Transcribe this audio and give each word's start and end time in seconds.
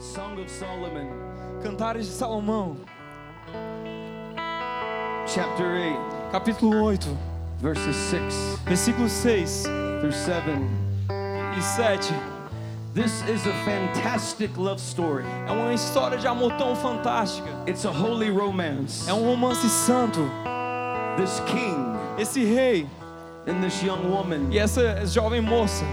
Song 0.00 0.38
of 0.38 0.48
Solomon, 0.48 1.08
Cantares 1.60 2.06
de 2.06 2.12
Salomão, 2.12 2.76
chapter 5.26 5.64
8, 5.64 6.30
capítulo 6.30 6.84
8, 6.84 7.18
verses 7.58 7.96
6 7.96 8.58
versículos 8.64 9.10
6 9.10 9.64
through 10.00 10.12
7. 10.12 10.44
e 11.58 11.62
7. 11.62 12.14
This 12.94 13.22
is 13.28 13.44
a 13.46 13.52
fantastic 13.64 14.56
love 14.56 14.80
story. 14.80 15.24
É 15.48 15.50
uma 15.50 15.74
história 15.74 16.16
de 16.16 16.28
amor 16.28 16.52
tão 16.56 16.76
fantástica. 16.76 17.48
It's 17.66 17.84
a 17.84 17.90
holy 17.90 18.30
romance. 18.30 19.08
É 19.08 19.12
um 19.12 19.24
romance 19.24 19.68
santo. 19.68 20.20
This 21.16 21.40
king 21.40 21.98
Esse 22.16 22.44
rei 22.44 22.86
and 23.48 23.60
this 23.62 23.82
young 23.82 24.08
woman, 24.08 24.48
e 24.52 24.58
essa 24.58 25.04
jovem 25.06 25.40
moça. 25.40 25.84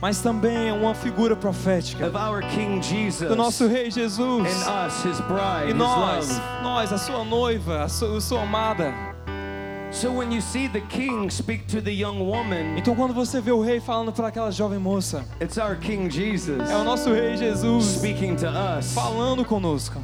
Mas 0.00 0.20
também 0.20 0.68
é 0.68 0.72
uma 0.72 0.94
figura 0.94 1.34
profética 1.36 2.06
of 2.06 2.16
our 2.16 2.40
King 2.54 2.82
Jesus 2.82 3.28
do 3.28 3.36
nosso 3.36 3.66
rei 3.66 3.90
Jesus. 3.90 4.46
and 4.66 4.86
us, 4.86 5.04
his 5.04 5.20
bride, 5.22 5.70
E 5.70 5.74
nós, 5.74 6.40
nós, 6.62 6.92
a 6.92 6.98
sua 6.98 7.24
noiva, 7.24 7.84
a 7.84 7.88
sua, 7.88 8.16
a 8.16 8.20
sua 8.20 8.42
amada. 8.42 8.92
So 9.92 10.12
when 10.12 10.32
you 10.32 10.40
see 10.40 10.68
the 10.68 10.80
king 10.82 11.28
speak 11.30 11.64
to 11.66 11.82
the 11.82 11.90
young 11.90 12.20
woman, 12.20 12.76
Então 12.78 12.94
quando 12.94 13.12
você 13.12 13.40
vê 13.40 13.50
o 13.50 13.60
rei 13.60 13.80
falando 13.80 14.12
para 14.12 14.28
aquela 14.28 14.52
jovem 14.52 14.78
moça, 14.78 15.24
it's 15.42 15.58
our 15.58 15.76
King 15.76 16.08
Jesus 16.08 16.70
é 16.70 16.76
o 16.76 16.84
nosso 16.84 17.12
rei 17.12 17.36
Jesus 17.36 17.84
speaking 17.96 18.36
to 18.36 18.46
us. 18.46 18.94
falando 18.94 19.44
conosco. 19.44 20.00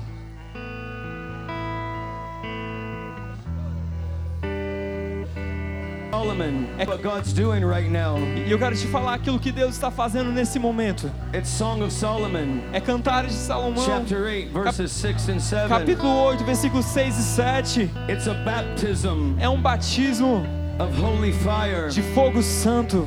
Solomon, 6.30 6.66
what 6.88 7.02
God's 7.02 7.32
doing 7.32 7.64
right 7.64 7.88
now. 7.88 8.16
E 8.18 8.50
eu 8.50 8.58
quero 8.58 8.74
te 8.74 8.86
falar 8.88 9.14
aquilo 9.14 9.38
que 9.38 9.52
Deus 9.52 9.74
está 9.74 9.92
fazendo 9.92 10.32
nesse 10.32 10.58
momento. 10.58 11.08
It's 11.32 11.48
Song 11.48 11.80
of 11.82 11.92
Solomon, 11.92 12.62
É 12.72 12.80
Cantares 12.80 13.30
de 13.32 13.38
Salomão, 13.38 13.84
chapter 13.84 14.24
8, 14.24 14.52
verses 14.52 14.90
6 14.90 15.28
and 15.28 15.38
7. 15.40 15.68
capítulo 15.68 16.08
8, 16.24 16.44
versículos 16.44 16.84
6 16.86 17.16
e 17.18 17.22
7. 17.22 17.90
It's 18.08 18.26
a 18.26 18.34
baptism 18.34 19.36
É 19.38 19.48
um 19.48 19.60
batismo 19.60 20.44
of 20.80 20.92
holy 21.00 21.32
fire. 21.32 21.90
de 21.90 22.02
fogo 22.12 22.42
santo. 22.42 23.06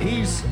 He's 0.00 0.44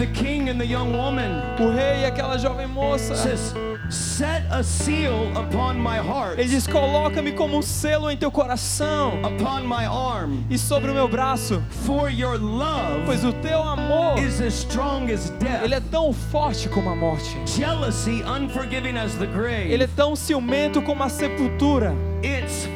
the 0.00 0.06
king 0.12 0.48
and 0.48 0.58
the 0.58 0.66
young 0.66 0.92
woman 0.96 1.42
O 1.60 1.70
rei 1.70 2.00
e 2.00 2.06
aquela 2.06 2.38
jovem 2.38 2.66
moça. 2.66 3.14
says, 3.14 3.54
"Set 3.90 4.42
a 4.50 4.62
seal 4.62 5.30
upon 5.36 5.74
my 5.74 5.98
heart, 5.98 6.38
Ele 6.38 6.48
diz: 6.48 6.66
Coloca-me 6.66 7.32
como 7.32 7.58
um 7.58 7.62
selo 7.62 8.10
em 8.10 8.16
teu 8.16 8.30
coração 8.30 9.20
upon 9.22 9.60
my 9.68 9.84
arm, 9.84 10.44
e 10.48 10.56
sobre 10.56 10.90
o 10.90 10.94
meu 10.94 11.06
braço, 11.08 11.62
for 11.84 12.08
your 12.10 12.38
love 12.40 13.02
pois 13.04 13.24
o 13.24 13.32
teu 13.34 13.62
amor 13.62 14.18
is 14.18 14.40
as 14.40 14.54
strong 14.54 15.12
as 15.12 15.28
death, 15.38 15.62
ele 15.64 15.74
é 15.74 15.80
tão 15.80 16.12
forte 16.12 16.68
como 16.68 16.88
a 16.88 16.96
morte. 16.96 17.36
jealousy 17.46 18.22
unforgiving 18.22 18.96
as 18.96 19.14
the 19.16 19.26
grave. 19.26 19.70
Ele 19.70 19.84
é 19.84 19.88
tão 19.94 20.16
ciumento 20.16 20.80
como 20.82 21.02
a 21.02 21.08
sepultura. 21.08 21.92
its 22.22 22.68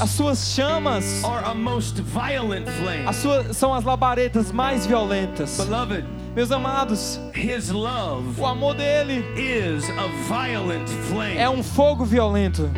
As 0.00 0.10
suas 0.10 0.54
chamas 0.54 1.22
are 1.24 1.44
a 1.44 1.54
most 1.54 2.00
violent 2.00 2.68
flame." 2.68 3.06
as 3.06 3.16
suas, 3.16 3.56
são 3.56 3.74
as 3.74 3.84
labaredas 3.84 4.52
mais 4.52 4.86
violentas. 4.86 5.56
Beloved, 5.58 6.04
Meus 6.34 6.50
amados, 6.50 7.20
his 7.34 7.70
love 7.70 8.40
o 8.40 8.46
amor 8.46 8.74
dele 8.74 9.22
is 9.36 9.84
a 9.90 10.08
violent 10.32 10.88
flame. 11.08 11.36
é 11.36 11.48
um 11.48 11.62
fogo 11.62 12.04
violento. 12.06 12.70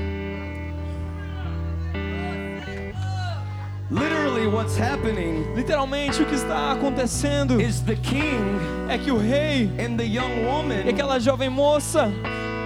Literally, 3.90 4.48
what's 4.48 4.76
happening 4.76 5.44
Literalmente, 5.54 6.20
o 6.20 6.26
que 6.26 6.34
está 6.34 6.72
acontecendo 6.72 7.60
is 7.60 7.80
the 7.82 7.94
king 7.94 8.58
é 8.88 8.98
que 8.98 9.12
o 9.12 9.18
rei 9.18 9.70
and 9.78 9.96
the 9.96 10.04
young 10.04 10.40
e 10.40 10.44
woman, 10.44 10.88
aquela 10.88 11.20
jovem 11.20 11.48
moça, 11.48 12.10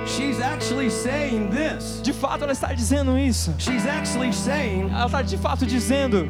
she's 0.08 0.40
actually 0.40 0.90
saying 0.90 1.50
this. 1.50 2.00
de 2.02 2.12
fato, 2.12 2.44
ela 2.44 2.52
está 2.52 2.72
dizendo 2.74 3.16
isso. 3.18 3.54
She's 3.58 3.86
actually 3.86 4.32
saying, 4.32 4.90
Ela 4.90 5.06
está 5.06 5.22
de 5.22 5.36
fato 5.36 5.66
dizendo: 5.66 6.28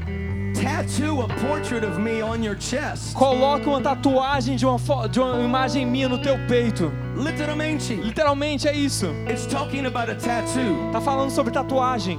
tattoo 0.55 1.23
a 1.23 1.29
portrait 1.47 1.85
of 1.85 1.99
me 2.01 2.23
on 2.23 2.43
your 2.43 2.57
chest. 2.59 3.15
coloca 3.15 3.69
uma 3.69 3.81
tatuagem 3.81 4.57
de 4.57 4.67
uma, 4.67 4.79
de 5.09 5.21
uma 5.21 5.39
imagem 5.41 5.87
minha 5.87 6.09
no 6.09 6.19
teu 6.19 6.37
peito. 6.47 6.93
Literalmente, 7.17 7.95
Literalmente 7.95 8.69
é 8.69 8.75
isso. 8.75 9.07
it's 9.29 9.47
talking 9.47 9.87
about 9.87 10.11
a 10.11 10.15
tattoo. 10.15 10.91
Tá 10.93 11.01
falando 11.01 11.31
sobre 11.31 11.53
tatuagem. 11.53 12.19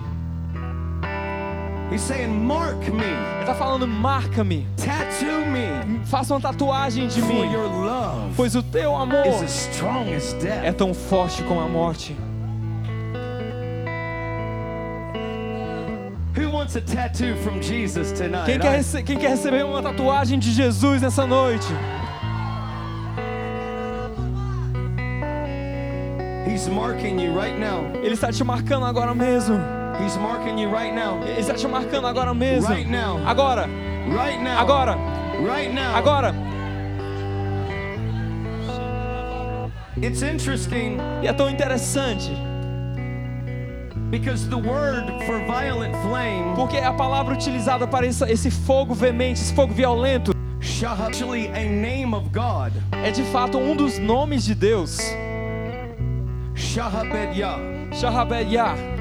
He's 1.91 2.01
saying, 2.01 2.27
mark 2.45 2.77
me, 2.93 3.03
Ele 3.03 3.45
tá 3.45 3.55
falando: 3.55 3.87
marca-me, 3.87 4.67
tattoo 4.77 5.45
me, 5.47 6.05
faça 6.05 6.33
uma 6.35 6.39
tatuagem 6.39 7.07
de 7.07 7.19
mim, 7.21 7.51
your 7.51 7.67
love 7.67 8.33
pois 8.35 8.55
o 8.55 8.61
teu 8.61 8.95
amor 8.95 9.25
is 9.25 9.41
as 9.41 9.67
strong 9.73 10.13
as 10.13 10.33
é 10.35 10.37
death. 10.37 10.75
tão 10.77 10.93
forte 10.93 11.41
como 11.43 11.59
a 11.59 11.67
morte. 11.67 12.15
Who 16.37 16.51
wants 16.51 16.75
a 16.77 16.81
tattoo 16.81 17.35
from 17.43 17.59
Jesus 17.61 18.11
tonight? 18.11 18.45
Quem 18.45 18.59
quer, 18.59 18.79
I- 18.81 19.03
quem 19.03 19.17
quer 19.17 19.29
receber 19.31 19.65
uma 19.65 19.81
tatuagem 19.81 20.37
de 20.37 20.51
Jesus 20.51 21.01
nessa 21.01 21.25
noite? 21.25 21.67
He's 26.47 26.67
marking 26.67 27.19
you 27.19 27.33
right 27.33 27.57
now. 27.59 27.83
Ele 28.03 28.13
está 28.13 28.31
te 28.31 28.43
marcando 28.43 28.85
agora 28.85 29.13
mesmo. 29.15 29.57
He's 30.01 30.17
marking 30.17 30.57
you 30.57 30.69
right 30.69 30.93
now. 30.93 31.19
Ele 31.23 31.39
está 31.39 31.53
te 31.53 31.67
marcando 31.67 32.07
agora 32.07 32.33
mesmo. 32.33 32.69
Right 32.69 32.89
now. 32.89 33.19
Agora, 33.27 33.67
Right 34.07 34.41
now. 34.41 34.59
agora, 34.59 34.95
Right 35.41 35.73
now. 35.73 35.95
agora. 35.95 36.33
It's 40.01 40.21
interesting 40.21 40.97
E 41.21 41.27
é 41.27 41.33
tão 41.33 41.49
interessante, 41.49 42.31
because 44.09 44.47
the 44.47 44.55
word 44.55 45.05
for 45.25 45.39
violent 45.45 45.93
flame 46.07 46.55
porque 46.55 46.77
a 46.77 46.93
palavra 46.93 47.33
utilizada 47.35 47.85
para 47.85 48.05
esse, 48.07 48.49
fogo 48.49 48.93
veemente, 48.93 49.41
esse 49.41 49.53
fogo 49.53 49.73
violento, 49.73 50.31
actually 51.05 51.47
a 51.49 51.65
name 51.69 52.13
of 52.15 52.29
God. 52.29 52.71
é 53.03 53.11
de 53.11 53.23
fato 53.23 53.57
um 53.57 53.75
dos 53.75 53.99
nomes 53.99 54.45
de 54.45 54.55
Deus. 54.55 54.97
Shahabed 56.55 57.37
Yah. 57.37 58.98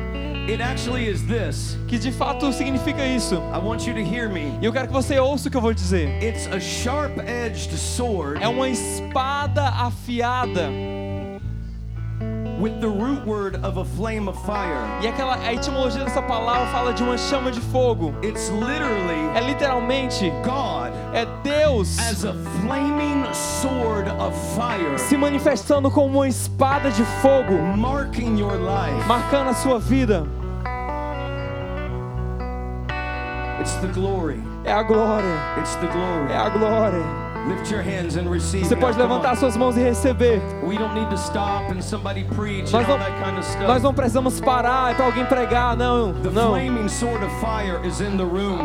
It 0.48 0.62
actually 0.62 1.06
is 1.08 1.22
this. 1.26 1.76
que 1.86 1.98
de 1.98 2.10
fato 2.10 2.50
significa 2.52 3.04
isso. 3.04 3.36
I 3.52 3.58
want 3.58 3.86
you 3.86 3.92
to 3.94 4.00
hear 4.00 4.28
me. 4.30 4.56
E 4.62 4.64
eu 4.64 4.72
quero 4.72 4.86
que 4.86 4.92
você 4.92 5.18
ouça 5.18 5.48
o 5.48 5.50
que 5.50 5.56
eu 5.56 5.60
vou 5.60 5.74
dizer. 5.74 6.08
It's 6.22 6.46
a 6.50 6.58
sharp-edged 6.58 7.76
sword 7.76 8.42
É 8.42 8.48
uma 8.48 8.68
espada 8.68 9.64
afiada. 9.68 10.70
with 12.60 12.80
the 12.80 12.88
root 12.88 13.24
word 13.24 13.54
of 13.64 13.78
a 13.78 13.84
flame 13.84 14.26
of 14.28 14.36
fire. 14.44 14.82
E 15.00 15.06
aquela 15.06 15.36
a 15.36 15.54
etimologia 15.54 16.02
dessa 16.02 16.20
palavra 16.20 16.66
fala 16.72 16.92
de 16.92 17.02
uma 17.04 17.16
chama 17.16 17.52
de 17.52 17.60
fogo. 17.60 18.12
It's 18.22 18.48
literally 18.48 19.28
É 19.36 19.40
literalmente 19.46 20.28
God 20.42 20.92
é 21.14 21.24
Deus 21.44 21.98
as 22.00 22.24
a 22.24 22.32
flaming 22.66 23.22
sword 23.32 24.10
of 24.18 24.34
fire 24.56 24.98
se 24.98 25.16
manifestando 25.16 25.88
como 25.90 26.18
uma 26.18 26.26
espada 26.28 26.90
de 26.90 27.04
fogo, 27.22 27.52
marking 27.76 28.36
your 28.38 28.54
life. 28.54 29.06
marcando 29.06 29.50
a 29.50 29.54
sua 29.54 29.78
vida. 29.78 30.26
It's 33.60 33.74
the 33.80 33.88
glory. 33.88 34.40
É 34.64 34.72
a 34.72 34.82
glória, 34.82 35.24
It's 35.58 35.74
the 35.76 35.86
glory. 35.88 36.32
é 36.32 36.36
a 36.36 36.48
glória. 36.48 37.27
Você 38.64 38.76
pode 38.76 38.98
levantar 38.98 39.36
suas 39.36 39.56
mãos 39.56 39.76
e 39.76 39.80
receber. 39.80 40.40
Nós 42.72 42.86
não, 42.86 42.98
nós 43.66 43.82
não 43.82 43.94
precisamos 43.94 44.40
parar 44.40 44.94
para 44.94 45.06
alguém 45.06 45.24
pregar, 45.24 45.76
não, 45.76 46.12
não. 46.32 46.52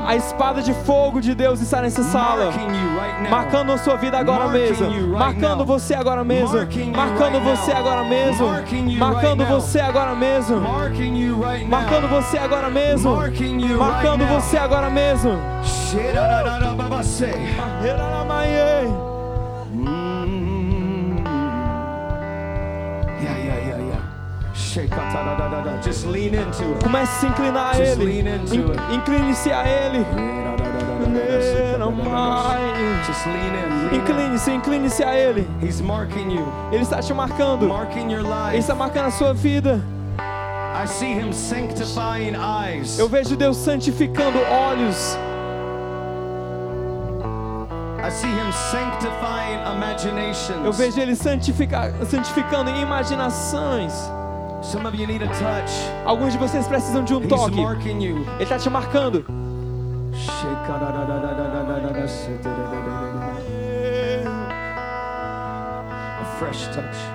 A 0.06 0.16
espada 0.16 0.62
de 0.62 0.74
fogo 0.74 1.22
de 1.22 1.34
Deus 1.34 1.62
está 1.62 1.82
nessa 1.82 2.04
sala, 2.04 2.52
marcando 3.30 3.72
a 3.72 3.78
sua 3.78 3.96
vida 3.96 4.18
agora 4.18 4.46
mesmo, 4.50 4.86
marcando 5.18 5.66
você 5.66 5.94
agora 5.94 6.24
mesmo, 6.24 6.50
marcando 6.98 7.40
você 7.40 7.72
agora 7.72 8.04
mesmo, 8.04 8.48
marcando 9.00 9.46
você 9.46 9.80
agora 9.80 10.16
mesmo, 10.16 10.58
marcando 11.70 12.08
você 12.10 12.38
agora 12.38 12.70
mesmo, 12.70 13.12
marcando 13.78 14.26
você 14.28 14.58
agora 14.58 14.90
mesmo. 14.90 15.32
Comece 26.84 27.12
a 27.12 27.20
se 27.20 27.26
inclinar 27.28 27.76
a 27.76 27.78
Ele. 27.80 28.04
Incline-se 28.96 29.52
a 29.52 29.64
Ele. 29.68 30.06
Incline-se, 33.96 34.52
incline-se 34.52 35.04
a 35.04 35.16
Ele. 35.16 35.48
Ele 36.72 36.82
está 36.82 37.00
te 37.02 37.14
marcando. 37.14 37.68
Ele 38.54 38.60
está 38.60 38.74
marcando 38.74 39.08
a 39.08 39.12
sua 39.12 39.34
vida. 39.34 39.80
Eu 42.98 43.08
vejo 43.08 43.36
Deus 43.36 43.58
santificando 43.58 44.40
olhos. 44.40 45.16
Eu 50.66 50.74
vejo 50.74 51.00
ele 51.00 51.16
santificando 51.16 52.70
imaginações. 52.70 53.94
Alguns 56.06 56.34
de 56.34 56.38
vocês 56.40 56.68
precisam 56.68 57.04
de 57.04 57.14
um 57.14 57.22
toque. 57.28 57.56
Ele 58.36 58.44
está 58.44 58.58
te 58.58 58.70
marcando. 58.70 59.26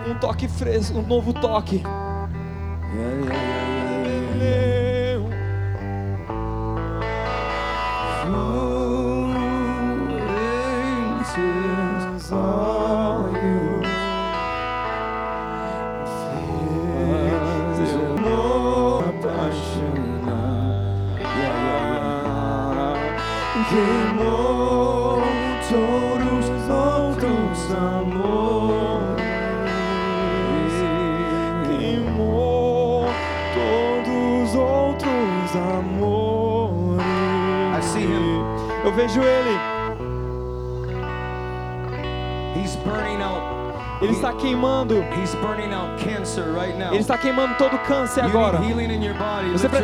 Um 0.08 0.14
toque 0.18 0.48
fresco, 0.48 0.98
um 0.98 1.02
novo 1.06 1.32
toque. 1.34 1.82
Yeah, 2.94 3.14
yeah, 3.16 3.34
yeah. 3.34 3.57
está 44.18 44.32
queimando. 44.32 44.96
Ele 46.90 47.00
está 47.00 47.16
queimando 47.16 47.54
todo 47.56 47.76
o 47.76 47.78
câncer 47.80 48.24
agora. 48.24 48.58
Você 49.52 49.68
pre... 49.68 49.78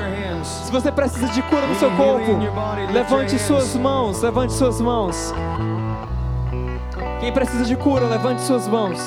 Se 0.44 0.72
você 0.72 0.92
precisa 0.92 1.28
de 1.28 1.42
cura 1.42 1.66
no 1.66 1.74
seu 1.76 1.90
corpo, 1.92 2.32
levante 2.92 3.38
suas 3.38 3.74
mãos, 3.76 4.20
levante 4.22 4.52
suas 4.52 4.80
mãos. 4.80 5.32
Quem 7.20 7.32
precisa 7.32 7.64
de 7.64 7.76
cura, 7.76 8.06
levante 8.06 8.42
suas 8.42 8.68
mãos. 8.68 9.00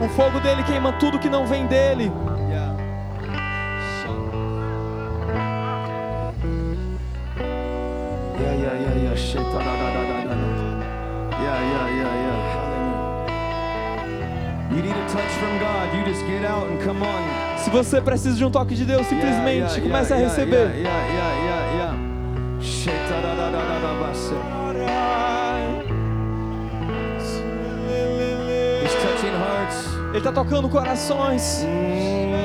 O 0.00 0.08
fogo 0.10 0.40
dele 0.40 0.62
queima 0.62 0.92
tudo 0.92 1.18
que 1.18 1.28
não 1.28 1.46
vem 1.46 1.66
dele. 1.66 2.12
Se 17.58 17.70
você 17.70 18.00
precisa 18.00 18.36
de 18.36 18.44
um 18.44 18.50
toque 18.50 18.74
de 18.74 18.84
Deus, 18.84 19.06
simplesmente 19.06 19.58
yeah, 19.58 19.76
yeah, 19.76 19.82
comece 19.82 20.14
yeah, 20.14 20.26
a 20.26 20.28
receber. 20.28 20.68
Ele 30.10 30.18
está 30.18 30.32
tocando 30.32 30.68
corações. 30.68 31.64
Mm. 31.64 32.37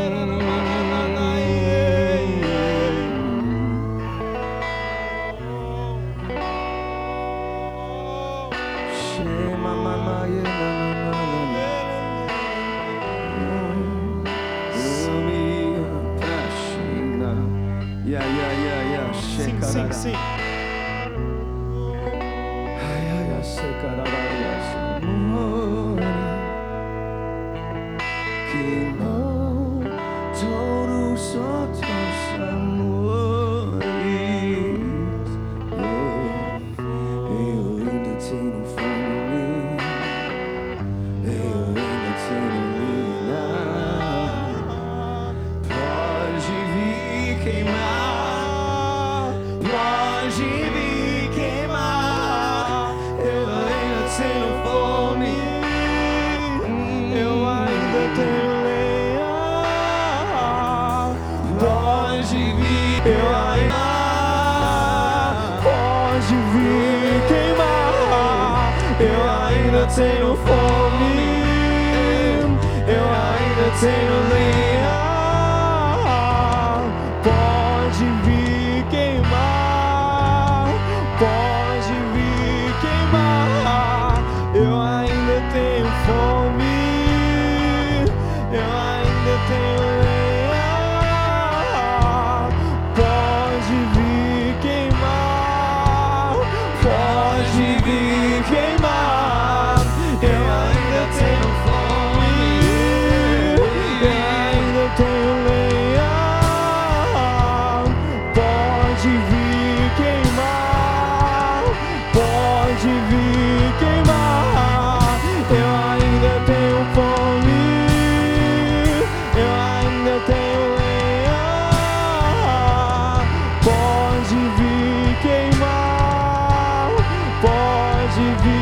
de 128.15 128.35
vida. 128.43 128.52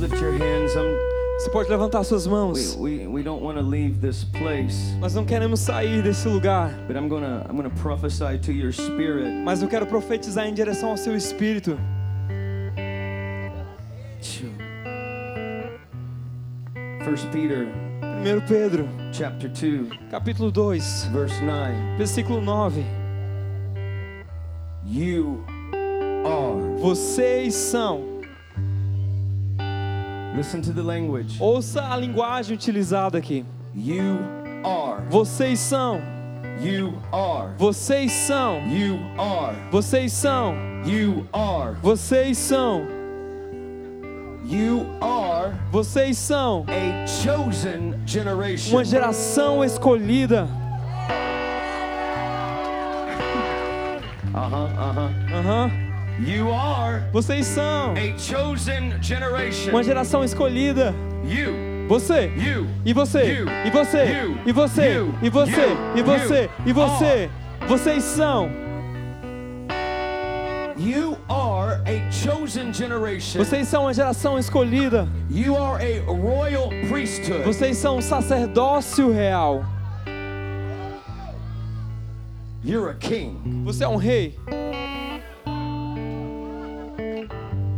Lift 0.00 0.20
your 0.20 0.32
hands. 0.32 0.74
I'm, 0.76 0.96
Você 1.38 1.50
pode 1.50 1.70
levantar 1.70 2.04
suas 2.04 2.26
we, 2.26 2.32
mãos. 2.32 2.76
we, 2.78 3.06
we 3.06 3.22
don't 3.22 3.42
want 3.42 3.56
to 3.56 3.62
leave 3.64 3.98
this 4.00 4.24
place, 4.24 4.94
Nós 5.00 5.14
não 5.14 5.24
queremos 5.24 5.60
sair 5.60 6.02
desse 6.02 6.28
lugar, 6.28 6.70
but 6.86 6.96
I'm 6.96 7.08
gonna 7.08 7.46
I'm 7.48 7.56
gonna 7.56 7.70
prophesy 7.82 8.38
to 8.42 8.52
your 8.52 8.72
spirit. 8.72 9.30
mas 9.44 9.62
eu 9.62 9.68
quero 9.68 9.86
profetizar 9.86 10.46
em 10.46 10.52
direção 10.54 10.90
ao 10.90 10.96
seu 10.98 11.16
espírito. 11.16 11.78
First 17.04 17.26
Peter 17.32 17.66
1 18.22 18.46
Pedro, 18.46 18.86
chapter 19.12 19.48
2, 19.48 19.88
capítulo 20.10 20.50
2, 20.50 21.04
verse 21.12 21.42
9. 21.42 21.96
versículo 21.96 22.40
9. 22.40 22.84
You 24.86 25.42
are. 26.24 26.78
Vocês 26.80 27.54
são. 27.54 28.19
Listen 30.36 30.62
to 30.62 30.72
the 30.72 30.82
language. 30.82 31.36
Ouça 31.40 31.82
a 31.92 31.96
linguagem 31.96 32.54
utilizada 32.54 33.18
aqui. 33.18 33.44
You 33.74 34.18
are. 34.64 35.02
Vocês 35.08 35.58
são. 35.58 36.00
You 36.62 36.94
are. 37.12 37.52
Vocês 37.58 38.12
são. 38.12 38.60
You 38.68 38.98
are. 39.18 39.56
Vocês 39.70 40.12
são. 40.12 40.54
You 40.84 41.26
are. 41.32 41.74
Vocês 41.82 42.38
são. 42.38 42.86
You 44.44 44.86
are 45.00 45.54
Vocês 45.70 46.16
são 46.18 46.64
a 46.66 47.06
chosen 47.06 47.94
generation. 48.06 48.74
uma 48.76 48.84
geração 48.84 49.62
escolhida. 49.64 50.48
Uh-huh, 54.34 54.66
uh-huh. 54.66 55.38
Aham. 55.38 55.89
You 56.20 56.52
are 56.52 57.02
Vocês 57.12 57.46
são 57.46 57.94
a 57.94 58.18
chosen 58.18 58.92
generation. 59.00 59.70
uma 59.70 59.82
geração 59.82 60.22
escolhida. 60.22 60.94
You. 61.24 61.88
Você. 61.88 62.30
You. 62.36 62.66
E 62.84 62.92
você. 62.92 63.24
You. 63.24 63.46
E 63.64 63.70
você. 63.70 64.04
You. 64.04 64.38
E 64.44 64.52
você. 64.52 64.92
You. 64.92 65.14
E 65.22 65.30
você. 65.30 65.60
You. 65.66 65.78
E 65.96 66.02
você. 66.02 66.42
You. 66.42 66.50
E 66.66 66.72
você. 66.72 67.30
Vocês 67.66 68.04
são. 68.04 68.50
You 70.76 71.16
are 71.28 71.80
a 71.86 72.10
chosen 72.10 72.70
generation. 72.72 73.38
Vocês 73.42 73.66
são 73.68 73.84
uma 73.84 73.94
geração 73.94 74.38
escolhida. 74.38 75.08
You 75.30 75.56
are 75.56 75.82
a 75.82 76.04
royal 76.04 76.68
priesthood. 76.90 77.44
Vocês 77.44 77.78
são 77.78 77.96
um 77.96 78.02
sacerdócio 78.02 79.10
real. 79.10 79.64
You're 82.62 82.90
a 82.90 82.94
king. 82.94 83.62
Você 83.64 83.84
é 83.84 83.88
um 83.88 83.96
rei. 83.96 84.38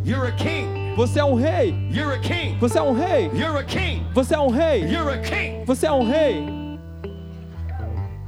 You're 0.04 0.26
a 0.26 0.32
king. 0.32 0.96
Você 0.96 1.20
é 1.20 1.24
um 1.24 1.34
rei. 1.34 1.72
You're 1.88 2.12
a 2.12 2.18
king. 2.18 2.58
Você 2.58 2.76
é 2.76 2.82
um 2.82 2.92
rei. 2.92 3.30
You're 3.32 3.56
a 3.56 3.62
king. 3.62 4.04
Você 4.12 4.34
é 4.34 4.40
um 4.40 4.50
rei. 4.50 4.82
You're 4.82 5.12
a 5.12 5.18
king. 5.18 5.64
Você 5.64 5.86
é 5.86 5.92
um 5.92 6.02
rei. 6.04 6.44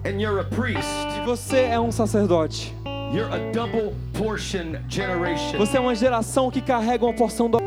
And 0.05 0.21
you're 0.21 0.41
a 0.41 0.45
priest. 0.45 0.89
E 1.21 1.27
você 1.27 1.63
é 1.63 1.81
um 1.81 1.91
sacerdote. 1.91 2.73
You're 3.13 3.29
a 3.35 3.51
double 3.53 3.93
portion 4.13 4.77
generation. 4.89 5.59
Você 5.59 5.77
é 5.77 5.81
uma 5.81 5.97
geração 5.97 6.49
que 6.49 6.61
carrega 6.61 7.05
uma 7.05 7.15
porção 7.15 7.51
do. 7.51 7.59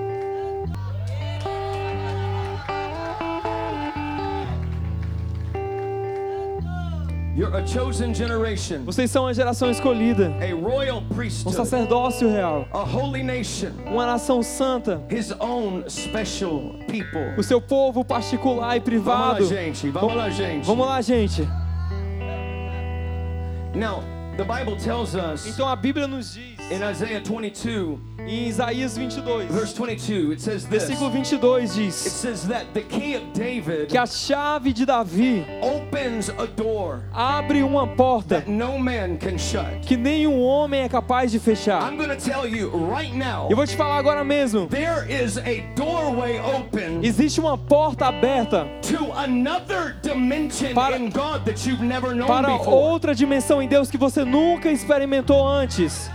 Vocês 8.83 9.11
são 9.11 9.27
a 9.27 9.33
geração 9.33 9.69
escolhida, 9.69 10.33
um 11.45 11.51
sacerdócio 11.51 12.27
real, 12.27 12.67
a 12.73 12.79
holy 12.79 13.21
nation, 13.21 13.69
uma 13.85 14.07
nação 14.07 14.41
santa, 14.41 14.99
his 15.11 15.31
own 15.39 15.87
special 15.87 16.73
people. 16.87 17.35
o 17.37 17.43
seu 17.43 17.61
povo 17.61 18.03
particular 18.03 18.75
e 18.75 18.79
Vamos 18.79 19.05
lá, 19.05 19.35
privado. 19.35 19.45
gente. 19.45 19.89
Vamos 19.91 20.15
lá, 20.15 20.29
gente. 20.31 20.65
Vamos 20.65 20.87
lá, 20.87 20.99
gente. 20.99 21.47
Now, 23.75 24.03
the 24.35 24.43
Bible 24.43 24.75
tells 24.75 25.13
us 25.13 25.45
Então 25.45 25.69
a 25.69 25.75
Bíblia 25.75 26.07
nos 26.07 26.33
diz, 26.33 26.56
in 26.69 26.83
Isaiah 26.83 27.21
22, 27.21 27.97
em 28.19 28.47
Isaías 28.49 28.97
22, 28.97 29.47
verse 29.47 29.73
22, 29.73 30.33
it 30.33 30.41
says 30.41 30.65
this. 30.65 30.83
versículo 30.83 31.09
22 31.11 31.55
It 31.59 31.71
diz 31.73 31.95
says 31.95 32.45
that 32.47 32.65
the 32.73 32.81
key 32.81 33.15
of 33.15 33.23
David 33.33 33.87
que 33.87 33.97
a 33.97 34.05
chave 34.05 34.73
de 34.73 34.85
Davi 34.85 35.45
opens 35.61 36.27
a 36.29 36.45
door 36.45 37.03
abre 37.13 37.63
uma 37.63 37.87
porta 37.87 38.41
that 38.41 38.49
no 38.51 38.77
man 38.77 39.17
can 39.17 39.37
shut. 39.37 39.81
que 39.83 39.95
nenhum 39.95 40.41
homem 40.41 40.81
é 40.81 40.89
capaz 40.89 41.31
de 41.31 41.39
fechar. 41.39 41.81
I'm 41.89 41.97
tell 42.17 42.45
you 42.45 42.69
right 42.93 43.15
now, 43.15 43.47
Eu 43.49 43.55
vou 43.55 43.65
te 43.65 43.75
falar 43.77 43.97
agora 43.97 44.25
mesmo. 44.25 44.67
there 44.67 45.05
is 45.09 45.37
a 45.37 45.61
doorway 45.75 46.37
open 46.39 46.99
Existe 47.05 47.39
uma 47.39 47.57
porta 47.57 48.07
aberta 48.07 48.67
to 48.81 49.09
another 49.15 49.95
dimension 50.01 50.73
Para- 50.73 50.97
in 50.97 51.09
God 51.11 51.45
that 51.45 51.65
you've 51.65 51.81
never 51.81 52.13
known 52.13 52.27
para 52.27 52.57
before. 52.57 52.75
outra 52.75 53.15
dimensão 53.15 53.61
em 53.61 53.69
Deus 53.69 53.89
que 53.89 53.97
você 53.97 54.25
nunca 54.25 54.69
experimentou 54.69 55.47
antes. 55.47 56.09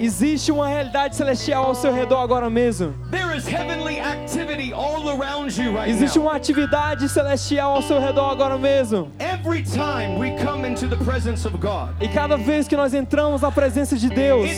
Existe 0.00 0.50
uma 0.50 0.68
realidade 0.68 1.16
celestial 1.16 1.64
ao 1.64 1.74
seu 1.74 1.92
redor 1.92 2.18
agora 2.18 2.50
mesmo. 2.50 2.94
There 3.10 3.36
is 3.36 3.46
heavenly 3.46 4.00
activity 4.00 4.72
all 4.72 5.08
around 5.08 5.56
you 5.60 5.72
right 5.72 5.90
Existe 5.90 6.18
uma 6.18 6.36
atividade 6.36 7.08
celestial 7.08 7.76
ao 7.76 7.82
seu 7.82 8.00
redor 8.00 8.30
agora 8.30 8.58
mesmo. 8.58 9.10
Every 9.18 9.62
time 9.62 10.18
we 10.18 10.32
come 10.42 10.66
into 10.68 10.88
the 10.88 10.96
presence 11.04 11.46
of 11.46 11.58
God, 11.58 11.94
E 12.00 12.08
cada 12.08 12.36
vez 12.36 12.66
que 12.66 12.76
nós 12.76 12.94
entramos 12.94 13.42
na 13.42 13.50
presença 13.50 13.96
de 13.96 14.08
Deus, 14.08 14.50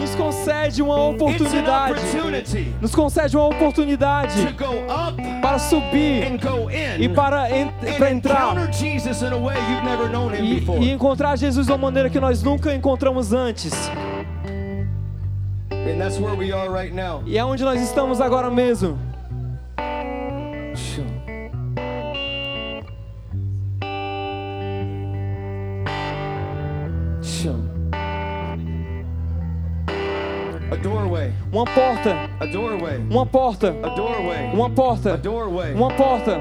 nos 0.00 0.14
concede 0.14 0.82
uma 0.82 1.08
oportunidade. 1.08 2.00
Nos 2.80 2.94
concede 2.94 3.36
uma 3.36 3.46
oportunidade 3.46 4.34
para 5.42 5.58
subir 5.58 6.24
e 6.98 7.08
para, 7.08 7.48
entrar 8.10 8.54
e, 10.38 10.84
e 10.84 10.90
encontrar 10.90 11.36
Jesus 11.36 11.66
de 11.66 11.72
uma 11.72 11.78
maneira 11.78 12.08
que 12.08 12.18
nós 12.18 12.42
nunca 12.42 12.74
encontramos 12.74 13.32
antes. 13.32 13.72
E 17.26 17.38
é 17.38 17.44
onde 17.44 17.64
nós 17.64 17.80
estamos 17.80 18.20
agora 18.20 18.50
mesmo. 18.50 19.09
Uma 31.52 31.64
porta, 31.64 32.16
uma 33.10 33.26
porta, 33.26 33.74
uma 34.54 34.70
porta, 34.70 35.20
uma 35.74 35.90
porta. 35.90 36.40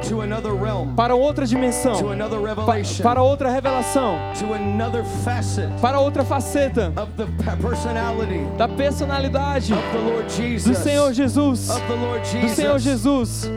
Para 0.95 1.15
outra 1.15 1.45
dimensão, 1.47 1.95
para 3.01 3.21
outra 3.23 3.49
revelação, 3.49 4.17
para 5.81 5.99
outra 5.99 6.23
faceta. 6.23 6.91
Da 8.57 8.67
personalidade. 8.67 9.73
Do. 10.63 10.75
Senhor 10.75 11.13
Jesus, 11.13 11.69
do 12.41 12.49
Senhor 12.49 12.79
Jesus. 12.79 13.49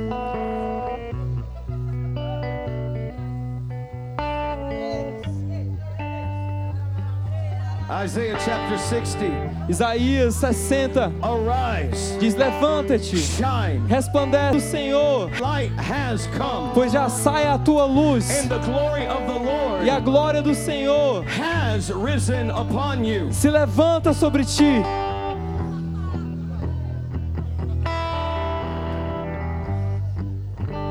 Isaiah 8.02 8.36
chapter 8.44 8.78
60. 8.78 9.30
Isaías 9.68 10.34
60 10.34 11.12
Arise, 11.22 12.18
diz: 12.18 12.34
Levanta-te, 12.34 13.16
shine, 13.16 13.80
resplandece 13.86 14.56
o 14.56 14.60
Senhor, 14.60 15.30
light 15.40 15.70
has 15.78 16.26
come, 16.36 16.72
pois 16.74 16.90
já 16.90 17.08
sai 17.08 17.46
a 17.46 17.56
tua 17.58 17.84
luz 17.84 18.28
and 18.28 18.48
the 18.48 18.58
glory 18.66 19.06
of 19.06 19.24
the 19.28 19.38
Lord 19.38 19.86
e 19.86 19.90
a 19.90 20.00
glória 20.00 20.42
do 20.42 20.52
Senhor 20.52 21.22
has 21.26 21.92
risen 21.92 22.50
upon 22.50 23.04
you. 23.04 23.32
se 23.32 23.48
levanta 23.48 24.12
sobre 24.12 24.44
ti. 24.44 24.82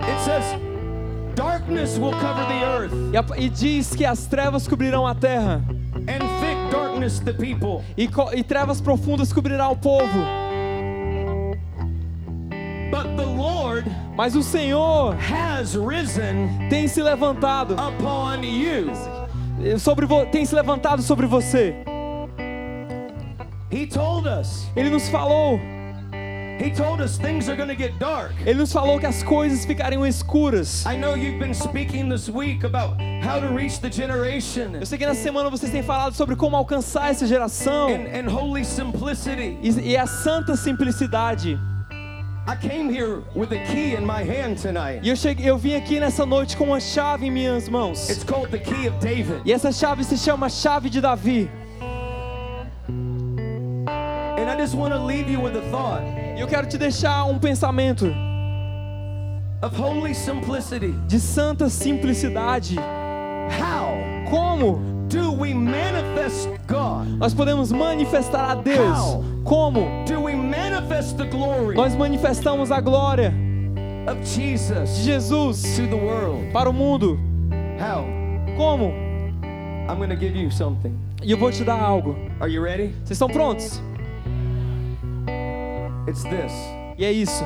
It 0.07 0.19
says, 0.23 0.55
Darkness 1.35 1.97
will 1.97 2.13
cover 2.13 2.45
the 2.45 2.63
earth, 2.63 3.37
E, 3.37 3.49
diz 3.49 3.93
que 3.93 4.05
as 4.05 4.25
trevas 4.27 4.65
cobrirão 4.65 5.05
a 5.05 5.13
terra, 5.13 5.61
and 6.07 6.23
thick 6.39 6.60
darkness 7.01 7.19
the 7.19 7.33
people. 7.33 7.83
e, 7.97 8.09
e 8.37 8.43
trevas 8.43 8.79
profundas 8.79 9.33
cobrirão 9.33 9.71
o 9.71 9.75
povo. 9.75 10.19
But 12.91 13.15
the 13.15 13.25
Lord 13.25 13.89
Mas 14.15 14.35
o 14.35 14.43
Senhor 14.43 15.15
has 15.15 15.75
risen 15.75 16.49
tem 16.69 16.87
se 16.87 17.01
levantado 17.01 17.75
upon 17.75 18.43
you. 18.43 18.91
sobre 19.79 20.05
tem 20.31 20.45
se 20.45 20.53
levantado 20.53 21.01
sobre 21.01 21.25
você. 21.25 21.75
He 23.71 23.87
told 23.87 24.27
us, 24.27 24.67
Ele 24.75 24.89
nos 24.89 25.07
falou, 25.07 25.57
ele 28.45 28.59
nos 28.59 28.71
falou 28.71 28.99
que 28.99 29.05
as 29.05 29.23
coisas 29.23 29.65
ficariam 29.65 30.05
escuras. 30.05 30.85
I 30.85 30.97
know 30.97 31.15
you've 31.15 31.39
been 31.39 31.53
speaking 31.53 32.09
this 32.09 32.29
week 32.29 32.65
about 32.65 32.97
how 33.23 33.39
to 33.39 33.53
reach 33.53 33.79
the 33.79 33.89
generation 33.89 34.75
Eu 34.79 34.85
sei 34.85 34.97
que 34.97 35.05
nessa 35.05 35.21
semana 35.21 35.49
vocês 35.49 35.71
têm 35.71 35.83
falado 35.83 36.13
sobre 36.13 36.35
como 36.35 36.55
alcançar 36.55 37.11
essa 37.11 37.25
geração 37.25 37.89
and, 37.89 38.07
and 38.15 38.29
holy 38.29 38.63
simplicity. 38.63 39.57
e, 39.61 39.91
e 39.91 39.97
a 39.97 40.05
santa 40.05 40.55
simplicidade. 40.55 41.59
I 42.47 42.55
came 42.55 42.89
here 42.89 43.23
with 43.35 43.51
a 43.53 43.63
key 43.67 43.95
in 43.95 44.01
my 44.01 44.23
hand 44.23 44.55
tonight. 44.61 45.01
E 45.03 45.09
eu 45.09 45.15
cheguei, 45.15 45.47
eu 45.47 45.57
vim 45.57 45.75
aqui 45.75 45.99
nessa 45.99 46.25
noite 46.25 46.57
com 46.57 46.65
uma 46.65 46.79
chave 46.79 47.27
em 47.27 47.31
minhas 47.31 47.69
mãos. 47.69 48.09
It's 48.09 48.23
called 48.23 48.49
the 48.49 48.57
key 48.57 48.87
of 48.87 48.97
David. 48.99 49.41
E 49.45 49.53
essa 49.53 49.71
chave 49.71 50.03
se 50.03 50.17
chama 50.17 50.49
chave 50.49 50.89
de 50.89 50.99
Davi. 50.99 51.49
And 54.37 54.49
I 54.49 54.57
just 54.57 54.73
want 54.73 54.91
to 54.93 54.99
leave 54.99 55.29
you 55.29 55.39
with 55.39 55.55
a 55.55 55.61
thought 55.69 56.01
eu 56.41 56.47
quero 56.47 56.67
te 56.67 56.77
deixar 56.77 57.23
um 57.25 57.37
pensamento 57.37 58.05
of 59.61 59.75
holy 59.79 60.13
simplicity. 60.13 60.91
de 61.07 61.19
santa 61.19 61.69
simplicidade. 61.69 62.77
How 62.79 64.29
Como 64.29 64.79
do 65.09 65.33
we 65.33 65.53
manifest 65.53 66.47
God? 66.67 67.05
nós 67.19 67.33
podemos 67.33 67.71
manifestar 67.71 68.51
a 68.51 68.55
Deus? 68.55 68.97
How? 68.97 69.23
Como 69.43 69.81
Do 70.07 70.23
we 70.23 70.35
manifest 70.35 71.17
the 71.17 71.25
glory 71.25 71.75
nós 71.75 71.95
manifestamos 71.95 72.71
a 72.71 72.79
glória 72.79 73.33
of 74.07 74.19
de 74.21 74.29
Jesus 74.29 74.97
Jesus 75.03 75.61
to 75.75 75.87
the 75.87 75.95
world? 75.95 76.51
para 76.53 76.69
o 76.69 76.73
mundo? 76.73 77.19
How? 77.79 78.05
Como? 78.57 78.93
I'm 79.89 79.97
going 79.97 80.09
to 80.09 80.15
give 80.15 80.35
you 80.37 80.49
something. 80.51 80.95
E 81.21 81.31
eu 81.31 81.37
vou 81.37 81.51
te 81.51 81.63
dar 81.63 81.79
algo. 81.81 82.15
Vocês 82.39 83.11
estão 83.11 83.27
prontos? 83.27 83.81
It's 86.07 86.23
this. 86.23 86.51
E 86.97 87.05
é 87.05 87.11
isso. 87.11 87.43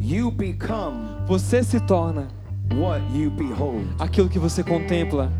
You 0.00 0.30
become 0.30 1.26
Você 1.26 1.62
se 1.62 1.80
torna 1.80 2.28
what 2.74 3.00
you 3.14 3.30
behold. 3.30 3.86
aquilo 3.98 4.28
que 4.28 4.38
você 4.38 4.62
contempla. 4.62 5.30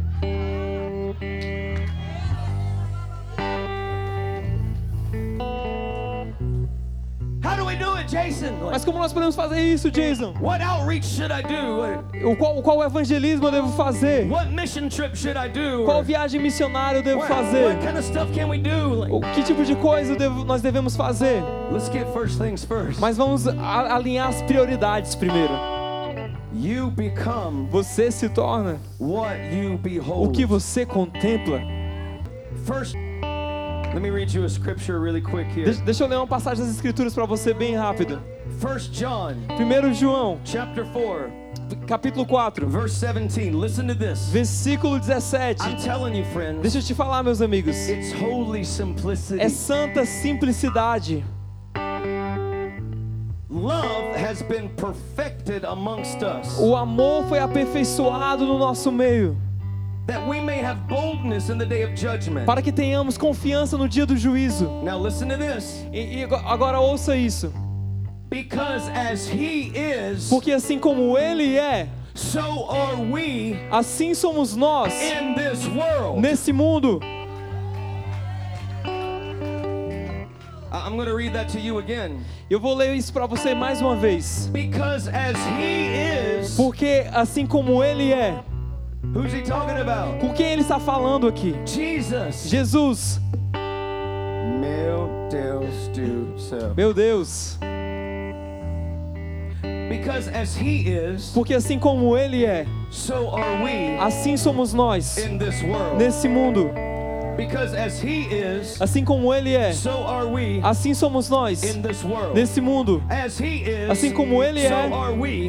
Mas 8.71 8.85
como 8.85 8.99
nós 8.99 9.13
podemos 9.13 9.35
fazer 9.35 9.61
isso, 9.61 9.91
Jason? 9.91 10.35
what 10.41 10.63
outreach 10.63 11.07
should 11.07 11.33
I 11.33 11.43
do? 11.43 12.29
O 12.29 12.37
qual, 12.37 12.63
qual 12.63 12.83
evangelismo 12.83 13.47
eu 13.47 13.51
devo 13.53 13.73
fazer? 13.73 14.29
what 14.31 14.51
mission 14.53 14.89
trip 14.89 15.17
should 15.17 15.39
I 15.39 15.49
do? 15.49 15.85
Qual 15.85 16.03
viagem 16.03 16.41
missionária 16.41 16.99
eu 16.99 17.03
devo 17.03 17.21
what, 17.21 17.33
fazer? 17.33 17.65
what 17.65 17.79
kind 17.87 17.97
of 17.97 18.03
stuff 18.05 18.33
can 18.33 18.49
we 18.49 18.59
do? 18.59 19.07
O 19.15 19.21
que 19.35 19.43
tipo 19.43 19.65
de 19.65 19.75
coisa 19.77 20.15
devo- 20.17 20.45
nós 20.45 20.61
devemos 20.63 20.97
fazer? 20.97 21.43
let's 21.73 21.89
get 21.91 22.07
first 22.13 22.39
things 22.39 22.65
first. 22.65 23.01
Mas 23.01 23.17
vamos 23.17 23.47
a- 23.49 23.95
alinhar 23.95 24.29
as 24.29 24.43
prioridades 24.43 25.15
primeiro. 25.15 25.53
you 26.55 26.91
become 26.91 27.69
Você 27.71 28.11
se 28.11 28.29
torna 28.29 28.79
what 28.99 29.37
you 29.55 29.75
o 29.75 29.79
behold. 29.79 30.33
que 30.33 30.45
você 30.45 30.85
contempla. 30.85 31.61
First, 32.67 32.95
let 33.95 34.01
me 34.03 34.11
read 34.11 34.35
you 34.35 34.45
a 34.45 34.49
scripture 34.49 34.99
really 34.99 35.21
quick 35.23 35.49
here. 35.55 35.65
Deixa, 35.65 35.83
deixa 35.83 36.05
eu 36.05 36.09
ler 36.09 36.17
uma 36.17 36.27
passagem 36.27 36.65
das 36.65 36.75
escrituras 36.75 37.15
para 37.15 37.25
você 37.25 37.55
bem 37.55 37.75
rápido. 37.77 38.21
First 38.61 38.93
John 38.93 39.37
1 39.51 39.95
João, 39.95 40.41
chapter 40.45 40.85
4, 40.85 41.31
capítulo 41.87 42.27
4, 42.27 42.67
verse 42.67 42.99
17. 43.01 43.53
Listen 43.53 43.87
to 43.87 43.95
this. 43.95 44.29
versículo 44.33 44.99
17. 44.99 45.63
I'm 45.63 45.77
telling 45.77 46.17
you, 46.17 46.25
friends, 46.33 46.61
Deixa 46.63 46.79
eu 46.79 46.83
te 46.83 46.95
falar, 46.95 47.23
meus 47.23 47.41
amigos. 47.41 47.77
it's 47.89 48.13
holy 48.21 48.65
simplicity. 48.65 49.41
É 49.41 49.49
santa 49.49 50.05
simplicidade. 50.05 51.25
Love 53.51 54.15
has 54.17 54.43
been 54.43 54.69
perfected 54.77 55.65
amongst 55.65 56.23
us, 56.23 56.59
O 56.59 56.75
amor 56.77 57.25
foi 57.29 57.39
aperfeiçoado 57.39 58.45
no 58.45 58.59
nosso 58.59 58.91
meio, 58.93 59.37
that 60.07 60.27
we 60.29 60.41
may 60.41 60.61
have 60.61 60.81
boldness 60.89 61.49
in 61.49 61.59
the 61.59 61.65
day 61.67 61.85
of 61.85 61.95
judgment. 61.97 62.45
para 62.45 62.61
que 62.61 62.73
tenhamos 62.73 63.17
confiança 63.17 63.77
no 63.79 63.89
dia 63.89 64.05
do 64.05 64.17
juízo. 64.17 64.69
Now 64.83 65.01
listen 65.01 65.29
to 65.29 65.37
this. 65.39 65.85
E, 65.93 66.19
e 66.19 66.25
ago- 66.25 66.37
agora 66.45 66.79
ouça 66.81 67.17
isso. 67.17 67.53
Because 68.31 68.89
as 68.91 69.27
he 69.27 69.73
is, 69.75 70.29
Porque 70.29 70.53
assim 70.53 70.79
como 70.79 71.17
Ele 71.19 71.57
é, 71.57 71.89
so 72.15 72.69
are 72.71 72.97
we 73.11 73.57
assim 73.71 74.13
somos 74.15 74.55
nós 74.55 74.93
in 75.01 75.35
this 75.35 75.67
world. 75.67 76.21
nesse 76.21 76.53
mundo. 76.53 77.01
I'm 80.71 80.97
going 80.97 81.07
to 81.09 81.15
read 81.15 81.33
that 81.35 81.49
to 81.53 81.59
you 81.59 81.79
again. 81.79 82.21
Eu 82.51 82.61
vou 82.61 82.75
ler 82.75 82.95
isso 82.95 83.13
para 83.13 83.27
você 83.27 83.55
mais 83.55 83.81
uma 83.81 83.97
vez. 83.97 84.49
Because 84.53 85.09
as 85.09 85.37
he 85.59 86.41
is, 86.41 86.55
Porque 86.57 87.07
assim 87.13 87.47
como 87.47 87.83
Ele 87.83 88.13
é, 88.13 88.35
who's 89.15 89.33
he 89.33 89.43
talking 89.43 89.79
about? 89.81 90.19
com 90.21 90.33
quem 90.35 90.53
Ele 90.53 90.63
está 90.63 90.79
falando 90.79 91.27
aqui? 91.27 91.55
Jesus. 91.65 92.49
Jesus. 92.49 93.21
Meu 94.61 95.09
Deus 95.31 95.89
do 95.89 96.39
céu. 96.39 96.75
Meu 96.77 96.93
Deus. 96.95 97.59
Porque 101.35 101.55
assim 101.55 101.79
como 101.79 102.17
Ele 102.17 102.45
é, 102.45 102.67
so 102.91 103.35
are 103.35 103.63
we 103.63 103.97
assim 103.99 104.37
somos 104.37 104.75
nós 104.75 105.17
in 105.19 105.39
this 105.39 105.63
world. 105.63 105.97
nesse 105.97 106.29
mundo. 106.29 106.71
Assim 108.81 109.05
como 109.05 109.33
Ele 109.33 109.55
é, 109.55 109.71
assim 110.63 110.93
somos 110.95 111.31
nós 111.31 111.63
in 111.63 111.81
this 111.81 112.03
world. 112.03 112.35
nesse 112.35 112.61
mundo. 112.61 113.01
Assim 113.89 114.11
como 114.13 114.43
Ele 114.43 114.67
é, 114.67 114.71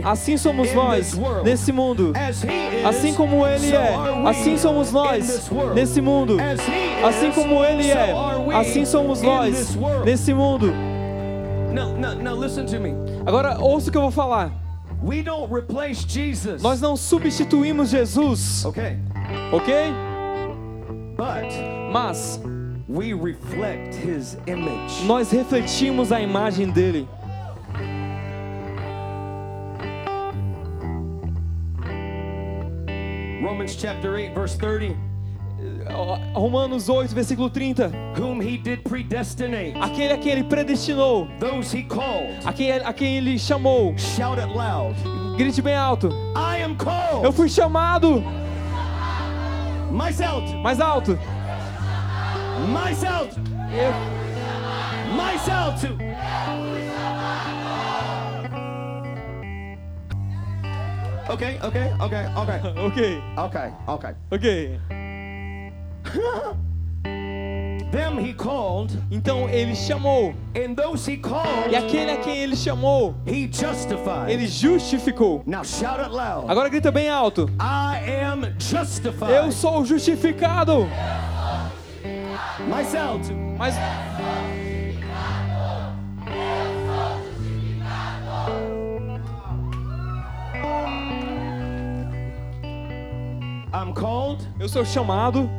Assim 0.06 0.38
somos 0.38 0.72
nós 0.74 1.20
nesse 1.44 1.72
mundo. 1.72 2.14
Assim 2.88 3.14
como 3.14 3.46
Ele 3.46 3.72
é, 3.72 4.30
assim 4.30 4.58
somos 4.58 4.92
nós 4.92 5.50
nesse 5.74 6.00
mundo. 6.00 6.38
Assim 7.04 7.32
como 7.32 7.66
Ele 7.66 7.90
é, 7.90 8.14
assim 8.56 8.86
somos 8.86 9.22
nós 9.24 9.76
nesse 10.06 10.34
mundo. 10.34 10.72
Now, 11.74 11.94
now, 11.96 12.14
now 12.16 12.34
listen 12.36 12.66
to 12.68 12.80
me. 12.80 12.94
Agora 13.26 13.58
ouça 13.60 13.90
o 13.90 13.92
que 13.92 13.98
eu 13.98 14.02
vou 14.02 14.12
falar. 14.12 14.52
We 15.04 15.22
don't 15.24 15.50
replace 15.54 16.04
Jesus. 16.06 16.62
Nós 16.62 16.82
não 16.82 16.98
substituímos 16.98 17.90
Jesus, 17.90 18.66
Okay, 18.66 18.98
ok? 19.54 19.94
but 21.16 21.54
Mas 21.92 22.40
we 22.88 23.14
reflect 23.14 23.96
his 23.96 24.38
image. 24.48 25.06
nós 25.06 25.32
refletimos 25.32 26.12
a 26.12 26.20
imagem 26.20 26.70
dele. 26.72 27.08
Romans 33.42 33.76
chapter 33.76 34.14
8, 34.16 34.34
verse 34.34 34.58
30. 34.58 34.96
Romanos 36.34 36.88
8, 36.90 37.14
versículo 37.14 37.50
30. 37.50 37.92
Whom 38.18 38.40
he 38.42 38.58
did 38.58 38.84
predestinate, 38.84 39.76
Aquele 39.80 40.14
a 40.14 40.18
quem 40.18 40.32
ele 40.32 40.44
predestinou, 40.44 41.28
those 41.40 41.76
he 41.76 41.84
called. 41.84 42.30
a 42.46 42.54
quem, 42.54 42.72
a 42.72 42.94
quem 42.94 43.18
ele 43.18 43.38
chamou. 43.40 43.98
Shout 43.98 44.40
it 44.40 44.48
loud. 44.54 44.96
Grite 45.38 45.62
bem 45.62 45.76
alto. 45.76 46.10
I 46.36 46.62
am 46.62 46.76
called. 46.76 47.24
Eu 47.26 47.32
fui 47.32 47.50
chamado. 47.50 48.24
Myself. 49.92 50.54
Mais 50.62 50.80
alto. 50.80 51.18
Myself. 52.68 53.36
Eu, 53.72 53.94
Myself 55.16 55.82
to. 55.82 55.98
Okay, 61.30 61.60
okay, 61.62 61.94
okay, 62.02 62.26
okay, 62.36 62.58
ok, 62.76 63.22
okay, 63.38 63.68
okay. 63.88 64.14
ok. 64.32 65.09
Them 67.92 68.20
he 68.20 68.34
called, 68.34 68.92
Então 69.10 69.50
ele 69.50 69.76
chamou. 69.76 70.34
and 70.56 70.76
those 70.76 71.06
he 71.10 71.18
called, 71.18 71.72
E 71.72 71.76
aquele 71.76 72.12
a 72.12 72.18
quem 72.18 72.38
ele 72.38 72.56
chamou, 72.56 73.16
he 73.26 73.48
justified. 73.52 74.32
ele 74.32 74.48
justificou. 74.48 75.42
Now 75.48 75.64
shout 75.64 76.00
it 76.00 76.12
loud. 76.12 76.50
Agora 76.50 76.70
grita 76.70 76.92
bem 76.92 77.10
alto. 77.10 77.50
I 77.60 77.98
am 78.22 78.54
justified. 78.60 79.32
Eu 79.34 79.52
sou 79.52 79.84
justificado. 79.84 80.88
Myself 82.68 83.28
to. 83.28 83.34
Mas 83.58 83.74
I'm 93.74 93.94
called. 93.94 94.46
eu 94.60 94.68
sou 94.68 94.84
chamado. 94.84 95.50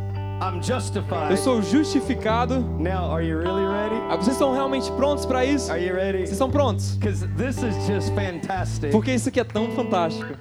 Eu 1.30 1.36
sou 1.36 1.60
justificado. 1.60 2.60
Now, 2.78 3.12
are 3.12 3.22
you 3.26 3.38
really 3.38 3.66
ready? 3.66 3.96
Ah, 4.08 4.16
Vocês 4.16 4.32
estão 4.32 4.54
realmente 4.54 4.90
prontos 4.92 5.26
para 5.26 5.44
isso? 5.44 5.70
Are 5.70 5.84
you 5.84 5.94
ready? 5.94 6.18
Vocês 6.20 6.32
estão 6.32 6.50
prontos? 6.50 6.96
Because 6.96 7.26
this 7.36 7.62
is 7.62 7.74
just 7.86 8.14
fantastic. 8.14 8.90
Porque 8.90 9.12
isso 9.12 9.28
aqui 9.28 9.38
é 9.38 9.44
tão 9.44 9.70
fantástico. 9.72 10.32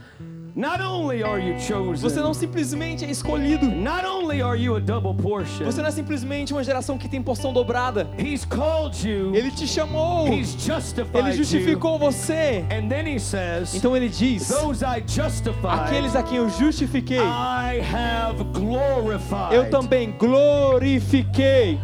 Not 0.55 0.81
only 0.81 1.23
are 1.23 1.39
you 1.39 1.57
chosen, 1.59 2.01
Você 2.01 2.19
não 2.21 2.33
simplesmente 2.33 3.05
é 3.05 3.09
escolhido. 3.12 3.65
not 3.67 4.05
only 4.05 4.41
are 4.41 4.57
you 4.59 4.75
a 4.75 4.79
double 4.79 5.13
portion, 5.13 5.63
Você 5.65 5.81
não 5.81 5.88
é 5.88 5.91
simplesmente 5.91 6.51
uma 6.53 6.63
geração 6.63 6.97
que 6.97 7.07
tem 7.07 7.21
porção 7.21 7.53
dobrada. 7.53 8.07
He's 8.17 8.45
called 8.45 9.07
you, 9.07 9.33
Ele 9.35 9.51
te 9.51 9.67
chamou. 9.67 10.27
He's 10.27 10.55
justified 10.59 11.15
Ele 11.27 11.33
justificou 11.33 11.97
você. 11.99 12.65
you, 12.69 12.77
and 12.77 12.89
then 12.89 13.07
He 13.15 13.19
says, 13.19 13.73
Então 13.75 13.95
ele 13.95 14.09
diz: 14.09 14.47
Those 14.47 14.83
I 14.83 15.03
justified, 15.07 15.67
Aqueles 15.85 16.15
a 16.15 16.23
quem 16.23 16.38
eu 16.38 16.49
justifiquei, 16.49 17.19
I 17.19 17.79
have 17.81 18.43
glorified. 18.53 19.53
eu 19.55 19.69
também 19.69 20.12
glorifiquei. 20.17 21.79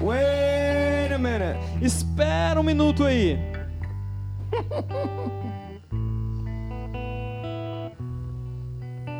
Wait 0.00 1.12
a 1.12 1.18
minute. 1.18 1.58
Espera 1.80 2.60
um 2.60 2.62
minuto 2.62 3.04
aí. 3.04 3.53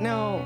Now, 0.01 0.41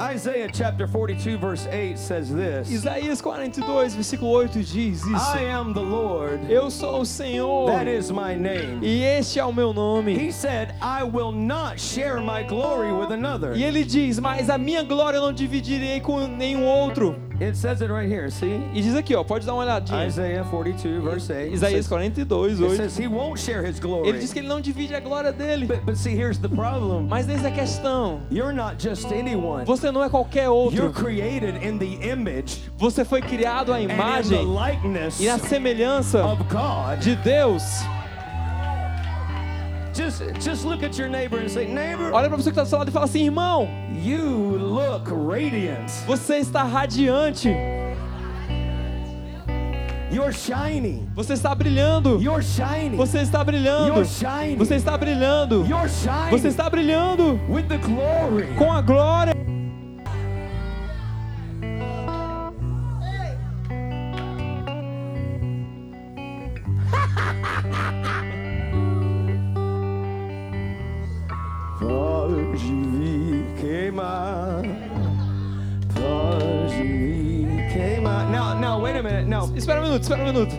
Isaiah 0.00 0.48
chapter 0.52 0.86
42, 0.88 1.38
verse 1.38 1.66
8 1.70 1.96
says 1.96 2.34
this 2.34 2.68
Isaías 2.70 3.20
42, 3.22 3.94
versículo 3.94 4.32
8 4.32 4.62
diz 4.64 5.04
I 5.06 5.14
isso. 5.14 5.38
am 5.38 5.72
the 5.72 5.80
Lord, 5.80 6.50
Eu 6.50 6.70
sou 6.70 7.02
o 7.02 7.06
Senhor. 7.06 7.66
that 7.70 7.86
is 7.86 8.10
my 8.10 8.34
name. 8.34 8.80
E 8.82 9.04
este 9.04 9.38
é 9.38 9.44
o 9.44 9.52
meu 9.52 9.72
nome. 9.72 10.14
He 10.16 10.32
said, 10.32 10.74
I 10.82 11.04
will 11.04 11.30
not 11.32 11.78
share 11.80 12.20
my 12.20 12.42
glory 12.42 12.90
with 12.92 13.12
another. 13.12 13.54
E 13.54 13.62
ele 13.62 13.84
diz: 13.84 14.18
Mas 14.18 14.50
a 14.50 14.58
minha 14.58 14.82
glória 14.82 15.18
eu 15.18 15.22
não 15.22 15.32
dividirei 15.32 16.00
com 16.00 16.26
nenhum 16.26 16.64
outro. 16.66 17.14
It 17.42 17.56
says 17.56 17.82
it 17.82 17.90
right 17.90 18.08
here, 18.08 18.30
see? 18.30 18.60
E 18.72 18.80
diz 18.80 18.94
aqui, 18.94 19.14
ó, 19.16 19.24
pode 19.24 19.44
dar 19.44 19.54
uma 19.54 19.62
olhadinha. 19.64 20.06
Isaiah 20.06 20.44
42, 20.44 21.00
verse 21.02 21.30
8. 21.30 21.38
It 21.48 21.54
Isaías 21.54 21.86
says, 21.86 21.88
42, 21.88 22.60
it 22.60 22.70
8. 22.72 22.76
says 22.76 22.96
he 22.96 23.08
won't 23.08 23.38
share 23.40 23.62
his 23.66 23.78
Ele 23.78 23.80
glory. 23.88 24.12
diz 24.12 24.32
que 24.32 24.38
ele 24.40 24.48
não 24.48 24.60
divide 24.60 24.94
a 24.94 25.00
glória 25.00 25.32
dele. 25.32 25.66
But, 25.66 25.84
but 25.84 25.96
see, 25.96 26.14
here's 26.14 26.38
the 26.38 26.48
problem. 26.48 27.08
Mas 27.08 27.28
eis 27.28 27.44
a 27.44 27.50
questão: 27.50 28.20
You're 28.30 28.52
not 28.54 28.76
just 28.78 29.06
anyone. 29.12 29.64
você 29.64 29.90
não 29.90 30.04
é 30.04 30.08
qualquer 30.08 30.44
You're 30.44 30.52
outro. 30.86 30.92
created 30.92 31.56
in 31.64 31.78
the 31.78 32.08
image 32.08 32.70
Você 32.78 33.04
foi 33.04 33.20
criado 33.20 33.72
à 33.72 33.76
and 33.76 33.82
in 33.82 33.86
the 33.88 33.94
imagem 33.94 34.44
likeness 34.46 35.18
e 35.20 35.26
na 35.26 35.38
semelhança 35.38 36.24
of 36.24 36.42
God. 36.44 37.00
de 37.00 37.16
Deus. 37.16 37.62
Just, 39.92 40.22
just 40.40 40.64
look 40.64 40.82
at 40.82 40.96
your 40.98 41.08
neighbor 41.08 41.38
and 41.38 41.50
say, 41.50 41.66
neighbor, 41.66 42.12
Olha 42.14 42.28
para 42.28 42.36
você 42.38 42.44
que 42.50 42.58
está 42.58 42.62
do 42.62 42.68
seu 42.68 42.78
lado 42.78 42.88
e 42.88 42.92
fala 42.92 43.04
assim: 43.04 43.24
irmão, 43.24 43.68
you 44.02 44.56
look 44.56 45.10
radiant. 45.10 45.90
você 46.06 46.38
está 46.38 46.62
radiante, 46.62 47.54
You're 50.10 50.32
shiny. 50.32 51.06
você 51.14 51.34
está 51.34 51.54
brilhando, 51.54 52.18
You're 52.22 52.42
shiny. 52.42 52.96
você 52.96 53.18
está 53.20 53.44
brilhando, 53.44 53.88
You're 53.88 54.04
shiny. 54.06 54.56
você 54.56 54.76
está 54.76 54.96
brilhando, 54.96 55.66
You're 55.68 55.88
shiny. 55.90 56.30
você 56.30 56.48
está 56.48 56.70
brilhando 56.70 57.38
with 57.48 57.64
the 57.68 57.76
glory. 57.78 58.46
com 58.56 58.72
a 58.72 58.80
glória. 58.80 59.32
Pode 72.52 73.44
queimar. 73.58 74.62
Pode 75.94 77.72
queimar. 77.72 78.30
Now, 78.30 78.52
now, 78.60 78.78
wait 78.78 78.94
a 78.94 79.02
minute. 79.02 79.26
Now, 79.26 79.46
Espera 79.56 79.80
um 79.80 79.84
minuto, 79.84 80.02
espera 80.02 80.22
um 80.22 80.26
minuto. 80.26 80.54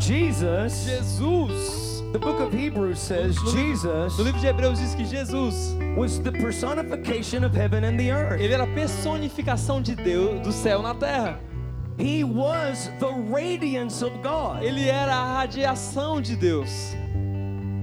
Jesus, 0.00 0.86
Jesus, 0.86 2.02
the 2.12 2.18
book 2.18 2.40
of 2.40 2.52
Hebrews 2.52 2.98
says 2.98 3.36
Jesus 3.52 4.18
no 4.18 4.24
livro 4.24 4.40
de 4.40 4.48
Hebreus 4.48 4.80
diz 4.80 4.96
que 4.96 5.04
Jesus, 5.04 5.76
was 5.96 6.18
the 6.18 6.32
personification 6.32 7.44
of 7.44 7.54
heaven 7.54 7.84
and 7.84 7.96
the 7.96 8.10
earth. 8.10 8.40
ele 8.40 8.52
era 8.52 8.64
a 8.64 8.74
personificação 8.74 9.80
de 9.80 9.94
Deus, 9.94 10.40
do 10.40 10.50
céu 10.50 10.82
na 10.82 10.94
terra. 10.94 11.38
He 11.98 12.24
was 12.24 12.90
the 12.98 13.12
radiance 13.30 14.02
of 14.02 14.12
God. 14.22 14.64
Ele 14.64 14.88
era 14.88 15.14
a 15.14 15.34
radiação 15.34 16.20
de 16.20 16.34
Deus. 16.34 16.96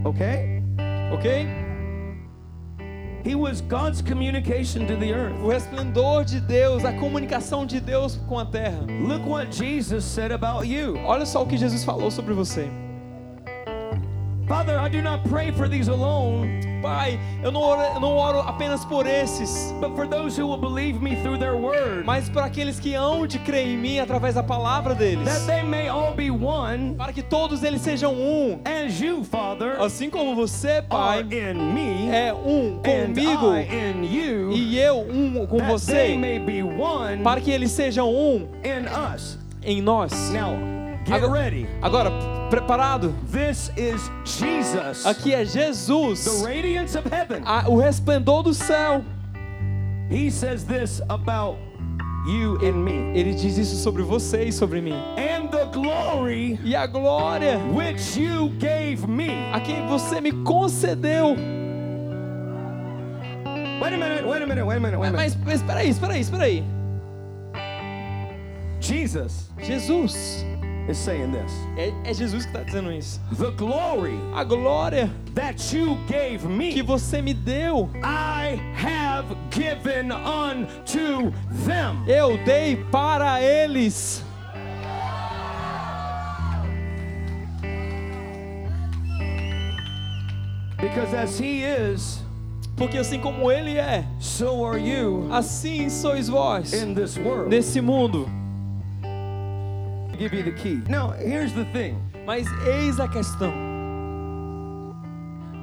Okay? 0.03 0.57
Ok? 1.12 1.48
He 3.24 3.36
was 3.36 3.62
God's 3.62 4.02
communication 4.02 4.88
to 4.88 4.96
the 4.96 5.13
earth. 5.13 5.36
O 5.41 5.50
resplendor 5.50 6.24
de 6.24 6.39
Deus, 6.39 6.86
a 6.86 6.93
comunicação 6.93 7.65
de 7.65 7.80
Deus 7.80 8.17
com 8.28 8.39
a 8.39 8.46
terra. 8.46 8.80
Look 9.02 9.28
what 9.28 9.52
Jesus 9.52 10.06
said 10.06 10.32
about 10.32 10.65
you. 10.65 10.98
Olha 11.06 11.26
só 11.26 11.43
o 11.43 11.46
que 11.46 11.58
Jesus 11.58 11.84
falou 11.84 12.10
sobre 12.10 12.34
você. 12.34 12.70
Father, 14.47 14.79
I 14.79 14.88
do 14.89 15.01
not 15.01 15.27
pray 15.29 15.51
for 15.51 15.67
these 15.67 15.89
alone, 15.89 16.62
Pai, 16.81 17.19
eu 17.43 17.51
não 17.51 17.60
oro, 17.60 17.81
eu 17.95 17.99
não 17.99 18.15
oro 18.15 18.39
apenas 18.39 18.86
por 18.86 19.05
esses, 19.05 19.73
but 19.81 19.93
for 19.95 20.07
those 20.07 20.38
who 20.39 20.47
will 20.47 20.57
believe 20.60 21.01
me 21.01 21.17
through 21.17 21.38
their 21.38 21.55
word, 21.57 22.05
mas 22.05 22.29
por 22.29 22.41
aqueles 22.43 22.79
que 22.79 22.93
hão 22.95 23.27
de 23.27 23.39
crer 23.39 23.67
em 23.67 23.77
mim 23.77 23.99
através 23.99 24.36
da 24.36 24.43
palavra 24.43 24.95
deles. 24.95 25.25
that 25.25 25.45
they 25.47 25.63
may 25.63 25.89
all 25.89 26.13
be 26.15 26.29
one, 26.31 26.95
Para 26.95 27.12
que 27.12 27.21
todos 27.23 27.62
eles 27.62 27.81
sejam 27.81 28.13
um. 28.13 28.62
as 28.63 29.01
you, 29.01 29.21
Father, 29.25 29.81
Assim 29.81 30.10
como 30.10 30.33
você, 30.33 30.81
Pai, 30.81 31.21
in 31.23 31.55
me, 31.73 32.10
é 32.10 32.31
um 32.33 32.79
comigo 32.81 33.53
I 33.53 33.67
in 33.69 34.05
you, 34.05 34.53
e 34.53 34.79
eu 34.79 34.99
um 35.01 35.45
com 35.45 35.57
that 35.57 35.86
they 35.86 36.13
você, 36.13 36.17
may 36.17 36.39
be 36.39 36.63
one 36.63 37.21
para 37.21 37.41
que 37.41 37.51
eles 37.51 37.71
sejam 37.71 38.10
um 38.10 38.47
in 38.63 38.86
us. 39.13 39.38
em 39.62 39.81
nós. 39.81 40.13
Now, 40.31 40.55
get 41.08 41.15
Agora- 41.24 41.32
ready. 41.41 41.67
Agora, 41.82 42.12
preparado? 42.50 43.13
This 43.32 43.72
is 43.78 44.10
Jesus, 44.26 45.06
Aqui 45.06 45.34
é 45.34 45.39
the 45.39 45.46
Jesus, 45.46 46.43
radiance 46.43 46.96
of 46.98 47.08
heaven. 47.10 47.41
a- 47.46 47.65
o 47.70 47.78
resplendor 47.78 48.43
do 48.43 48.54
céu. 48.54 49.04
He 50.10 50.30
says 50.32 50.63
this 50.63 51.02
about 51.10 51.58
you 52.28 52.58
and 52.65 52.74
me. 52.84 53.12
Ele 53.17 53.34
diz 53.34 53.58
isso 53.58 53.76
sobre 53.78 54.04
você 54.04 54.46
e 54.46 54.52
sobre 54.52 54.82
mim. 54.82 54.96
And 55.17 55.50
the 55.50 55.65
glory 55.74 56.60
E 56.63 56.76
a 56.76 56.86
glória 56.88 57.58
which 57.74 58.17
you 58.20 58.50
gave 58.60 59.06
me. 59.08 59.32
a 59.54 59.60
quem 59.60 59.86
você 59.88 60.22
me 60.22 60.32
concedeu. 60.43 61.36
Wait 63.80 63.93
a 63.93 63.98
minute, 63.98 64.26
wait 64.26 64.41
a 64.41 64.48
minute, 64.48 64.63
wait 64.65 64.78
a 64.78 64.80
minute, 64.80 64.98
wait 64.98 65.08
a 65.10 65.12
minute. 65.12 65.15
Mas, 65.15 65.36
mas 65.46 65.56
espera 65.62 65.80
aí, 65.82 65.89
espera 65.89 66.13
aí, 66.13 66.22
espera 66.22 66.43
aí. 66.43 66.63
Jesus 68.80 69.50
Jesus. 69.62 70.46
Is 70.89 70.97
saying 70.97 71.32
this. 71.32 71.52
É, 71.78 71.93
é 72.10 72.13
Jesus 72.13 72.45
que 72.45 72.52
está 72.52 72.63
dizendo 72.63 72.91
isso. 72.91 73.19
The 73.38 73.52
glory 73.52 74.19
A 74.34 74.43
glória 74.43 75.10
that 75.36 75.76
you 75.76 75.97
gave 76.08 76.39
que 76.39 76.47
me, 76.47 76.82
você 76.82 77.21
me 77.21 77.34
deu, 77.34 77.89
I 78.04 78.60
have 78.76 79.36
given 79.52 80.12
unto 80.12 81.32
them. 81.65 82.04
eu 82.08 82.38
dei 82.45 82.78
para 82.91 83.41
eles. 83.41 84.23
Because 90.80 91.13
as 91.13 91.39
He 91.39 91.63
is, 91.63 92.19
Porque 92.76 92.97
assim 93.00 93.19
como 93.19 93.52
Ele 93.52 93.78
é, 93.80 94.06
so 94.19 94.63
are 94.63 94.78
you 94.80 95.28
assim 95.32 95.89
sois 95.89 96.30
vós 96.30 96.71
in 96.73 96.93
this 96.93 97.17
world. 97.17 97.50
nesse 97.50 97.82
mundo. 97.82 98.30
Give 100.17 100.34
you 100.34 100.43
the 100.43 100.51
key. 100.53 100.82
Now, 100.89 101.12
here's 101.12 101.53
the 101.53 101.65
thing. 101.65 102.01
Mas 102.25 102.47
eis 102.67 102.99
a 102.99 103.08
questão. 103.08 103.53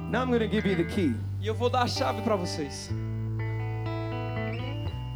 Now 0.09 0.21
I'm 0.21 0.29
going 0.29 0.39
to 0.39 0.47
give 0.47 0.65
you 0.65 0.75
the 0.75 0.85
key. 0.85 1.13
E 1.41 1.47
eu 1.47 1.53
vou 1.53 1.69
dar 1.69 1.83
a 1.83 1.87
chave 1.87 2.21
para 2.21 2.35
vocês. 2.35 2.89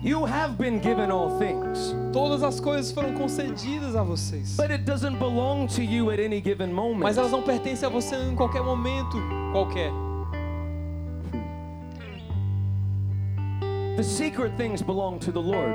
You 0.02 0.26
have 0.26 0.58
been 0.58 0.80
given 0.82 1.12
all 1.12 1.38
things, 1.38 1.94
Todas 2.14 2.42
as 2.42 2.62
coisas 2.62 2.90
foram 2.92 3.14
concedidas 3.16 3.96
a 3.98 4.04
vocês. 4.04 4.56
but 4.56 4.72
it 4.72 4.86
doesn't 4.86 5.20
belong 5.20 5.68
to 5.68 5.84
you 5.84 6.10
at 6.10 6.20
any 6.22 6.40
given 6.42 6.72
moment. 6.72 7.04
Mas 7.04 7.18
elas 7.18 7.32
não 7.32 7.42
pertencem 7.42 7.86
a 7.86 7.90
você 7.92 8.16
em 8.16 8.34
qualquer 8.36 8.64
momento 8.64 9.18
qualquer. 9.52 9.92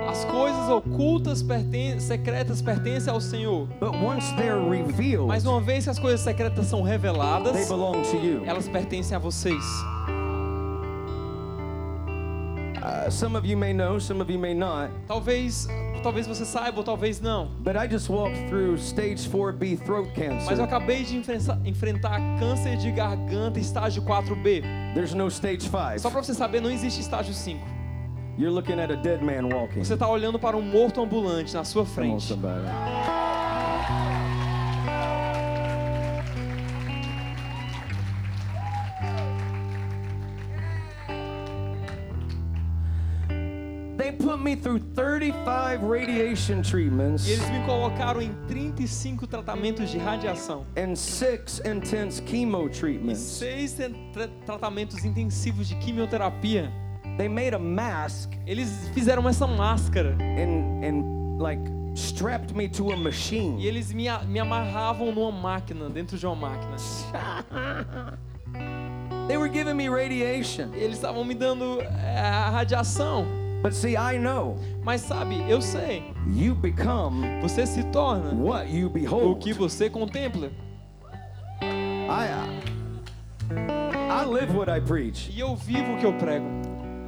As 0.09 0.25
coisas 0.25 0.69
ocultas, 0.71 1.43
perten 1.43 2.01
secretas, 2.01 2.63
pertencem 2.63 3.13
ao 3.13 3.21
Senhor. 3.21 3.67
But 3.79 3.95
once 3.95 4.31
they're 4.37 4.59
revealed, 4.59 5.27
Mas 5.27 5.45
uma 5.45 5.61
vez 5.61 5.85
que 5.85 5.91
as 5.91 5.99
coisas 5.99 6.21
secretas 6.21 6.67
são 6.67 6.83
they 6.83 6.93
reveladas, 6.93 7.69
belong 7.69 8.03
to 8.03 8.17
you. 8.17 8.43
elas 8.47 8.69
pertencem 8.69 9.17
a 9.17 9.19
vocês. 9.19 9.63
Uh, 12.85 13.11
some 13.11 13.35
of 13.37 13.47
you 13.47 13.57
may 13.57 13.73
know, 13.73 13.99
some 13.99 14.21
of 14.21 14.31
you 14.31 14.39
may 14.39 14.55
not. 14.55 14.91
Talvez, 15.07 15.67
talvez 16.03 16.27
você 16.27 16.45
saiba 16.45 16.79
ou 16.79 16.85
talvez 16.85 17.21
não. 17.21 17.49
But 17.61 17.77
I 17.77 17.89
just 17.91 18.11
walked 18.11 18.49
through 18.49 18.77
stage 18.79 19.29
4B 19.29 19.79
throat 19.85 20.11
Mas 20.45 20.59
eu 20.59 20.65
acabei 20.65 21.03
de 21.03 21.17
enfrentar, 21.17 22.21
câncer 22.39 22.77
de 22.77 22.91
garganta 22.91 23.59
estágio 23.59 24.03
4B. 24.03 24.63
There's 24.95 25.15
no 25.15 25.29
stage 25.29 25.63
5. 25.63 25.99
Só 25.99 26.11
para 26.11 26.23
você 26.23 26.35
saber, 26.35 26.61
não 26.61 26.71
existe 26.71 27.01
estágio 27.01 27.33
5. 27.33 27.74
Você 28.37 29.95
está 29.95 30.09
olhando 30.09 30.39
para 30.39 30.57
um 30.57 30.63
morto 30.63 31.01
ambulante 31.01 31.55
na 31.55 31.65
sua 31.65 31.85
frente. 31.87 32.23
somebody. 32.25 32.65
They 43.97 44.11
put 44.11 44.41
me 44.41 44.57
through 44.57 44.81
35 44.97 45.81
radiation 45.89 46.63
treatments 46.63 47.29
E 47.29 47.33
eles 47.33 47.49
me 47.51 47.65
colocaram 47.65 48.21
em 48.21 48.33
35 48.49 49.27
tratamentos 49.27 49.89
de 49.91 49.99
radiação. 49.99 50.67
and 50.77 50.97
six 50.97 51.61
intense 51.65 52.21
chemo 52.27 52.67
E 52.67 52.71
treatments. 52.71 53.21
seis 53.21 53.75
tra- 53.75 53.91
tra- 54.13 54.29
tratamentos 54.45 55.05
intensivos 55.05 55.69
de 55.69 55.77
quimioterapia. 55.77 56.73
They 57.17 57.29
made 57.29 57.55
a 57.55 57.59
mask 57.59 58.33
Eles 58.47 58.89
fizeram 58.93 59.29
essa 59.29 59.47
máscara 59.47 60.17
and 60.21 60.85
and 60.85 61.39
like 61.41 61.61
strapped 61.95 62.53
me 62.55 62.69
to 62.69 62.91
a 62.91 62.97
e 62.97 62.99
machine. 62.99 63.61
eles 63.65 63.93
me, 63.93 64.07
me 64.27 64.41
amarravam 64.41 65.13
numa 65.13 65.31
máquina, 65.31 65.89
dentro 65.89 66.19
de 66.19 66.27
uma 66.27 66.35
máquina. 66.35 66.77
They 69.29 69.37
were 69.39 69.49
giving 69.49 69.75
me 69.77 69.89
radiation. 69.89 70.73
E 70.75 70.81
eles 70.83 70.97
estavam 70.97 71.25
me 71.25 71.35
dando 71.35 71.81
é, 71.81 72.19
a 72.19 72.51
radiação. 72.51 73.25
But 73.63 73.73
see, 73.73 73.97
I 73.97 74.19
know 74.19 74.59
Mas 74.83 75.01
sabe, 75.01 75.37
eu 75.49 75.63
sei, 75.63 76.03
you 76.27 76.55
become 76.55 77.41
você 77.41 77.65
se 77.65 77.83
torna 77.85 78.35
what 78.35 78.69
you 78.71 78.89
o 78.89 78.91
behold. 78.91 79.39
que 79.41 79.55
você 79.55 79.89
contempla. 79.89 80.51
I 81.63 82.29
I 84.11 84.25
live 84.27 84.55
what 84.55 84.71
I 84.71 84.81
preach. 84.81 85.31
E 85.33 85.41
eu 85.41 85.57
vivo 85.57 85.95
o 85.95 85.97
que 85.99 86.05
eu 86.05 86.13
prego. 86.19 86.45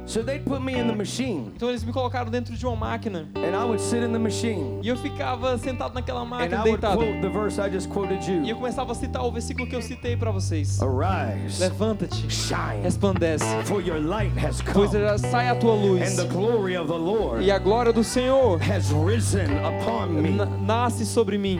So 0.07 0.23
they'd 0.23 0.45
put 0.45 0.61
me 0.61 0.73
in 0.79 0.87
the 0.87 0.95
machine, 0.95 1.51
Então 1.53 1.67
eles 1.69 1.83
me 1.83 1.91
colocaram 1.91 2.31
dentro 2.31 2.55
de 2.55 2.65
uma 2.65 2.75
máquina. 2.77 3.27
and 3.35 3.53
I 3.53 3.65
would 3.65 3.81
sit 3.81 4.01
in 4.01 4.13
the 4.13 4.17
machine, 4.17 4.79
E 4.81 4.87
eu 4.87 4.95
ficava 4.95 5.57
sentado 5.57 5.93
naquela 5.93 6.21
and 6.21 6.25
máquina, 6.29 6.55
I 6.55 6.59
would 6.69 6.71
deitado. 6.81 6.97
quote 6.97 7.21
the 7.21 7.27
verse 7.29 7.59
I 7.59 7.69
just 7.69 7.89
quoted 7.89 8.23
E 8.25 8.35
eu 8.37 8.45
you. 8.45 8.55
começava 8.55 8.93
a 8.93 8.95
citar 8.95 9.21
o 9.25 9.31
versículo 9.31 9.67
que 9.67 9.75
eu 9.75 9.81
citei 9.81 10.15
para 10.15 10.31
vocês. 10.31 10.79
Arise, 10.81 11.59
Levanta-te, 11.59 12.29
shine, 12.31 12.81
resplandece, 12.83 13.43
for 13.65 13.81
your 13.81 13.99
light 13.99 14.31
has 14.37 14.61
pois 14.61 14.91
come, 14.91 15.03
já 15.03 15.17
sai 15.17 15.49
a 15.49 15.55
tua 15.55 15.73
luz. 15.73 16.01
and 16.01 16.15
the 16.23 16.33
glory 16.33 16.77
of 16.77 16.87
the 16.87 16.97
Lord 16.97 17.43
E 17.43 17.51
a 17.51 17.59
glória 17.59 17.91
do 17.91 18.03
Senhor 18.03 18.59
has 18.61 18.89
risen 18.93 19.49
upon 19.59 20.07
me. 20.21 20.29
na- 20.29 20.45
nasce 20.45 21.05
sobre 21.05 21.37
mim. 21.37 21.59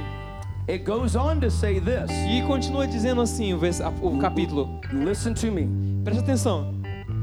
It 0.69 0.83
goes 0.85 1.15
on 1.15 1.39
to 1.41 1.49
say 1.49 1.79
this. 1.81 2.09
E 2.29 2.41
continua 2.47 2.87
dizendo 2.87 3.21
assim 3.21 3.53
o 3.53 4.17
capítulo. 4.19 4.79
Listen 4.91 5.33
to 5.33 5.51
me. 5.51 5.67
Presta 6.03 6.21
atenção. 6.23 6.73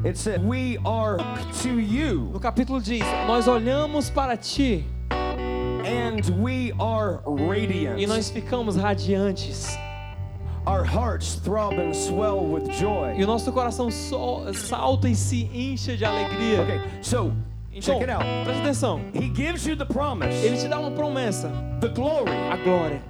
It 0.04 0.18
said, 0.18 0.42
"We 0.46 0.78
are 0.84 1.16
to 1.62 1.68
you, 1.80 2.30
No 2.32 2.38
capítulo 2.40 2.80
diz: 2.80 3.02
Nós 3.26 3.46
olhamos 3.48 4.10
para 4.10 4.36
ti 4.36 4.84
and 5.10 6.20
we 6.42 6.72
are 6.78 7.20
radiant. 7.26 7.98
e 8.00 8.06
nós 8.06 8.30
ficamos 8.30 8.76
radiantes. 8.76 9.76
Our 10.66 10.82
hearts 10.84 11.36
throb 11.36 11.78
and 11.78 11.94
swell 11.94 12.40
with 12.40 12.70
joy." 12.78 13.14
E 13.18 13.24
o 13.24 13.26
nosso 13.26 13.50
coração 13.52 13.90
so- 13.90 14.52
salta 14.52 15.08
e 15.08 15.14
se 15.14 15.48
enche 15.54 15.96
de 15.96 16.04
alegria. 16.04 16.62
Okay, 16.62 16.80
so 17.02 17.32
Então, 17.72 17.80
check 17.98 18.02
it 18.02 18.10
out. 18.10 18.24
presta 18.44 18.62
atenção. 18.62 19.00
He 19.14 19.32
gives 19.34 19.66
you 19.66 19.74
the 19.76 19.84
promise, 19.86 20.34
Ele 20.44 20.56
te 20.58 20.68
dá 20.68 20.78
uma 20.78 20.90
promessa: 20.90 21.50
the 21.80 21.88
glory. 21.88 22.30
a 22.50 22.56
glória. 22.58 23.00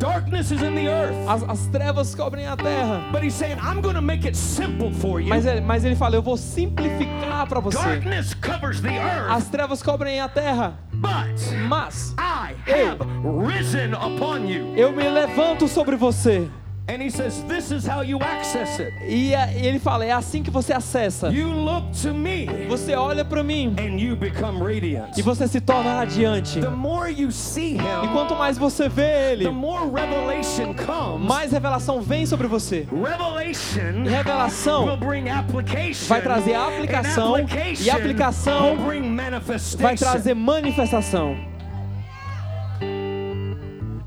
Darkness 0.00 0.50
is 0.50 0.62
in 0.62 0.74
the 0.74 0.88
earth. 0.88 1.14
As, 1.28 1.42
as 1.42 1.66
trevas 1.68 2.14
cobrem 2.14 2.46
a 2.50 2.56
terra. 2.56 3.06
But 3.12 3.22
he's 3.22 3.34
saying, 3.34 3.58
I'm 3.60 3.82
going 3.82 3.94
to 3.96 4.00
make 4.00 4.24
it 4.26 4.34
simple 4.34 4.90
for 4.94 5.20
you. 5.20 5.28
Mas 5.28 5.44
ele, 5.44 5.60
mas 5.60 5.84
ele 5.84 5.94
fala: 5.94 6.16
Eu 6.16 6.22
vou 6.22 6.38
simplificar 6.38 7.46
para 7.46 7.60
você. 7.60 7.76
Darkness 7.76 8.32
covers 8.34 8.80
the 8.80 8.96
earth, 8.98 9.30
As 9.30 9.48
trevas 9.48 9.82
cobrem 9.82 10.18
a 10.18 10.28
terra, 10.28 10.78
but 10.94 11.38
mas 11.68 12.14
I 12.18 12.54
Eu. 12.66 12.92
have 12.92 13.04
risen 13.46 13.92
upon 13.92 14.46
you. 14.46 14.74
eu 14.74 14.90
me 14.90 15.06
levanto 15.06 15.68
sobre 15.68 15.96
você. 15.96 16.48
And 16.92 17.00
he 17.00 17.08
says, 17.08 17.42
This 17.46 17.70
is 17.70 17.86
how 17.86 18.02
you 18.02 18.18
access 18.20 18.80
it. 18.80 18.92
E 19.06 19.32
ele 19.64 19.78
fala: 19.78 20.04
é 20.04 20.10
assim 20.10 20.42
que 20.42 20.50
você 20.50 20.72
acessa. 20.72 21.28
You 21.28 21.48
look 21.52 21.92
to 22.02 22.12
me 22.12 22.46
Você 22.68 22.96
olha 22.96 23.24
para 23.24 23.44
mim 23.44 23.76
and 23.78 23.96
you 24.00 24.16
become 24.16 24.58
radiant. 24.58 25.16
e 25.16 25.22
você 25.22 25.46
se 25.46 25.60
torna 25.60 25.94
radiante. 25.98 26.60
The 26.60 26.68
more 26.70 27.08
you 27.12 27.30
see 27.30 27.76
E 27.76 27.78
him, 27.78 28.08
quanto 28.12 28.34
mais 28.34 28.58
você 28.58 28.88
vê 28.88 29.32
ele, 29.32 29.44
the 29.44 29.50
more 29.52 29.84
revelation 29.88 30.74
comes. 30.74 31.28
mais 31.28 31.52
revelação 31.52 32.00
vem 32.02 32.26
sobre 32.26 32.48
você. 32.48 32.86
Revelation 32.90 34.04
E 34.04 34.08
revelação 34.08 34.86
will 34.86 34.96
bring 34.96 35.28
application. 35.28 36.06
vai 36.08 36.20
trazer 36.22 36.54
and 36.54 36.66
aplicação, 36.66 37.38
e 37.38 37.42
application 37.42 37.96
aplicação 37.96 38.74
will 38.74 38.84
bring 38.86 39.02
manifestation. 39.02 39.82
vai 39.82 39.96
trazer 39.96 40.34
manifestação. 40.34 41.36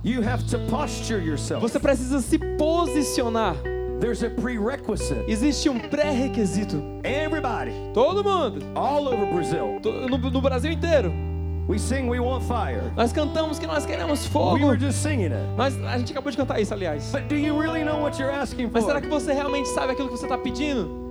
You 0.03 0.21
have 0.21 0.43
to 0.49 0.59
posture 0.69 1.19
yourself. 1.21 1.61
Você 1.61 1.79
precisa 1.79 2.19
se 2.19 2.37
posicionar. 2.57 3.55
There's 4.01 4.21
a 4.21 4.29
prerequisite. 4.29 5.23
Existe 5.29 5.69
um 5.69 5.79
pré-requisito. 5.79 6.83
Everybody, 7.05 7.71
Todo 7.93 8.21
mundo, 8.21 8.65
all 8.75 9.07
over 9.07 9.25
Brazil, 9.33 9.79
no, 10.09 10.17
no 10.17 10.41
Brasil 10.41 10.73
inteiro, 10.73 11.09
we 11.69 11.79
sing 11.79 12.09
we 12.09 12.19
want 12.19 12.43
fire. 12.43 12.91
nós 12.97 13.13
cantamos 13.13 13.57
que 13.59 13.65
nós 13.65 13.85
queremos 13.85 14.25
We 14.25 14.29
fogo. 14.31 14.65
were 14.65 14.77
just 14.77 15.01
singing 15.01 15.31
it. 15.31 15.55
Nós, 15.55 15.73
a 15.85 15.97
gente 15.97 16.11
acabou 16.11 16.29
de 16.31 16.35
cantar 16.37 16.59
isso, 16.59 16.73
aliás. 16.73 17.09
But 17.13 17.29
do 17.29 17.35
you 17.35 17.57
really 17.57 17.85
know 17.85 18.01
what 18.01 18.19
you're 18.19 18.29
asking 18.33 18.69
Mas 18.73 18.83
for? 18.83 18.89
será 18.91 18.99
que 18.99 19.07
você 19.07 19.31
realmente 19.31 19.69
sabe 19.69 19.93
aquilo 19.93 20.09
que 20.09 20.17
você 20.17 20.25
está 20.25 20.37
pedindo? 20.37 21.02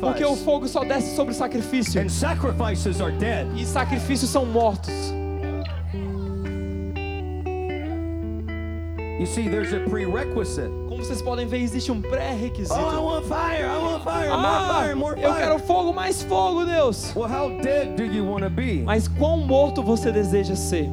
Porque 0.00 0.24
o 0.24 0.36
fogo 0.36 0.68
só 0.68 0.84
desce 0.84 1.14
sobre 1.16 1.32
o 1.32 1.36
sacrifício. 1.36 2.00
And 2.00 2.08
sacrifices 2.08 3.00
are 3.00 3.12
dead. 3.12 3.46
E 3.56 3.64
sacrifícios 3.64 4.30
são 4.30 4.44
mortos. 4.46 4.92
You 9.20 9.26
see, 9.26 9.50
there's 9.50 9.70
a 9.74 9.80
prerequisite. 9.80 10.70
Como 10.88 11.04
vocês 11.04 11.20
podem 11.20 11.46
ver, 11.46 11.58
existe 11.58 11.92
um 11.92 11.96
Oh, 11.96 12.06
I 12.06 12.10
pré-requisito. 12.10 12.74
want 13.02 13.26
fire. 13.26 13.66
I 13.66 13.76
want 13.76 14.02
fire. 14.02 14.30
Ah, 14.30 14.38
more 14.38 14.72
fire. 14.82 14.94
More 14.94 15.20
eu 15.20 15.28
fire. 15.30 15.42
quero 15.44 15.58
fogo, 15.58 15.92
mais 15.92 16.22
fogo, 16.22 16.64
Deus. 16.64 17.12
Well, 17.14 17.28
how 17.28 17.50
dead 17.60 17.96
do 17.96 18.04
you 18.04 18.24
want 18.24 18.44
to 18.44 18.50
be? 18.50 18.82
Mas 18.82 19.06
quão 19.08 19.36
morto 19.36 19.82
você 19.82 20.10
deseja 20.10 20.56
ser? 20.56 20.88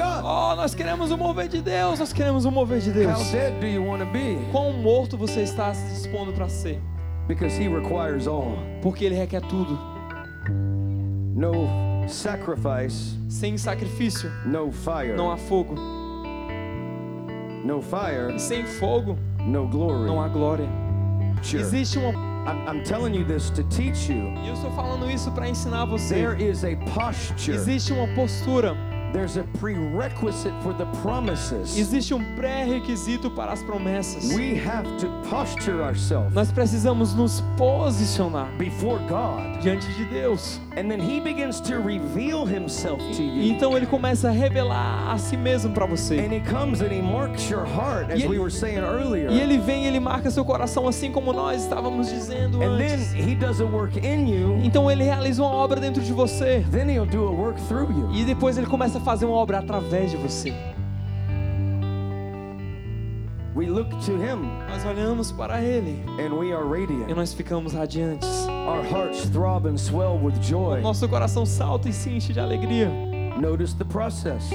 Oh, 0.00 0.54
nós 0.54 0.74
queremos 0.74 1.10
o 1.10 1.16
mover 1.18 1.48
de 1.48 1.60
Deus, 1.60 1.98
nós 1.98 2.12
queremos 2.12 2.44
o 2.44 2.50
mover 2.50 2.80
de 2.80 2.90
How 2.90 2.94
Deus. 2.94 3.30
dead 3.30 3.58
do 3.60 3.66
you 3.66 3.84
want 3.84 4.00
to 4.00 4.06
be? 4.06 4.38
Quão 4.52 4.72
morto 4.74 5.16
você 5.16 5.40
está 5.42 5.74
se 5.74 5.88
dispondo 5.94 6.32
para 6.32 6.48
ser? 6.48 6.80
Because 7.26 7.60
He 7.60 7.68
requires 7.68 8.26
all. 8.26 8.56
Porque 8.80 9.04
Ele 9.04 9.14
requer 9.16 9.40
tudo. 9.42 9.78
No 11.34 12.06
sacrifice, 12.08 13.16
Sem 13.28 13.58
sacrifício, 13.58 14.30
no 14.46 14.70
fire. 14.72 15.14
não 15.16 15.30
há 15.30 15.36
fogo. 15.36 15.74
No 17.64 17.82
fire, 17.82 18.38
sem 18.38 18.64
fogo, 18.64 19.18
no 19.40 19.66
glory. 19.66 20.06
não 20.06 20.22
há 20.22 20.28
glória. 20.28 20.68
Sure. 21.42 21.62
Existe 21.62 21.98
uma. 21.98 22.28
I'm, 22.48 22.82
telling 22.82 23.14
you 23.14 23.24
this 23.26 23.50
to 23.50 23.62
teach 23.64 24.10
you. 24.10 24.32
Eu 24.46 24.54
estou 24.54 24.70
falando 24.70 25.10
isso 25.10 25.30
para 25.32 25.48
ensinar 25.48 25.84
você. 25.84 26.14
There 26.14 26.42
is 26.42 26.64
a 26.64 26.76
posture. 26.94 27.54
Existe 27.56 27.92
uma 27.92 28.06
postura. 28.14 28.74
There's 29.12 29.36
a 29.38 29.44
prerequisite 29.58 30.52
for 30.62 30.72
the 30.74 30.84
promises. 31.02 31.76
Existe 31.78 32.12
um 32.14 32.22
pré-requisito 32.36 33.30
para 33.30 33.52
as 33.52 33.62
promessas. 33.62 34.32
We 34.34 34.54
have 34.66 34.86
to 34.98 35.08
posture 35.28 35.82
ourselves 35.82 36.34
Nós 36.34 36.52
precisamos 36.52 37.14
nos 37.14 37.42
posicionar 37.56 38.48
before 38.58 38.98
God. 39.08 39.60
diante 39.62 39.86
de 39.94 40.04
Deus. 40.04 40.60
And 40.76 40.88
then 40.88 41.00
He 41.00 41.20
begins 41.20 41.60
to 41.62 41.80
reveal 41.80 42.44
Himself 42.46 42.98
to 43.16 43.22
E 43.22 43.48
you. 43.48 43.54
então 43.56 43.76
ele 43.76 43.86
começa 43.86 44.28
a 44.28 44.30
revelar 44.30 45.10
a 45.12 45.18
si 45.18 45.36
mesmo 45.36 45.72
para 45.72 45.86
você. 45.86 46.18
And 46.20 46.32
He 46.32 46.40
comes 46.40 46.80
and 46.80 46.92
He 46.92 47.02
marks 47.02 47.48
your 47.50 47.64
heart, 47.66 48.10
as 48.12 48.20
E 48.20 48.22
ele- 48.24 48.28
we 48.28 48.38
were 48.38 48.50
saying 48.50 48.78
earlier. 48.78 49.30
E 49.30 49.40
ele 49.40 49.58
vem 49.58 49.84
e 49.84 49.86
ele 49.88 49.98
marca 50.00 50.30
seu 50.30 50.44
coração 50.44 50.86
assim 50.86 51.10
como 51.10 51.32
nós 51.32 51.62
estávamos 51.62 52.08
dizendo 52.08 52.62
And 52.62 52.76
then 52.78 52.92
antes. 52.94 53.12
He 53.14 53.34
does 53.34 53.60
a 53.60 53.64
work 53.64 53.98
in 53.98 54.28
you. 54.28 54.60
Então 54.62 54.88
ele 54.90 55.02
realiza 55.04 55.42
uma 55.42 55.50
obra 55.50 55.80
dentro 55.80 56.02
de 56.02 56.12
você. 56.12 56.64
Then 56.70 56.88
He'll 56.90 57.06
do 57.06 57.26
a 57.26 57.30
work 57.30 57.60
through 57.62 57.90
you. 57.90 58.10
E 58.12 58.24
depois 58.24 58.56
ele 58.58 58.66
começa 58.66 58.97
a 58.98 59.00
fazer 59.00 59.24
uma 59.26 59.36
obra 59.36 59.58
através 59.58 60.10
de 60.10 60.16
você. 60.16 60.52
We 63.56 63.66
look 63.66 63.90
to 64.06 64.12
Him 64.12 64.48
Nós 64.68 64.84
olhamos 64.84 65.32
para 65.32 65.60
ele 65.60 66.04
and 66.20 66.32
we 66.34 66.52
are 66.52 66.64
e 66.64 66.80
radiant. 66.80 67.12
nós 67.14 67.32
ficamos 67.32 67.72
radiantes. 67.72 68.46
Our 68.46 68.84
hearts 68.84 69.28
throb 69.30 69.66
and 69.66 69.76
swell 69.78 70.18
with 70.22 70.34
joy. 70.42 70.80
Nosso 70.80 71.08
coração 71.08 71.44
salta 71.46 71.88
e 71.88 71.92
se 71.92 72.10
enche 72.10 72.32
de 72.32 72.38
alegria. 72.40 72.88
Notice 73.40 73.74
the 73.76 73.84
process. 73.84 74.48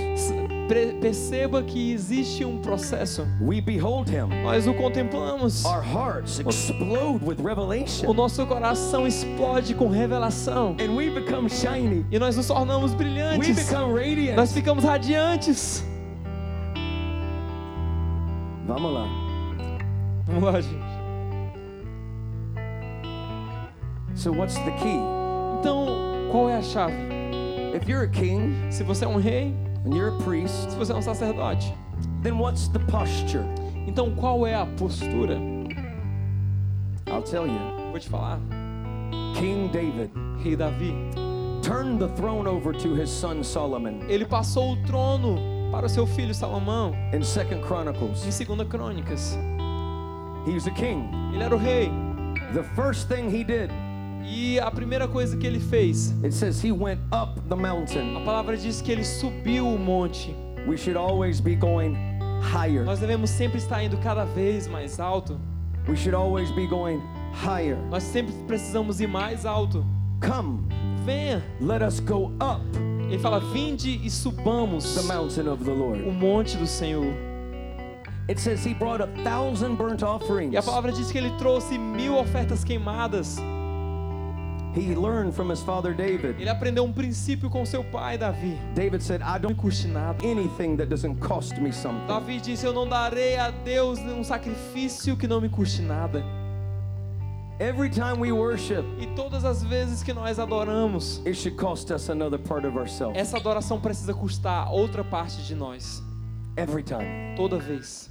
Perceba 0.67 1.61
que 1.61 1.91
existe 1.91 2.45
um 2.45 2.59
processo. 2.59 3.27
We 3.41 3.59
behold 3.61 4.09
Him. 4.09 4.29
Nós 4.43 4.65
o 4.65 4.73
contemplamos. 4.73 5.65
Our 5.65 5.83
hearts 5.83 6.39
explode 6.39 7.23
with 7.23 7.35
O 7.39 7.43
revelation. 7.47 8.13
nosso 8.13 8.45
coração 8.47 9.05
explode 9.05 9.75
com 9.75 9.87
revelação. 9.89 10.75
And 10.79 10.95
we 10.95 11.09
become 11.09 11.49
shiny. 11.49 12.05
E 12.09 12.17
nós 12.17 12.37
nos 12.37 12.47
tornamos 12.47 12.91
We 12.91 12.97
brilhantes. 12.97 13.67
become 13.67 13.93
radiant. 13.93 14.35
Nós 14.37 14.53
ficamos 14.53 14.83
radiantes. 14.83 15.83
Vamos 18.65 18.93
lá. 18.93 19.05
Vamos 20.25 20.43
lá, 20.43 20.61
gente. 20.61 20.93
So 24.15 24.31
what's 24.31 24.55
the 24.55 24.71
key? 24.81 24.97
Então, 25.59 25.87
qual 26.31 26.49
é 26.49 26.55
a 26.57 26.61
chave? 26.61 26.93
If 27.75 27.87
you're 27.89 28.05
a 28.05 28.07
king 28.07 28.53
Se 28.71 28.83
você 28.83 29.05
é 29.05 29.07
um 29.07 29.17
rei, 29.17 29.53
and 29.85 29.93
you're 29.93 30.09
a 30.15 30.17
priest, 30.23 30.71
se 30.71 30.77
você 30.77 30.91
é 30.91 30.95
um 30.95 31.01
sacerdote, 31.01 31.73
then 32.21 32.37
what's 32.37 32.67
the 32.69 32.79
posture? 32.79 33.45
então 33.87 34.13
qual 34.15 34.45
é 34.45 34.55
a 34.55 34.65
postura? 34.77 35.37
I'll 37.07 37.21
tell 37.21 37.45
you. 37.45 37.59
Vou 37.91 37.99
te 37.99 38.09
falar. 38.09 38.39
King 39.35 39.67
David 39.69 40.11
Rei 40.43 40.55
Davi, 40.55 40.93
turned 41.61 41.99
the 41.99 42.07
throne 42.15 42.47
over 42.47 42.73
to 42.73 42.93
his 42.95 43.09
son 43.09 43.43
Solomon 43.43 43.99
ele 44.07 44.25
passou 44.25 44.73
o 44.73 44.83
trono 44.83 45.37
para 45.71 45.85
o 45.85 45.89
seu 45.89 46.05
filho 46.05 46.33
Salomão 46.33 46.93
in 47.13 47.23
Second 47.23 47.63
Chronicles. 47.65 48.23
em 48.23 48.45
2 48.55 48.67
Crônicas. 48.67 49.37
He 50.45 50.53
was 50.53 50.67
a 50.67 50.71
king. 50.71 51.09
Ele 51.33 51.43
era 51.43 51.55
o 51.55 51.57
rei. 51.57 51.89
The 52.53 52.63
first 52.75 53.07
thing 53.07 53.29
he 53.29 53.43
did, 53.43 53.71
E 54.25 54.59
a 54.59 54.71
primeira 54.71 55.07
coisa 55.07 55.35
que 55.37 55.45
ele 55.45 55.59
fez, 55.59 56.13
it 56.23 56.33
says 56.33 56.63
he 56.63 56.71
went 56.71 56.99
up 57.11 57.39
the 57.49 57.55
mountain. 57.55 58.15
a 58.17 58.21
palavra 58.21 58.55
diz 58.57 58.81
que 58.81 58.91
ele 58.91 59.03
subiu 59.03 59.67
o 59.67 59.77
monte. 59.77 60.35
We 60.67 60.77
should 60.77 60.97
always 60.97 61.41
be 61.41 61.55
going 61.55 61.95
higher. 62.41 62.83
Nós 62.85 62.99
devemos 62.99 63.29
sempre 63.29 63.57
estar 63.57 63.83
indo 63.83 63.97
cada 63.97 64.25
vez 64.25 64.67
mais 64.67 64.99
alto. 64.99 65.39
We 65.87 65.95
should 65.95 66.15
always 66.15 66.49
be 66.51 66.65
going 66.67 67.01
higher. 67.33 67.77
Nós 67.89 68.03
sempre 68.03 68.33
precisamos 68.47 69.01
ir 69.01 69.07
mais 69.07 69.45
alto. 69.45 69.85
Come, 70.21 70.65
Venha. 71.05 71.43
let 71.59 71.81
us 71.81 71.99
go 71.99 72.31
up 72.39 72.61
Ele 73.09 73.19
fala: 73.19 73.39
Vinde 73.39 73.99
e 74.03 74.09
subamos 74.09 74.95
the 74.95 75.03
mountain 75.03 75.47
of 75.49 75.63
the 75.63 75.71
o 75.71 75.75
Lord. 75.75 76.01
monte 76.11 76.57
do 76.57 76.65
Senhor. 76.65 77.13
It 78.29 78.39
says 78.39 78.63
he 78.65 78.73
brought 78.73 79.01
a 79.03 79.07
thousand 79.23 79.75
burnt 79.75 80.01
offerings. 80.01 80.53
E 80.53 80.57
a 80.57 80.63
palavra 80.63 80.91
diz 80.93 81.11
que 81.11 81.17
ele 81.17 81.31
trouxe 81.37 81.77
mil 81.77 82.17
ofertas 82.17 82.63
queimadas. 82.63 83.37
He 84.75 84.95
learned 84.95 85.33
from 85.35 85.51
his 85.51 85.61
father 85.61 85.93
David. 85.93 86.35
Ele 86.39 86.49
aprendeu 86.49 86.83
um 86.83 86.91
princípio 86.91 87.47
com 87.49 87.63
seu 87.65 87.83
pai, 87.83 88.17
Davi. 88.17 88.57
David 88.73 89.03
said, 89.03 89.21
I 89.21 89.37
don't 89.39 89.55
custe 89.55 89.87
nada. 89.87 90.17
anything 90.25 90.75
that 90.77 90.87
doesn't 90.89 91.19
cost 91.19 91.59
me 91.61 91.71
something. 91.71 92.07
Davi 92.07 92.39
disse: 92.39 92.65
Eu 92.65 92.73
não 92.73 92.87
darei 92.87 93.35
a 93.37 93.51
Deus 93.51 93.99
um 93.99 94.23
sacrifício 94.23 95.15
que 95.15 95.27
não 95.27 95.39
me 95.39 95.47
custe 95.49 95.81
nada. 95.83 96.23
Every 97.59 97.87
time 97.89 98.19
we 98.19 98.31
worship, 98.31 98.83
E 98.99 99.05
todas 99.15 99.45
as 99.45 99.63
vezes 99.63 100.01
que 100.01 100.11
nós 100.11 100.39
adoramos, 100.39 101.19
it 101.23 101.35
should 101.35 101.55
cost 101.55 101.91
us 101.93 102.09
another 102.09 102.39
part 102.39 102.65
of 102.65 102.75
ourselves. 102.77 103.15
essa 103.15 103.37
adoração 103.37 103.79
precisa 103.79 104.11
custar 104.13 104.71
outra 104.71 105.03
parte 105.03 105.43
de 105.43 105.53
nós. 105.53 106.01
Every 106.57 106.81
time. 106.83 107.35
Toda 107.37 107.57
vez. 107.59 108.09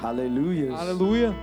Hallelujah. 0.00 0.74
Aleluia. 0.76 1.34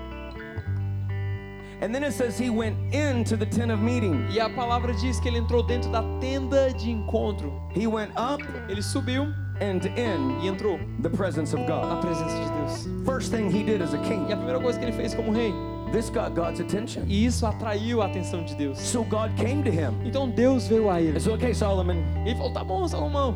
And 1.81 1.93
then 1.93 2.03
it 2.03 2.13
says 2.13 2.37
he 2.39 2.49
went 2.49 2.75
into 2.93 3.37
the 3.37 3.45
tent 3.45 3.71
of 3.71 3.79
meeting. 3.79 4.27
E 4.31 4.39
a 4.39 4.49
palavra 4.49 4.93
diz 4.95 5.19
que 5.19 5.29
ele 5.29 5.37
entrou 5.39 5.61
dentro 5.61 5.91
da 5.91 6.01
tenda 6.19 6.73
de 6.73 6.89
encontro. 6.89 7.51
He 7.75 7.85
went 7.87 8.11
up 8.17 8.41
Ele 8.67 8.81
subiu 8.81 9.25
and 9.61 9.85
in 9.95 10.39
e 10.43 10.47
entrou 10.47 10.79
the 11.01 11.09
presence 11.09 11.53
of 11.55 11.61
na 11.63 11.67
God. 11.67 12.01
presença 12.01 12.35
de 12.35 12.51
Deus. 12.51 13.05
First 13.05 13.31
thing 13.31 13.49
he 13.51 13.63
did 13.63 13.81
as 13.81 13.93
a 13.93 13.97
E 13.97 14.07
king, 14.09 14.31
a 14.31 14.35
primeira 14.35 14.59
coisa 14.59 14.77
que 14.79 14.85
ele 14.85 14.91
fez 14.91 15.13
como 15.13 15.31
rei, 15.31 15.53
this 15.91 16.09
got 16.09 16.33
God's 16.33 16.59
attention. 16.59 17.03
e 17.07 17.25
isso 17.25 17.45
atraiu 17.45 18.01
a 18.01 18.07
atenção 18.07 18.43
de 18.43 18.55
Deus. 18.55 18.79
So 18.79 19.03
God 19.03 19.31
came 19.37 19.61
to 19.63 19.69
him 19.71 19.93
Então 20.03 20.29
Deus 20.29 20.67
veio 20.67 20.89
a 20.89 20.99
ele. 20.99 21.19
said, 21.19 21.35
Okay, 21.35 21.53
Solomon, 21.53 21.97
Ele 22.25 22.35
falou: 22.35 22.53
Tá 22.53 22.63
bom, 22.63 22.87
Salomão, 22.87 23.35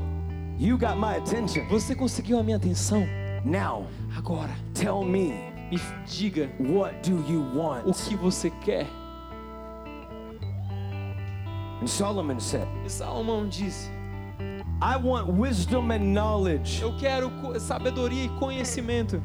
you 0.60 0.78
got 0.80 0.96
my 0.98 1.16
attention. 1.18 1.68
você 1.70 1.94
conseguiu 1.96 2.40
a 2.40 2.44
minha 2.44 2.58
atenção. 2.58 3.06
Now, 3.46 3.86
Agora, 4.18 4.52
tell 4.74 5.04
me, 5.04 5.34
me 5.72 5.80
diga 6.06 6.50
what 6.60 7.10
do 7.10 7.24
you 7.32 7.44
o 7.86 7.94
que 7.94 8.16
você 8.16 8.50
quer. 8.64 8.86
And 11.82 11.88
Solomon 11.88 12.40
said, 12.40 12.68
E 12.86 12.90
Salomão 12.90 13.48
disse: 13.48 13.90
I 14.82 14.98
want 14.98 15.28
wisdom 15.30 15.92
and 15.92 16.14
knowledge. 16.14 16.82
Eu 16.82 16.96
quero 16.98 17.32
sabedoria 17.60 18.26
e 18.26 18.30
conhecimento. 18.40 19.22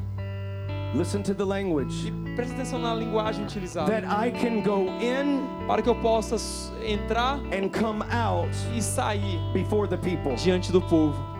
Listen 0.95 1.21
to 1.21 1.35
the 1.35 1.43
language. 1.43 2.07
E 2.07 2.35
preste 2.35 2.53
atenção 2.53 2.79
na 2.79 2.95
linguagem 2.95 3.43
utilizada. 3.43 3.91
That 3.91 4.05
I 4.07 4.31
can 4.31 4.61
go 4.61 4.85
in 5.01 5.45
Para 5.67 5.81
que 5.81 5.89
eu 5.89 5.95
possa 5.95 6.37
entrar 6.83 7.39
and 7.53 7.69
come 7.69 8.03
out 8.11 8.49
e 8.75 8.81
sair 8.81 9.39
before 9.53 9.87
the 9.87 9.97
people. 9.97 10.33
diante 10.35 10.71
do 10.71 10.81
povo. 10.81 11.36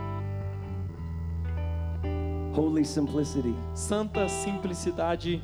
Holy 2.57 2.83
simplicity. 2.83 3.53
Santa 3.75 4.27
simplicidade. 4.27 5.41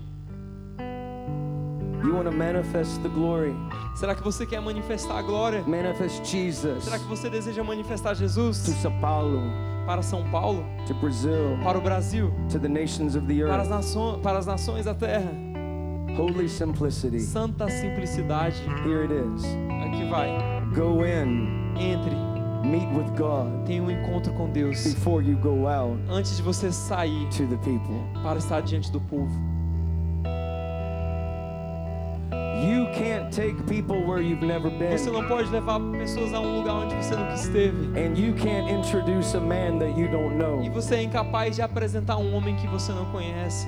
You 2.04 2.16
want 2.16 2.26
to 2.26 2.32
manifest 2.32 3.02
the 3.04 3.10
glory. 3.10 3.54
Será 3.96 4.16
que 4.16 4.24
você 4.24 4.46
quer 4.48 4.60
manifestar 4.60 5.20
a 5.20 5.22
glória? 5.22 5.62
Manifest 5.68 6.26
Jesus 6.26 6.84
Será 6.86 6.98
que 6.98 7.06
você 7.06 7.30
deseja 7.30 7.64
manifestar 7.64 8.16
Jesus 8.16 8.64
to 8.64 8.72
Sao 8.72 8.92
Paulo, 9.00 9.40
para 9.86 10.02
São 10.02 10.24
Paulo, 10.32 10.66
to 10.88 10.94
Brazil, 10.96 11.58
para 11.64 11.78
o 11.78 11.82
Brasil, 11.82 12.34
to 12.50 12.60
the 12.60 12.68
nations 12.68 13.16
of 13.16 13.28
the 13.28 13.42
para 13.44 13.62
as, 13.62 13.68
earth. 13.68 13.70
nações, 13.70 14.22
para 14.22 14.40
as 14.40 14.46
nações 14.48 14.86
da 14.86 14.96
terra? 14.96 15.32
Holy 16.18 16.50
simplicity. 16.50 17.20
Santa 17.20 17.70
simplicidade. 17.70 18.60
Here 18.86 19.04
it 19.04 19.14
is. 19.14 19.46
Aqui 19.86 20.10
vai. 20.10 20.30
Go 20.76 21.06
in, 21.06 21.76
Entre, 21.78 22.16
meet 22.64 22.88
with 22.96 23.10
God 23.18 23.66
tenha 23.66 23.84
um 23.84 23.92
encontro 23.92 24.34
com 24.34 24.50
Deus 24.52 24.84
before 24.84 25.24
you 25.24 25.38
go 25.38 25.68
out 25.68 25.98
antes 26.10 26.38
de 26.38 26.42
você 26.44 26.72
sair 26.72 27.28
to 27.30 27.46
the 27.48 27.58
people. 27.58 27.96
para 28.24 28.38
estar 28.40 28.62
diante 28.62 28.92
do 28.92 29.00
povo. 29.02 29.32
You 32.64 32.86
can't 32.94 33.30
take 33.36 33.62
people 33.64 34.06
where 34.08 34.22
you've 34.22 34.46
never 34.46 34.72
Você 34.98 35.10
been. 35.12 35.22
não 35.22 35.28
pode 35.28 35.50
levar 35.50 35.80
pessoas 35.92 36.34
a 36.34 36.40
um 36.40 36.60
lugar 36.60 36.76
onde 36.76 36.96
você 36.96 37.14
nunca 37.16 37.34
esteve. 37.34 37.88
And 38.00 38.18
you 38.18 38.34
can't 38.36 38.72
introduce 38.72 39.36
a 39.36 39.42
man 39.42 39.80
that 39.80 40.00
you 40.00 40.08
don't 40.10 40.36
E 40.36 40.38
know. 40.38 40.72
você 40.72 40.96
é 40.96 41.04
incapaz 41.04 41.56
de 41.58 41.62
apresentar 41.62 42.16
um 42.18 42.34
homem 42.34 42.56
que 42.56 42.66
você 42.68 42.94
não 42.94 43.04
conhece. 43.12 43.68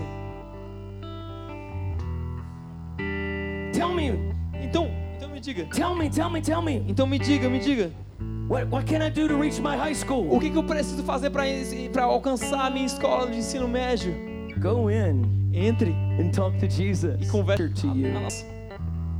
Tell 3.73 3.93
me, 3.93 4.13
Então, 4.61 4.89
então 5.17 5.29
me 5.29 5.41
diga. 5.41 5.65
tell 5.65 5.93
me, 5.95 6.09
tell 6.09 6.29
me, 6.29 6.41
tell 6.41 6.61
me. 6.61 6.85
Então 6.87 7.05
me 7.05 7.19
diga, 7.19 7.49
me 7.49 7.59
diga. 7.59 7.91
What, 8.47 8.67
what 8.69 8.85
can 8.85 9.01
I 9.01 9.09
do 9.09 9.27
to 9.27 9.35
reach 9.35 9.59
my 9.59 9.75
high 9.75 9.91
O 9.91 9.95
school? 9.95 10.39
que, 10.39 10.49
que 10.51 10.57
eu 10.57 10.63
preciso 10.63 11.03
fazer 11.03 11.29
para 11.31 12.03
alcançar 12.03 12.67
a 12.67 12.69
minha 12.69 12.85
escola 12.85 13.29
de 13.29 13.37
ensino 13.37 13.67
médio? 13.67 14.13
Go 14.59 14.89
in 14.89 15.33
Entre 15.53 15.91
and 16.19 16.31
talk 16.31 16.57
to 16.59 16.65
e 16.65 16.69
Jesus 16.69 17.29
converse. 17.31 17.73
to 17.81 17.87
you. 17.87 18.07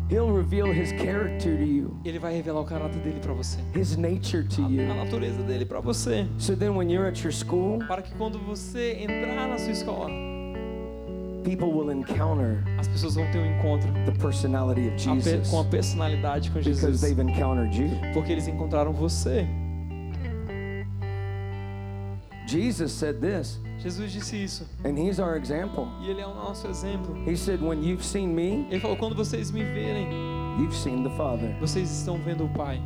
He'll 0.08 0.32
reveal 0.32 0.68
his 0.72 0.92
character 0.92 1.58
to 1.58 1.64
you, 1.64 1.98
Ele 2.06 2.20
vai 2.20 2.36
revelar 2.36 2.60
o 2.62 2.66
caráter 2.66 3.00
dele 3.00 3.20
para 3.20 3.34
você. 3.34 3.58
his 3.74 3.98
nature 3.98 4.44
to 4.44 4.64
A 4.64 4.70
you. 4.70 4.86
natureza 4.88 5.42
dele 5.42 5.66
para 5.66 5.80
você. 5.80 6.28
So 6.38 6.56
then 6.56 6.76
when 6.76 6.92
you're 6.92 7.08
at 7.08 7.24
your 7.24 7.34
school, 7.34 7.80
Para 7.88 8.04
que 8.04 8.14
quando 8.16 8.38
você 8.38 8.98
entrar 9.02 9.48
na 9.48 9.58
sua 9.58 9.72
escola, 9.72 10.12
people 11.46 11.72
will 11.72 11.92
encounter 11.92 12.64
as 12.78 12.88
pessoas 12.88 13.16
vão 13.16 13.26
ter 13.32 13.38
um 13.40 13.58
encontro 13.58 13.90
the 14.06 14.12
personality 14.20 14.88
of 14.90 14.98
Jesus 14.98 15.50
com 15.50 15.60
a 15.62 15.64
personalidade 15.66 16.50
com 16.52 16.60
because 16.60 16.80
Jesus. 16.82 17.02
they've 17.02 17.22
encountered 17.22 17.74
you. 17.78 17.90
Porque 18.14 18.32
eles 18.32 18.48
encontraram 18.48 18.92
você. 18.92 19.48
Jesus 22.48 22.92
said 22.92 23.20
this, 23.22 23.60
Jesus 23.80 24.12
disse 24.12 24.36
isso. 24.44 24.66
and 24.84 24.98
he's 24.98 25.20
our 25.20 25.36
example. 25.36 25.88
E 26.02 26.10
ele 26.12 26.22
é 26.22 26.28
o 26.28 26.34
nosso 26.34 26.68
exemplo. 26.68 27.16
He 27.28 27.36
said, 27.36 27.60
When 27.62 27.84
you've 27.84 28.04
seen 28.04 28.28
me, 28.36 28.68
Ele 28.70 28.80
falou: 28.80 28.98
quando 28.98 29.16
vocês 29.16 29.52
me 29.52 29.64
verem, 29.64 30.08
you've 30.60 30.76
seen 30.76 31.04
the 31.04 31.10
Father. 31.18 31.56
vocês 31.60 31.90
estão 31.90 32.18
vendo 32.20 32.46
o 32.46 32.50
Pai. 32.50 32.80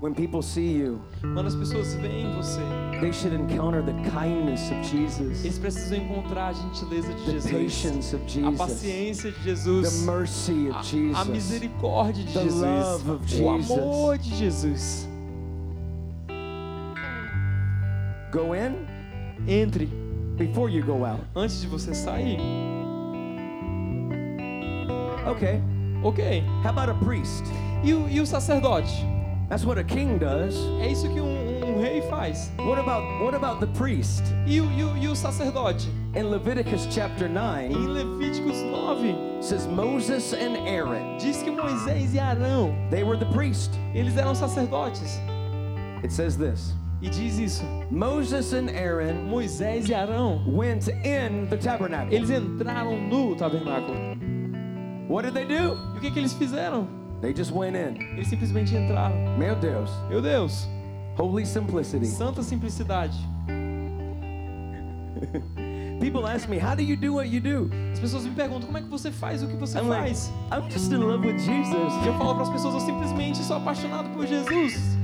When 0.00 0.14
people 0.14 0.40
see 0.40 0.72
you, 0.72 0.98
Quando 1.20 1.46
as 1.48 1.54
pessoas 1.54 1.92
veem 1.96 2.32
você, 2.34 2.60
they 3.02 3.12
should 3.12 3.34
encounter 3.34 3.82
the 3.82 3.92
kindness 4.10 4.70
of 4.70 4.80
Jesus, 4.82 5.44
eles 5.44 5.58
precisam 5.58 5.98
encontrar 5.98 6.48
a 6.48 6.52
gentileza 6.54 7.12
de 7.12 7.24
the 7.24 7.32
Jesus, 7.32 7.50
patience 7.52 8.16
of 8.16 8.24
a 8.24 8.28
Jesus, 8.28 8.58
paciência 8.58 9.30
de 9.30 9.38
the 9.38 9.56
Jesus, 9.56 10.02
mercy 10.06 10.68
a, 10.68 10.70
of 10.70 10.78
a 10.78 10.82
Jesus. 10.82 11.26
misericórdia 11.28 12.24
de 12.24 12.32
the 12.32 12.40
Jesus, 12.44 12.62
love 12.62 13.10
of 13.10 13.22
o 13.24 13.26
Jesus. 13.26 13.70
amor 13.70 14.18
de 14.18 14.30
Jesus. 14.36 15.08
Go 18.32 18.54
in 18.54 18.86
Entre 19.46 19.84
before 20.38 20.70
you 20.70 20.82
go 20.82 21.04
out. 21.04 21.20
antes 21.36 21.60
de 21.60 21.66
você 21.66 21.92
sair. 21.94 22.38
Okay, 25.26 25.60
Ok. 26.02 26.42
how 26.62 26.70
about 26.70 26.88
a 26.88 26.94
priest? 27.04 27.44
E 27.84 27.92
o, 27.92 28.08
e 28.08 28.18
o 28.20 28.26
sacerdote? 28.26 29.09
That's 29.50 29.64
what 29.64 29.78
a 29.78 29.82
king 29.82 30.16
does. 30.16 30.56
É 30.80 30.92
isso 30.92 31.08
que 31.08 31.20
um, 31.20 31.76
um 31.76 31.80
rei 31.80 32.02
faz. 32.02 32.52
What 32.58 32.78
about 32.78 33.02
what 33.20 33.34
about 33.34 33.58
the 33.58 33.66
priest? 33.76 34.22
E 34.46 34.60
o, 34.60 34.70
e 34.70 34.84
o, 34.84 34.96
e 34.96 35.08
o 35.08 35.16
sacerdote? 35.16 35.88
In 36.14 36.30
Leviticus 36.30 36.86
chapter 36.88 37.28
9 37.28 37.66
Em 37.66 37.88
Levíticos 37.88 38.62
9, 38.62 39.42
says 39.42 39.66
Moses 39.66 40.34
and 40.34 40.56
Aaron, 40.68 41.18
diz 41.18 41.42
que 41.42 41.50
Moisés 41.50 42.14
e 42.14 42.20
Arão, 42.20 42.72
they 42.90 43.02
were 43.02 43.18
the 43.18 43.26
priest. 43.32 43.72
eles 43.92 44.16
eram 44.16 44.36
sacerdotes. 44.36 45.18
It 46.04 46.12
says 46.12 46.36
this. 46.36 46.72
E 47.02 47.10
diz 47.10 47.36
isso: 47.36 47.64
Moses 47.90 48.52
and 48.52 48.70
Aaron 48.70 49.28
Moisés 49.28 49.88
e 49.88 49.94
Arão, 49.94 50.44
went 50.46 50.86
in 50.86 51.48
the 51.50 51.56
tabernacle. 51.56 52.14
eles 52.14 52.30
entraram 52.30 52.96
no 53.08 53.34
tabernáculo. 53.34 53.98
What 55.08 55.24
did 55.24 55.34
they 55.34 55.44
do? 55.44 55.76
E 55.96 55.98
o 55.98 56.00
que, 56.00 56.12
que 56.12 56.20
eles 56.20 56.34
fizeram? 56.34 56.99
They 57.20 57.34
just 57.34 57.52
went 57.52 57.76
in. 57.76 58.00
Eles 58.16 58.28
simplesmente 58.28 58.74
entraram. 58.74 59.36
Meu 59.38 59.54
Deus. 59.54 59.90
Meu 60.08 60.22
Deus, 60.22 60.66
Holy 61.18 61.44
simplicity. 61.44 62.06
santa 62.06 62.42
simplicidade. 62.42 63.14
People 66.00 66.26
ask 66.26 66.48
me, 66.48 66.58
how 66.58 66.74
do 66.74 66.82
you 66.82 66.96
do 66.96 67.12
what 67.12 67.28
you 67.28 67.40
do? 67.40 67.70
As 67.92 68.00
pessoas 68.00 68.24
me 68.24 68.30
perguntam 68.34 68.66
como 68.66 68.78
é 68.78 68.80
que 68.80 68.88
você 68.88 69.10
faz 69.10 69.42
o 69.42 69.46
que 69.48 69.56
você 69.56 69.78
I'm 69.78 69.88
like, 69.88 70.08
faz. 70.08 70.32
I'm 70.50 70.70
just 70.70 70.90
in 70.90 71.00
love 71.00 71.26
with 71.26 71.38
Jesus. 71.38 71.92
E 72.02 72.06
eu 72.06 72.14
falo 72.16 72.34
para 72.36 72.44
as 72.44 72.50
pessoas, 72.50 72.74
eu 72.74 72.80
simplesmente 72.80 73.38
sou 73.44 73.56
apaixonado 73.56 74.08
por 74.14 74.26
Jesus. 74.26 74.72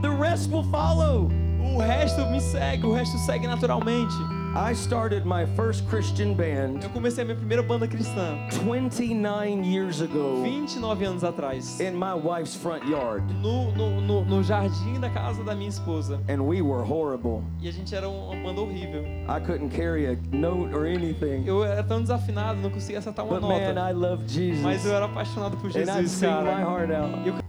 The 0.00 0.08
rest 0.08 0.50
will 0.50 0.64
follow. 0.64 1.28
O 1.60 1.78
resto 1.78 2.24
me 2.30 2.40
segue, 2.40 2.86
o 2.86 2.92
resto 2.92 3.18
segue 3.18 3.46
naturalmente. 3.46 4.14
I 4.54 4.74
started 4.74 5.24
my 5.24 5.46
first 5.56 5.88
Christian 5.88 6.34
band 6.34 6.82
Eu 6.84 6.90
comecei 6.90 7.22
a 7.22 7.24
minha 7.24 7.36
primeira 7.36 7.62
banda 7.62 7.88
cristã 7.88 8.36
29 8.62 9.64
years 9.64 10.02
ago 10.02 10.42
29 10.42 11.04
anos 11.06 11.24
atrás. 11.24 11.80
in 11.80 11.92
my 11.96 12.12
wife's 12.12 12.54
front 12.54 12.84
yard, 12.86 13.22
No, 13.40 13.70
no, 13.72 13.98
no, 14.02 14.24
no 14.24 14.42
jardim 14.42 15.00
da 15.00 15.08
casa 15.08 15.42
da 15.42 15.54
minha 15.54 15.70
esposa. 15.70 16.20
and 16.28 16.38
we 16.42 16.60
were 16.60 16.82
horrible. 16.84 17.42
E 17.62 17.68
a 17.68 17.72
gente 17.72 17.94
era 17.94 18.06
uma 18.10 18.36
banda 18.42 18.60
horrível. 18.60 19.02
I 19.26 19.40
couldn't 19.40 19.70
carry 19.70 20.06
a 20.06 20.16
note 20.32 20.74
or 20.74 20.84
anything. 20.86 21.44
Eu 21.46 21.64
era 21.64 21.82
tão 21.82 22.02
desafinado, 22.02 22.60
não 22.60 22.70
conseguia 22.70 22.98
acertar 22.98 23.24
uma 23.24 23.40
But 23.40 23.48
man, 23.48 23.72
nota. 23.74 23.90
I 23.90 23.92
love 23.94 24.24
Jesus. 24.28 24.60
Mas 24.62 24.84
eu 24.84 24.94
era 24.94 25.06
apaixonado 25.06 25.56
por 25.56 25.70
And 25.70 25.80
I'd 25.80 25.86
Jesus, 26.02 26.10
sing 26.12 26.26
my 26.26 26.32
cara. 26.44 26.60
heart 26.60 26.90
out. 26.90 27.26
Eu 27.26 27.42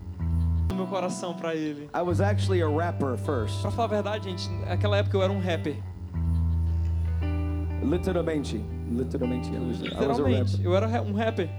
meu 0.76 0.88
coração 0.88 1.34
pra 1.36 1.54
ele. 1.54 1.90
I 1.94 2.02
was 2.02 2.20
actually 2.22 2.62
a 2.64 2.68
rapper 2.68 3.16
first. 3.18 3.62
Pra 3.62 3.70
falar 3.72 3.86
a 3.86 3.90
verdade, 3.90 4.30
gente, 4.30 4.50
naquela 4.68 4.98
época 4.98 5.16
eu 5.18 5.22
era 5.22 5.32
um 5.32 5.40
rapper. 5.40 5.76
Literalmente. 7.84 8.64
Literalmente. 8.92 9.50
A 9.56 9.60
Literalmente, 9.60 10.64
eu 10.64 10.76
era 10.76 11.02
um 11.02 11.14
rapper. 11.14 11.50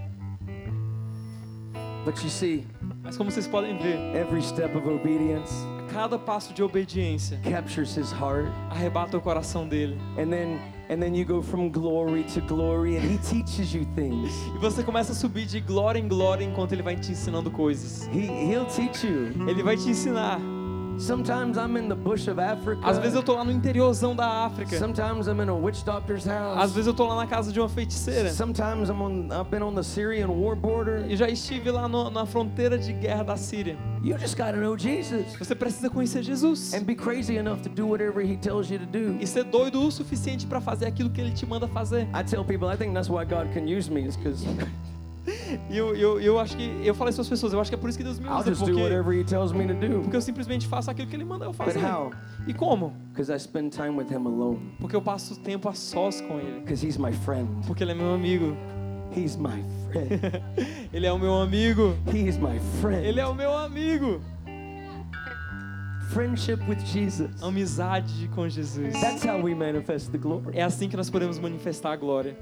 But 2.05 2.23
you 2.23 2.29
see, 2.29 2.67
Mas 3.03 3.17
como 3.17 3.31
vocês 3.31 3.47
podem 3.47 3.79
ver, 3.79 3.99
every 4.15 4.43
step 4.43 4.77
of 4.77 4.87
obedience 4.89 5.53
cada 5.95 6.19
passo 6.19 6.53
de 6.53 6.63
obediência 6.63 7.39
captures 7.45 7.97
his 7.97 8.11
heart. 8.11 8.51
arrebata 8.71 9.17
o 9.17 9.21
coração 9.21 9.67
dele. 9.67 9.97
And 10.19 10.29
then 10.29 10.59
and 10.91 11.01
then 11.01 11.15
you 11.15 11.25
go 11.25 11.41
from 11.41 11.71
glory 11.71 12.25
to 12.35 12.41
glory 12.43 12.97
and 12.97 13.05
he 13.05 13.19
teaches 13.19 13.73
you 13.73 13.87
things. 13.95 14.33
E 14.55 14.59
você 14.59 14.83
começa 14.83 15.13
a 15.13 15.15
subir 15.15 15.47
de 15.47 15.61
glória 15.61 15.99
em 15.99 16.09
glória 16.09 16.45
enquanto 16.45 16.73
ele 16.73 16.83
vai 16.83 16.97
te 16.97 17.13
ensinando 17.13 17.51
coisas. 17.51 18.09
He 18.09 18.27
he'll 18.27 18.67
teach 18.67 19.07
you. 19.07 19.49
Ele 19.49 19.63
vai 19.63 19.77
te 19.77 19.89
ensinar. 19.89 20.41
Sometimes 20.99 21.57
I'm 21.59 21.77
in 21.77 21.89
the 21.89 21.95
bush 21.95 22.29
of 22.29 22.39
Africa. 22.41 22.81
Às 22.87 22.99
vezes 22.99 23.15
eu 23.15 23.23
tô 23.23 23.35
lá 23.35 23.45
no 23.45 23.51
interiorzão 23.53 24.15
da 24.15 24.27
África. 24.47 24.79
Sometimes 24.79 25.27
I'm 25.27 25.41
in 25.43 25.49
a 25.49 25.55
witch 25.55 25.83
doctor's 25.85 26.25
house. 26.25 26.59
Às 26.59 26.73
vezes 26.73 26.87
eu 26.87 26.95
tô 26.95 27.07
lá 27.07 27.17
na 27.17 27.27
casa 27.27 27.53
de 27.53 27.61
uma 27.61 27.69
feiticeira. 27.69 28.31
Sometimes 28.33 28.89
I'm 28.89 29.03
on 29.03 29.29
I've 29.33 29.51
been 29.51 29.63
on 29.63 29.75
the 29.75 29.83
Syrian 29.83 30.29
war 30.29 30.55
border. 30.57 31.05
Eu 31.11 31.17
já 31.17 31.29
estive 31.29 31.71
lá 31.71 31.89
no- 31.89 32.11
na 32.11 32.25
fronteira 32.25 32.79
de 32.79 32.93
guerra 32.93 33.25
da 33.25 33.37
Síria. 33.37 33.77
You 34.03 34.19
just 34.19 34.37
got 34.37 34.53
to 34.53 34.59
know 34.59 34.77
Jesus 34.77 35.35
Você 35.39 35.55
precisa 35.55 35.89
conhecer 35.91 36.23
Jesus. 36.23 36.75
and 36.75 36.85
be 36.85 36.95
crazy 36.95 37.37
enough 37.37 37.61
to 37.63 37.69
do 37.69 37.87
whatever 37.89 38.23
he 38.25 38.37
tells 38.37 38.71
you 38.71 38.79
to 38.79 38.87
do. 38.87 39.17
E 39.21 39.27
ser 39.27 39.45
doido 39.45 39.83
o 39.83 39.91
suficiente 39.91 40.47
para 40.47 40.61
fazer 40.61 40.87
aquilo 40.87 41.11
que 41.11 41.21
ele 41.21 41.33
te 41.33 41.45
manda 41.47 41.67
fazer. 41.67 42.03
I 42.15 42.23
tell 42.23 42.45
people 42.45 42.69
I 42.73 42.77
think 42.77 42.95
that's 42.95 43.09
why 43.11 43.25
God 43.25 43.53
can 43.53 43.67
use 43.67 43.91
me 43.91 44.07
is 44.07 44.17
cuz 44.17 44.45
E 45.71 45.77
eu, 45.77 45.97
eu, 45.97 46.21
eu 46.21 46.39
acho 46.39 46.57
que. 46.57 46.81
Eu 46.85 46.95
falei 46.95 47.11
isso 47.11 47.21
às 47.21 47.29
pessoas, 47.29 47.53
eu 47.53 47.61
acho 47.61 47.71
que 47.71 47.75
é 47.75 47.79
por 47.79 47.89
isso 47.89 47.97
que 47.99 48.05
Deus 48.05 48.19
me 48.19 48.29
usa. 48.29 48.51
Porque, 48.53 48.73
porque 50.03 50.17
eu 50.17 50.21
simplesmente 50.21 50.67
faço 50.67 50.91
aquilo 50.91 51.09
que 51.09 51.17
ele 51.17 51.25
manda 51.25 51.45
eu 51.47 51.53
fazer. 51.53 51.81
E 52.47 52.53
como? 52.53 52.93
Cuz 53.15 53.29
I 53.29 53.39
spend 53.39 53.71
time 53.71 53.91
with 53.91 54.11
him 54.11 54.27
alone. 54.27 54.61
Porque 54.79 54.95
eu 54.95 55.03
passo 55.03 55.39
tempo 55.41 55.69
a 55.69 55.73
sós 55.75 56.21
com 56.21 56.39
ele. 56.39 56.61
Cuz 56.67 56.83
he's 56.83 56.99
my 56.99 57.13
friend. 57.13 57.49
Porque 57.67 57.83
ele 57.83 57.93
é 57.93 57.95
meu 57.95 58.13
amigo. 58.13 58.57
He's 59.17 59.37
my 59.37 59.63
friend. 59.93 60.21
Ele 60.93 61.07
é 61.07 61.13
o 61.13 61.19
meu 61.19 61.35
amigo. 61.35 61.97
He's 62.13 62.37
my 62.37 62.59
friend. 62.81 63.07
Ele 63.07 63.21
é 63.21 63.27
o 63.27 63.35
meu 63.35 63.57
amigo. 63.57 64.21
Friendship 66.11 66.59
with 66.69 66.81
Jesus. 66.85 67.31
Amizade 67.41 68.29
com 68.35 68.49
Jesus. 68.49 68.93
That's 69.01 69.25
how 69.25 69.41
we 69.41 69.55
manifest 69.55 70.11
the 70.11 70.19
glory. 70.19 70.59
É 70.59 70.63
assim 70.63 70.89
que 70.89 70.97
nós 70.97 71.11
podemos 71.11 71.39
manifestar 71.39 71.93
a 71.93 71.97
glória. 71.97 72.37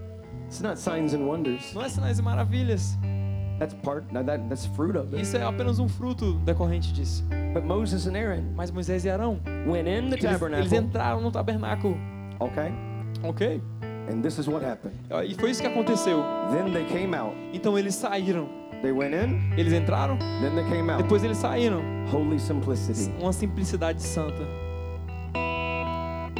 It's 0.52 0.60
not 0.60 0.76
signs 0.78 1.14
and 1.14 1.26
wonders. 1.26 1.72
Não 1.72 1.82
é 1.82 1.88
sinais 1.88 2.18
e 2.18 2.22
maravilhas. 2.22 2.98
That's 3.58 3.72
part. 3.72 4.04
That 4.12 4.26
that's 4.50 4.66
fruit 4.66 4.98
of 4.98 5.14
it. 5.14 5.22
Isso 5.22 5.34
é 5.34 5.42
apenas 5.42 5.78
um 5.78 5.88
fruto 5.88 6.34
decorrente 6.44 6.92
disso. 6.92 7.24
But 7.54 7.64
Moses 7.64 8.06
and 8.06 8.14
Aaron 8.18 8.42
Mas 8.54 8.70
Moisés 8.70 9.06
e 9.06 9.08
Arão, 9.08 9.40
went 9.66 9.88
in 9.88 10.10
the 10.10 10.16
eles, 10.18 10.24
eles 10.24 10.32
tabernacle. 10.38 10.76
entraram 10.76 11.22
no 11.22 11.30
tabernáculo. 11.30 11.96
Okay. 12.38 12.70
Ok? 13.22 13.62
And 14.10 14.20
this 14.20 14.36
is 14.36 14.46
what 14.46 14.62
happened. 14.62 14.94
E 15.26 15.34
foi 15.36 15.52
isso 15.52 15.62
que 15.62 15.68
aconteceu. 15.68 16.22
Then 16.50 16.70
they 16.74 16.84
came 16.84 17.16
out. 17.16 17.34
Então 17.54 17.78
eles 17.78 17.94
saíram. 17.94 18.46
They 18.82 18.92
went 18.92 19.14
in. 19.14 19.54
Eles 19.56 19.72
entraram, 19.72 20.18
Then 20.18 20.54
they 20.54 20.64
came 20.68 20.90
out. 20.92 21.02
depois 21.02 21.24
eles 21.24 21.38
saíram. 21.38 21.80
Holy 22.12 22.38
simplicity. 22.38 23.10
Uma 23.18 23.32
simplicidade 23.32 24.02
santa. 24.02 24.46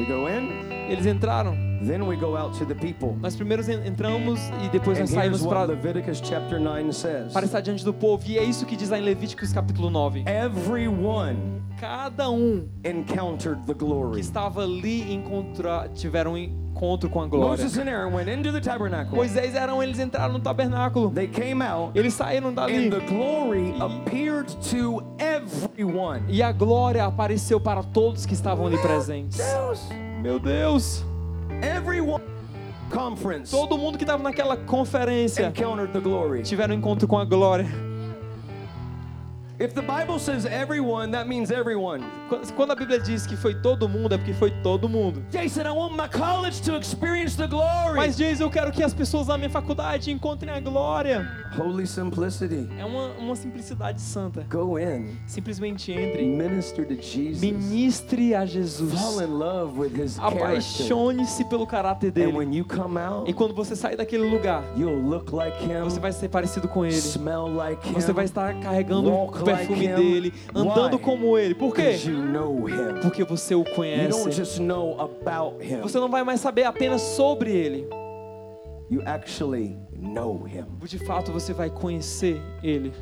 Go 0.07 0.29
in. 0.29 0.71
Eles 0.91 1.07
entraram. 1.07 1.72
Then 1.87 2.03
we 2.07 2.17
go 2.17 2.37
out 2.37 2.57
to 2.59 2.65
the 2.65 2.75
people. 2.75 3.17
Nós 3.21 3.35
primeiro 3.35 3.63
en- 3.71 3.87
entramos 3.87 4.39
e 4.65 4.69
depois 4.69 4.99
nós 4.99 5.11
saímos 5.11 5.45
para, 5.45 5.65
Leviticus 5.65 6.21
chapter 6.23 6.61
9 6.61 6.93
says. 6.93 7.33
para 7.33 7.45
estar 7.45 7.61
diante 7.61 7.85
do 7.85 7.93
povo. 7.93 8.23
E 8.27 8.39
é 8.39 8.45
isso 8.45 8.65
que 8.67 8.77
diz 8.77 8.89
lá 8.91 8.99
em 8.99 9.03
Levíticos 9.03 9.53
capítulo 9.53 9.91
9. 9.91 10.25
Everyone 10.27 11.61
Cada 11.81 12.31
um 12.31 12.69
encountered 12.85 13.61
the 13.67 13.75
que 13.75 13.81
glory. 13.85 14.21
estava 14.21 14.63
ali 14.63 15.13
encontra, 15.13 15.89
tiveram 15.95 16.35
um 16.35 16.37
encontro 16.39 17.11
com 17.11 17.21
a 17.21 17.27
glória. 17.27 17.65
Moses 17.65 17.77
and 17.77 17.89
Aaron 17.91 18.15
went 18.15 18.29
into 18.29 18.53
the 18.53 18.61
tabernacle. 18.61 19.17
Moisés 19.17 19.55
e 19.55 19.59
Arão, 19.59 19.83
eles 19.83 19.99
entraram 19.99 20.33
no 20.35 20.39
tabernáculo. 20.41 21.11
They 21.11 21.27
came 21.27 21.61
out, 21.65 21.99
Eles 21.99 22.15
saíram 22.15 22.55
dali. 22.55 22.77
and 22.87 22.91
the 22.91 23.01
glory 23.07 23.75
appeared 23.81 24.47
to 24.71 25.03
everyone. 25.19 26.23
E 26.29 26.41
a 26.43 26.53
glória 26.53 27.05
apareceu 27.05 27.61
para 27.61 27.83
todos 27.83 28.25
que 28.25 28.35
estavam 28.35 28.67
ali 28.67 28.79
presentes. 28.79 29.39
Deus. 29.39 29.89
Meu 30.23 30.39
Deus! 30.39 31.05
Everyone 31.61 32.23
conference 32.91 33.51
Todo 33.51 33.77
mundo 33.77 33.99
que 33.99 34.05
estava 34.05 34.23
naquela 34.23 34.57
conferência 34.57 35.53
tiveram 36.43 36.75
um 36.75 36.79
encontro 36.79 37.09
com 37.09 37.19
a 37.19 37.25
glória. 37.25 37.92
If 39.63 39.75
the 39.75 39.83
Bible 39.83 40.19
says 40.19 40.45
everyone, 40.45 41.13
that 41.13 41.29
means 41.29 41.53
everyone. 41.53 42.03
Quando- 42.57 42.73
a 42.73 42.75
Bíblia 42.75 42.99
diz 42.99 43.27
que 43.29 43.37
foi 43.37 43.55
todo 43.55 43.89
mundo, 43.89 44.13
é 44.13 44.19
porque 44.19 44.33
foi 44.33 44.51
todo 44.63 44.89
mundo. 44.89 45.23
Jason, 45.31 45.61
I 45.63 45.71
want 45.71 45.93
my 45.95 46.09
college 46.09 46.61
to 46.63 46.75
experience 46.77 47.37
the 47.37 47.47
glory. 47.47 47.95
Mas 47.97 48.17
diz, 48.17 48.41
eu 48.41 48.51
quero 48.51 48.73
que 48.73 48.83
as 48.83 48.93
pessoas 48.93 49.29
na 49.29 49.39
minha 49.39 49.51
faculdade 49.51 50.11
encontrem 50.11 50.53
a 50.53 50.59
glória. 50.59 51.29
Holy 51.57 51.87
simplicity. 51.87 52.67
É 52.77 52.85
uma, 52.85 53.09
uma 53.19 53.37
simplicidade 53.37 54.01
santa. 54.01 54.45
Go 54.51 54.79
in, 54.81 55.17
Simplesmente 55.27 55.93
entre, 55.93 56.25
minister 56.27 56.85
to 56.85 56.95
Jesus, 57.01 57.41
ministre 57.41 58.35
a 58.35 58.45
Jesus, 58.45 58.93
fall 58.99 59.21
in 59.23 59.27
love 59.39 59.79
with 59.79 59.93
his 59.97 60.19
apaixone-se 60.19 61.45
pelo 61.45 61.67
caráter 61.67 62.09
And 62.09 62.13
dele. 62.15 62.33
when 62.33 62.53
you 62.53 62.65
come 62.65 62.99
out, 62.99 63.29
E 63.31 63.33
quando 63.33 63.55
você 63.55 63.77
sair 63.77 63.97
daquele 63.97 64.29
lugar, 64.29 64.65
you'll 64.77 65.03
look 65.09 65.33
like 65.33 65.57
him, 65.63 65.83
você 65.85 66.01
vai 66.01 66.11
ser 66.11 66.29
parecido 66.31 66.67
com 66.67 66.85
ele. 66.85 66.95
smell 66.97 67.47
like 67.55 67.87
him, 67.89 67.93
Você 67.93 68.13
vai 68.13 68.25
estar 68.25 68.55
carregando 68.61 69.11
perfume 69.57 69.89
dele, 69.89 70.33
andando 70.55 70.99
como 70.99 71.37
ele. 71.39 71.55
Por 71.55 71.75
quê? 71.75 71.97
Porque 73.03 73.25
você 73.25 73.55
o 73.55 73.65
conhece. 73.65 74.13
Você 75.83 75.99
não 75.99 76.09
vai 76.11 76.23
mais 76.25 76.41
saber 76.41 76.65
apenas 76.65 77.01
sobre 77.01 77.51
ele. 77.53 77.89
De 80.85 80.99
fato, 80.99 81.33
você 81.33 81.53
vai 81.53 81.71
conhecer 81.71 82.41
ele. 82.63 82.93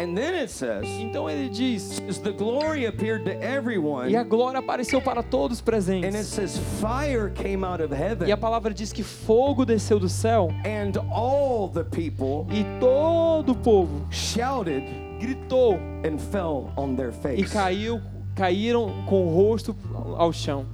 And 0.00 0.16
then 0.16 0.34
it 0.34 0.50
says, 0.50 0.84
Então 0.86 1.28
ele 1.28 1.48
diz: 1.48 2.00
the 2.22 2.32
glory 2.32 2.86
appeared 2.86 3.24
to 3.24 3.30
everyone, 3.44 4.08
E 4.10 4.16
a 4.16 4.24
glória 4.24 4.58
apareceu 4.58 5.00
para 5.02 5.22
todos 5.22 5.58
and 5.58 5.60
it 5.60 5.64
presentes. 5.70 6.26
says 6.26 6.58
fire 6.80 7.30
came 7.30 7.64
out 7.64 7.82
of 7.82 7.92
heaven, 7.94 8.26
E 8.28 8.32
a 8.32 8.36
palavra 8.36 8.72
diz 8.74 8.92
que 8.92 9.02
fogo 9.02 9.64
desceu 9.64 10.00
do 10.00 10.08
céu 10.08 10.48
and 10.64 10.98
all 11.12 11.68
the 11.68 11.84
people 11.84 12.46
e 12.50 12.64
todo 12.80 13.50
o 13.52 13.54
povo 13.54 14.06
shouted 14.10 14.82
gritou 15.20 15.74
and 16.04 16.18
fell 16.18 16.72
on 16.76 16.96
their 16.96 17.10
e 17.10 17.12
face. 17.44 17.52
caiu, 17.52 18.00
caíram 18.34 19.04
com 19.06 19.26
o 19.26 19.34
rosto 19.34 19.76
ao 20.16 20.32
chão. 20.32 20.66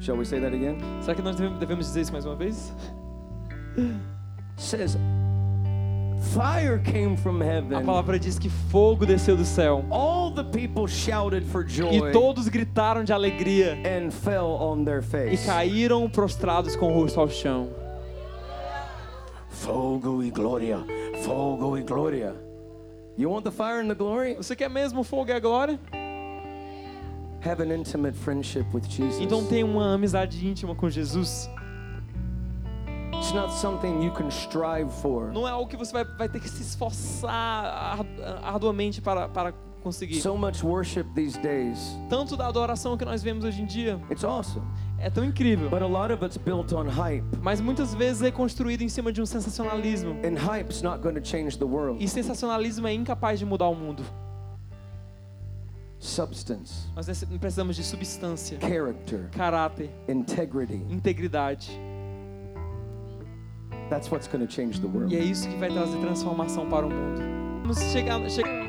Shall 0.00 0.16
we 0.16 0.24
say 0.24 0.40
that 0.40 0.54
again? 0.54 0.76
Será 1.02 1.14
que 1.14 1.22
nós 1.22 1.34
devemos 1.36 1.58
devemos 1.58 1.86
dizer 1.86 2.02
isso 2.02 2.12
mais 2.12 2.24
uma 2.24 2.36
vez? 2.36 2.72
says 4.56 4.96
fire 6.20 6.78
came 6.78 7.16
from 7.16 7.40
A 7.42 7.44
heaven. 7.44 7.84
palavra 7.84 8.18
diz 8.18 8.38
que 8.38 8.48
fogo 8.48 9.04
desceu 9.06 9.36
do 9.36 9.44
céu 9.44 9.84
All 9.90 10.32
the 10.32 10.44
people 10.44 10.86
shouted 10.86 11.44
for 11.44 11.64
e 11.64 11.68
joy 11.68 12.12
todos 12.12 12.48
gritaram 12.48 13.04
de 13.04 13.12
alegria 13.12 13.74
and 13.84 14.10
fell 14.10 14.46
on 14.60 14.84
their 14.84 15.00
e 15.00 15.02
face. 15.02 15.46
caíram 15.46 16.08
prostrados 16.08 16.74
com 16.76 16.90
o 16.92 16.94
rosto 16.94 17.20
ao 17.20 17.28
chão. 17.28 17.68
Fogo 19.48 20.22
e 20.22 20.30
glória, 20.30 20.78
fogo 21.24 21.78
e 21.78 21.82
glória. 21.82 22.34
You 23.16 23.30
want 23.30 23.44
the 23.44 23.50
fire 23.52 23.80
and 23.80 23.88
the 23.88 23.94
glory? 23.94 24.34
Você 24.34 24.56
quer 24.56 24.68
mesmo 24.68 25.00
o 25.00 25.04
fogo 25.04 25.30
e 25.30 25.32
a 25.32 25.38
glória? 25.38 25.78
Have 27.46 27.62
an 27.62 27.72
intimate 27.74 28.16
friendship 28.16 28.64
with 28.74 28.82
Jesus. 28.88 29.20
Então 29.20 29.44
tem 29.44 29.62
uma 29.62 29.94
amizade 29.94 30.44
íntima 30.46 30.74
com 30.74 30.88
Jesus. 30.90 31.48
Not 33.34 33.52
something 33.52 34.02
you 34.02 34.12
can 34.12 34.28
strive 34.30 34.90
for. 35.02 35.32
Não 35.32 35.46
é 35.46 35.50
algo 35.50 35.68
que 35.68 35.76
você 35.76 35.92
vai, 35.92 36.04
vai 36.04 36.28
ter 36.28 36.40
que 36.40 36.48
se 36.48 36.62
esforçar 36.62 37.30
ar- 37.32 38.06
arduamente 38.44 39.00
para, 39.00 39.28
para 39.28 39.52
conseguir. 39.82 40.20
So 40.20 40.36
much 40.38 40.62
worship 40.64 41.04
these 41.14 41.38
days. 41.40 41.78
Tanto 42.08 42.36
da 42.36 42.46
adoração 42.46 42.96
que 42.96 43.04
nós 43.04 43.22
vemos 43.22 43.44
hoje 43.44 43.60
em 43.60 43.66
dia 43.66 44.00
It's 44.10 44.24
awesome. 44.24 44.64
é 44.98 45.10
tão 45.10 45.24
incrível, 45.24 45.68
But 45.68 45.82
a 45.82 45.86
lot 45.86 46.12
of 46.12 46.24
it's 46.24 46.36
built 46.38 46.72
on 46.72 46.84
hype. 46.88 47.24
mas 47.42 47.60
muitas 47.60 47.92
vezes 47.94 48.22
é 48.22 48.30
construído 48.30 48.82
em 48.82 48.88
cima 48.88 49.12
de 49.12 49.20
um 49.20 49.26
sensacionalismo. 49.26 50.12
And 50.24 50.38
hype's 50.38 50.80
not 50.80 51.02
going 51.02 51.14
to 51.20 51.24
change 51.26 51.58
the 51.58 51.64
world. 51.66 52.02
E 52.02 52.08
sensacionalismo 52.08 52.86
é 52.86 52.94
incapaz 52.94 53.38
de 53.38 53.44
mudar 53.44 53.68
o 53.68 53.74
mundo. 53.74 54.02
Substance, 55.98 56.86
Nós 56.94 57.06
precisamos 57.40 57.76
de 57.76 57.82
substância, 57.82 58.58
character, 58.60 59.30
caráter, 59.30 59.90
integrity. 60.06 60.74
integridade. 60.90 61.70
That's 63.90 64.10
what's 64.10 64.26
going 64.26 64.46
to 64.46 64.52
change 64.52 64.80
the 64.80 64.86
world. 64.86 65.12
E 65.14 65.18
é 65.18 65.22
isso 65.22 65.48
que 65.48 65.56
vai 65.56 65.70
trazer 65.70 65.98
transformação 65.98 66.66
para 66.66 66.86
o 66.86 66.90
mundo. 66.90 67.20
Vamos 67.62 67.78
chegar, 67.92 68.18
chegar 68.30 68.68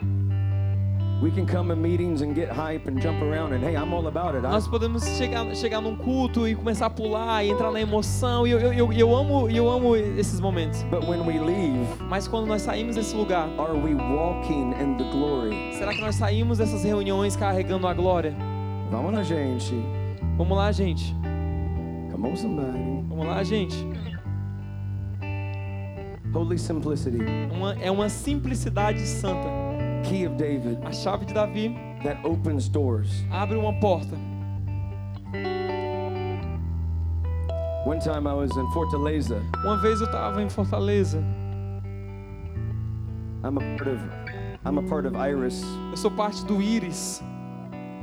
We 1.22 1.32
can 1.32 1.46
come 1.46 1.72
in 1.72 1.82
meetings 1.82 2.22
and 2.22 2.36
get 2.36 2.50
hype 2.50 2.88
and 2.88 3.02
jump 3.02 3.22
around 3.24 3.54
and 3.54 3.64
hey, 3.64 3.76
I'm 3.76 3.94
all 3.94 4.06
about 4.08 4.36
it. 4.36 4.42
Nós 4.44 4.68
podemos 4.68 5.04
chegar, 5.18 5.46
chegar 5.56 5.80
num 5.82 5.96
culto 5.96 6.46
e 6.46 6.54
começar 6.54 6.88
a 6.88 6.90
pular 6.90 7.44
e 7.44 7.50
entrar 7.52 7.72
na 7.72 7.80
emoção. 7.80 8.46
E 8.46 8.52
eu, 8.52 8.60
eu, 8.60 8.74
eu, 8.74 8.94
eu 8.94 9.16
amo, 9.16 9.50
eu 9.50 9.70
amo 9.72 9.96
esses 9.96 10.42
momentos. 10.42 10.84
but 10.84 11.08
when 11.08 11.22
we 11.26 11.40
leave, 11.40 11.88
Mas 12.10 12.28
quando 12.28 12.46
nós 12.48 12.62
saímos 12.64 12.98
desse 12.98 13.16
lugar, 13.16 13.48
are 13.58 13.74
we 13.74 13.96
walking 13.96 14.74
in 14.74 14.98
the 14.98 15.10
glory? 15.12 15.74
será 15.78 15.94
que 15.94 16.02
nós 16.02 16.16
saímos 16.16 16.58
dessas 16.58 16.84
reuniões 16.84 17.36
carregando 17.38 17.88
a 17.88 17.94
glória? 17.94 18.36
Vamos 18.92 19.14
lá, 19.14 19.24
gente. 19.24 19.74
Vamos 20.38 20.58
lá, 20.58 20.70
gente. 20.74 21.16
Come 22.12 22.28
on, 22.28 22.36
somebody. 22.36 22.78
Vamos 23.08 23.26
lá, 23.26 23.42
gente. 23.42 23.88
Holy 26.36 26.58
simplicity, 26.58 27.20
Uma, 27.52 27.74
é 27.82 27.90
uma 27.90 28.10
simplicidade 28.10 29.00
santa. 29.08 29.48
key 30.04 30.28
of 30.28 30.36
David 30.36 30.78
A 30.86 30.92
chave 30.92 31.26
de 31.26 31.34
Davi 31.34 31.74
that 32.04 32.20
opens 32.28 32.68
doors. 32.70 33.24
abre 33.32 33.56
uma 33.58 33.74
porta. 33.80 34.16
One 37.86 38.00
time 38.00 38.28
I 38.28 38.34
was 38.34 38.52
in 38.58 38.66
Fortaleza. 38.72 39.42
Uma 39.64 39.78
vez 39.78 40.00
eu 40.02 40.08
estava 40.08 40.42
em 40.42 40.50
Fortaleza. 40.50 41.20
I'm 43.44 43.58
a 43.58 43.78
part 43.78 43.88
of 43.90 44.00
I'm 44.66 44.80
a 44.80 44.82
part 44.90 45.06
of 45.06 45.16
Iris 45.16 45.64
Eu 45.92 45.98
sou 45.98 46.10
parte 46.10 46.44
do 46.46 46.60
Iris 46.60 47.22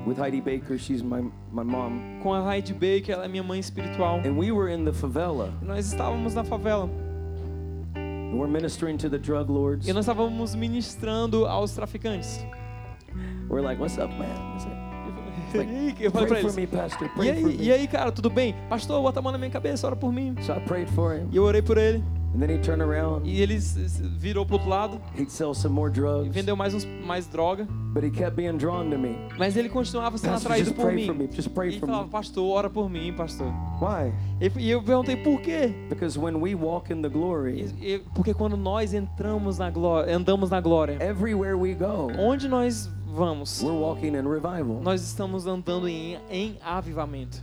with 0.07 0.16
Heidi 0.18 0.41
Baker. 0.41 0.78
She's 0.78 1.03
my 1.03 1.20
my 1.53 1.64
mom. 1.64 2.20
com 2.22 2.33
a 2.33 2.41
Heidi 2.55 2.72
Baker, 2.72 3.12
ela 3.12 3.24
é 3.24 3.28
minha 3.28 3.43
mãe 3.43 3.59
espiritual. 3.59 4.20
And 4.24 4.39
we 4.39 4.53
were 4.53 4.72
in 4.72 4.85
the 4.85 4.93
favela. 4.93 5.53
E 5.61 5.64
nós 5.64 5.87
estávamos 5.87 6.35
na 6.35 6.45
favela. 6.45 6.89
And 8.33 8.41
we're 8.41 8.49
ministering 8.49 8.97
to 8.97 9.11
the 9.11 9.18
drug 9.18 9.51
lords. 9.51 9.87
E 9.87 9.93
nós 9.93 10.07
estávamos 10.07 10.55
ministrando 10.55 11.45
aos 11.45 11.72
traficantes. 11.72 12.43
We're 13.51 13.61
like, 13.61 13.78
"What's 13.78 13.99
up, 13.99 14.11
man?" 14.18 14.26
Like, 15.55 15.97
eu 16.03 16.11
falei 16.11 16.28
pra 16.28 16.41
eles. 16.41 16.57
me, 16.57 16.66
pastor. 16.66 17.11
E 17.22 17.30
aí, 17.30 17.45
me. 17.45 17.57
e 17.57 17.70
aí, 17.70 17.87
cara, 17.87 18.11
tudo 18.11 18.30
bem? 18.30 18.55
Pastor, 18.70 19.03
bota 19.03 19.18
a 19.20 19.22
mão 19.22 19.33
na 19.33 19.37
minha 19.37 19.51
cabeça, 19.51 19.87
ora 19.87 19.95
por 19.95 20.11
mim. 20.11 20.35
So 20.41 20.55
I 20.55 20.61
prayed 20.61 20.89
for 20.93 21.14
him. 21.14 21.28
E 21.30 21.37
eu 21.37 21.43
orei 21.43 21.61
por 21.61 21.76
ele. 21.76 22.03
And 22.35 22.41
then 22.41 22.49
he'd 22.49 22.62
turn 22.64 22.80
around, 22.80 23.26
E 23.26 23.43
ele 23.43 23.59
virou 24.18 24.47
pro 24.47 24.55
outro 24.57 24.70
lado 24.70 24.99
he'd 25.14 25.30
sell 25.30 25.53
some 25.55 25.74
more 25.74 25.91
e 25.91 25.93
drugs, 25.93 26.35
vendeu 26.35 26.57
mais, 26.57 26.72
uns, 26.72 26.87
mais 27.07 27.26
droga. 27.26 27.66
but 27.93 28.03
he 28.03 28.11
kept 28.11 28.35
being 28.37 28.57
drawn 28.57 28.89
to 28.91 28.97
me. 28.97 29.18
Mas 29.39 29.55
ele 29.55 29.68
continuava 29.68 30.16
sendo 30.16 30.30
Pastor, 30.33 30.51
atraído 30.53 30.64
just 30.70 30.76
por 30.76 30.87
pray 30.87 31.07
for 31.07 31.14
me, 31.14 31.28
mim. 31.28 31.76
E 31.76 31.78
falava, 31.78 32.09
pastor, 32.09 32.51
ora 32.51 32.70
por 32.70 32.89
mim, 32.89 33.12
pastor. 33.12 33.49
Why? 33.78 34.14
E 34.59 34.70
eu 34.70 34.83
perguntei 34.83 35.14
por 35.16 35.43
quê? 35.43 35.74
Because 35.91 36.18
when 36.18 36.37
we 36.41 36.55
walk 36.55 36.91
in 36.91 37.03
the 37.03 37.09
glory, 37.11 37.70
E- 37.83 37.95
e- 37.97 37.99
Porque 38.14 38.33
quando 38.33 38.57
nós 38.57 38.95
entramos 38.95 39.59
na 39.59 39.68
glória, 39.70 40.16
andamos 40.16 40.49
na 40.49 40.61
glória, 40.62 40.97
everywhere 41.03 41.55
we 41.55 41.74
go, 41.74 42.11
onde 42.18 42.49
nós 42.49 42.89
vamos? 43.14 43.62
we're 43.62 43.76
walking 43.78 44.16
in 44.16 44.26
revival. 44.26 44.80
Nós 44.83 45.03
estamos 45.03 45.47
andando 45.47 45.87
em, 45.87 46.16
em 46.30 46.57
avivamento. 46.64 47.43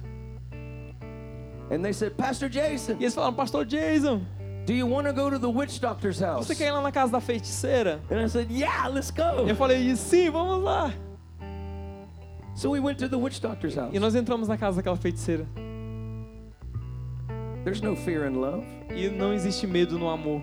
And 1.72 1.84
they 1.84 1.94
said, 1.94 2.16
Pastor 2.18 2.50
Jason, 2.50 2.94
E 3.00 3.04
eles 3.04 3.14
falaram, 3.14 3.36
pastor 3.36 3.64
Jason, 3.64 4.22
do 4.70 4.76
you 4.76 4.86
want 4.86 5.08
to 5.08 5.14
go 5.14 5.32
to 5.32 5.40
the 5.40 5.50
witch 5.50 5.80
doctor's 5.82 6.20
house? 6.20 6.46
você 6.46 6.54
quer 6.56 6.68
ir 6.68 6.72
lá 6.74 6.82
na 6.82 6.92
casa 6.92 7.12
da 7.12 7.20
feiticeira? 7.20 8.00
And 8.12 8.24
I 8.24 8.28
said, 8.28 8.52
Yeah, 8.52 8.88
let's 8.88 9.10
go. 9.10 9.48
Eu 9.48 9.56
falei, 9.56 9.96
sim, 9.96 10.30
vamos 10.30 10.64
lá. 10.64 10.94
So 12.54 12.70
we 12.70 12.80
went 12.80 13.00
to 13.00 13.10
the 13.10 13.18
witch 13.18 13.40
doctor's 13.40 13.74
house. 13.74 13.90
E 13.92 14.00
nós 14.00 14.14
entramos 14.14 14.48
na 14.48 14.58
casa 14.58 14.78
daquela 14.78 14.96
feiticeira. 14.96 15.48
There's 17.64 17.82
no 17.82 17.96
fear 17.96 18.28
in 18.28 18.36
love. 18.36 18.64
E 18.96 19.10
não 19.10 19.34
existe 19.34 19.66
medo 19.66 19.98
no 19.98 20.08
amor. 20.08 20.40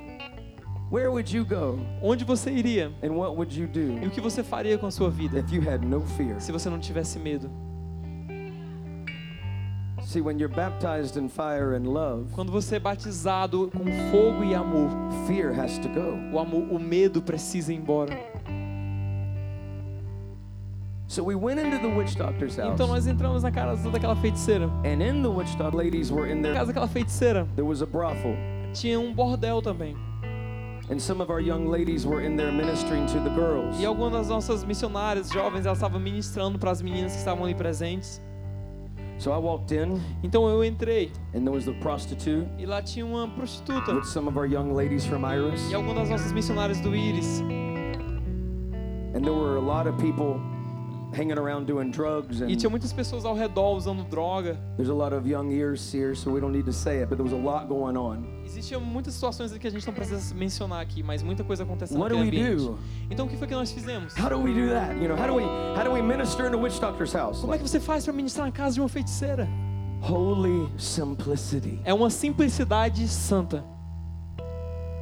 Where 0.91 1.09
would 1.09 1.33
you 1.33 1.45
go 1.45 1.79
Onde 2.03 2.25
você 2.25 2.51
iria? 2.51 2.93
and 3.05 3.13
what 3.13 3.37
would 3.37 3.57
you 3.57 3.67
E 3.67 4.01
do 4.01 4.07
o 4.09 4.11
que 4.11 4.21
você 4.21 4.43
faria 4.43 4.77
com 4.77 4.87
a 4.87 4.91
sua 4.91 5.09
vida 5.09 5.39
if 5.39 5.53
you 5.53 5.63
had 5.63 5.85
no 5.85 6.01
fear? 6.01 6.41
se 6.41 6.51
você 6.51 6.69
não 6.69 6.81
tivesse 6.81 7.21
medo? 7.21 7.49
See, 10.17 10.23
when 10.23 10.39
you're 10.39 10.49
baptized 10.49 11.19
in 11.19 11.29
fire 11.29 11.75
and 11.75 11.87
love, 11.93 12.31
Quando 12.35 12.51
você 12.51 12.77
é 12.77 12.79
batizado 12.81 13.71
com 13.71 13.85
fogo 14.11 14.43
e 14.45 14.55
amor, 14.55 14.89
fear 15.27 15.53
has 15.53 15.77
to 15.77 15.91
go. 15.91 16.17
o 16.33 16.39
amor, 16.39 16.67
o 16.73 16.79
medo 16.79 17.21
precisa 17.21 17.71
ir 17.71 17.77
embora. 17.77 18.19
So 21.07 21.23
we 21.23 21.35
went 21.35 21.61
into 21.61 21.79
the 21.87 21.95
witch 21.95 22.15
doctor's 22.17 22.57
house. 22.57 22.73
Então 22.73 22.87
nós 22.87 23.07
entramos 23.07 23.43
na 23.43 23.51
casa 23.51 23.91
daquela 23.91 24.17
feiticeira. 24.17 24.71
And 24.87 25.03
in 25.03 25.21
the 25.23 25.29
witch 25.29 25.55
doctor, 25.59 25.77
ladies 25.77 26.11
were 26.11 26.33
in 26.33 26.37
Na 26.37 26.43
there. 26.45 26.55
casa 26.55 26.67
daquela 26.73 26.89
feiticeira 26.89 27.47
There 27.55 27.69
was 27.69 27.83
a 27.83 27.87
brothel. 27.87 28.35
tinha 28.73 28.99
um 28.99 29.13
bordel 29.13 29.61
também. 29.61 29.95
And 30.91 30.99
some 30.99 31.21
of 31.23 31.31
our 31.31 31.41
young 31.43 31.67
ladies 31.69 32.07
were 32.07 32.25
in 32.25 32.37
there 32.39 32.51
ministering 32.51 33.05
to 33.09 33.21
the 33.21 33.29
girls. 33.35 33.79
E 33.79 33.85
algumas 33.85 34.13
das 34.15 34.29
nossas 34.31 34.65
missionárias 34.65 35.29
jovens, 35.31 35.67
elas 35.67 35.77
estavam 35.77 36.01
ministrando 36.01 36.59
para 36.59 36.71
as 36.71 36.81
meninas 36.81 37.13
que 37.13 37.19
estavam 37.19 37.45
ali 37.45 37.55
presentes. 37.55 38.23
So 39.19 39.33
I 39.33 39.39
walked 39.39 39.73
in, 39.73 40.01
Então 40.23 40.49
eu 40.49 40.63
entrei 40.65 41.11
and 41.35 41.41
there 41.43 41.51
was 41.55 41.65
the 41.65 41.73
prostitute 41.81 42.47
e 42.59 42.67
lá 42.67 42.83
tinha 42.83 43.05
uma 43.07 43.27
prostituta 43.29 43.95
with 43.95 44.05
some 44.05 44.29
of 44.29 44.37
our 44.39 44.47
young 44.47 44.75
ladies 44.75 45.07
from 45.07 45.25
Iris. 45.25 45.71
e 45.71 45.75
algumas 45.75 46.09
das 46.09 46.09
nossas 46.11 46.33
missionárias 46.33 46.81
do 46.81 46.95
Íris. 46.95 47.41
And 49.15 49.23
there 49.25 49.33
were 49.33 49.57
a 49.57 49.61
lot 49.61 49.89
of 49.89 49.97
people 49.99 50.39
hanging 51.13 51.39
around 51.39 51.67
doing 51.67 51.91
drugs. 51.91 52.41
E 52.41 52.57
tinha 52.57 52.69
And 52.69 52.71
muitas 52.71 52.93
pessoas 52.93 53.25
ao 53.25 53.35
redor 53.35 53.77
usando 53.77 54.05
droga. 54.05 54.59
there's 54.77 54.91
a 54.91 54.95
lot 54.95 55.15
of 55.15 55.27
young 55.29 55.51
ears 55.53 55.93
here, 55.93 56.15
so 56.15 56.31
we 56.31 56.41
don't 56.41 56.53
need 56.53 56.65
to 56.67 56.73
say 56.73 56.99
it, 57.03 57.09
but 57.09 57.17
there 57.17 57.25
was 57.25 57.33
a 57.33 57.37
lot 57.37 57.69
going 57.69 57.97
on. 57.97 58.25
Existiam 58.45 58.81
muitas 58.81 59.15
situações 59.15 59.53
que 59.57 59.67
a 59.67 59.71
gente 59.71 59.87
não 59.87 59.95
precisa 59.95 60.35
mencionar 60.35 60.81
aqui, 60.81 61.03
mas 61.03 61.23
muita 61.23 61.43
coisa 61.45 61.65
acontecendo 61.65 61.99
What 62.01 62.15
do 62.15 62.21
we 62.21 62.29
ambiente. 62.29 62.57
do? 62.65 62.79
Então 63.11 63.27
o 63.27 63.29
que 63.29 63.37
foi 63.37 63.47
que 63.47 63.55
nós 63.55 63.71
fizemos? 63.73 64.15
How 64.19 64.29
do 64.31 64.39
we 64.39 64.53
do 64.53 64.69
that? 64.71 64.95
You 65.01 65.09
know, 65.09 65.17
how 65.17 65.27
do 65.27 65.35
we 65.35 65.43
how 65.45 65.85
do 65.85 65.93
we 65.93 66.03
minister 66.03 66.47
in 66.47 66.55
a 66.55 66.59
witch 66.59 66.79
doctor's 66.81 67.13
house? 67.13 67.41
Como 67.41 67.55
é 67.55 67.59
que 67.59 67.67
você 67.69 67.81
faz 67.81 68.05
para 68.05 68.13
ministrar 68.13 68.47
na 68.47 68.53
casa 68.53 68.75
de 68.75 68.81
uma 68.81 68.89
feiticeira? 68.89 69.49
Holy 70.03 70.69
simplicity. 70.79 71.81
É 71.85 71.93
uma 71.93 72.11
simplicidade 72.11 73.09
santa. 73.09 73.65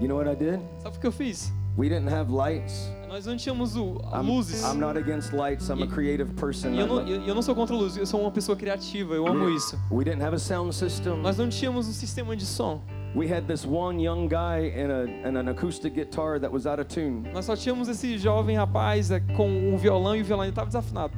You 0.00 0.08
know 0.08 0.16
what 0.16 0.28
I 0.30 0.34
did? 0.34 0.60
Sabe 0.82 0.96
o 0.96 1.00
que 1.00 1.06
eu 1.06 1.12
fiz? 1.12 1.52
We 1.76 1.88
didn't 1.88 2.08
have 2.12 2.30
lights. 2.32 2.88
Nós 3.14 3.26
não 3.26 3.36
tínhamos 3.36 3.76
o, 3.76 4.00
I'm, 4.12 4.26
luzes. 4.26 4.64
I'm 4.64 4.80
not 4.80 4.98
against 4.98 5.32
lights. 5.32 5.68
I'm 5.68 5.84
a 5.84 5.86
creative 5.86 6.32
person. 6.34 6.70
E 6.70 6.80
eu 6.80 6.86
não, 6.88 7.00
eu, 7.06 7.22
eu 7.22 7.32
não 7.32 7.42
sou 7.42 7.54
contra 7.54 7.72
luz, 7.72 7.96
eu 7.96 8.04
sou 8.04 8.20
uma 8.20 8.32
pessoa 8.32 8.56
criativa, 8.56 9.14
eu 9.14 9.24
amo 9.24 9.48
isso. 9.50 9.78
we 9.88 10.02
didn't 10.02 10.20
have 10.20 10.34
a 10.34 10.38
sound 10.38 10.74
system. 10.74 11.18
Nós 11.22 11.38
não 11.38 11.48
tínhamos 11.48 11.86
um 11.86 11.92
sistema 11.92 12.34
de 12.34 12.44
som. 12.44 12.82
We 13.14 13.32
had 13.32 13.46
this 13.46 13.64
one 13.64 14.04
young 14.04 14.26
guy 14.26 14.68
and, 14.76 14.90
a, 14.90 15.28
and 15.28 15.38
an 15.38 15.48
acoustic 15.48 15.94
guitar 15.94 16.40
that 16.40 16.52
was 16.52 16.66
out 16.66 16.80
of 16.80 16.92
tune. 16.92 17.22
Nós 17.32 17.44
só 17.44 17.54
tínhamos 17.54 17.86
esse 17.86 18.18
jovem 18.18 18.56
rapaz 18.56 19.12
é, 19.12 19.20
com 19.20 19.48
um 19.48 19.76
violão 19.76 20.16
e 20.16 20.22
o 20.22 20.24
violão 20.24 20.48
estava 20.48 20.66
desafinado. 20.66 21.14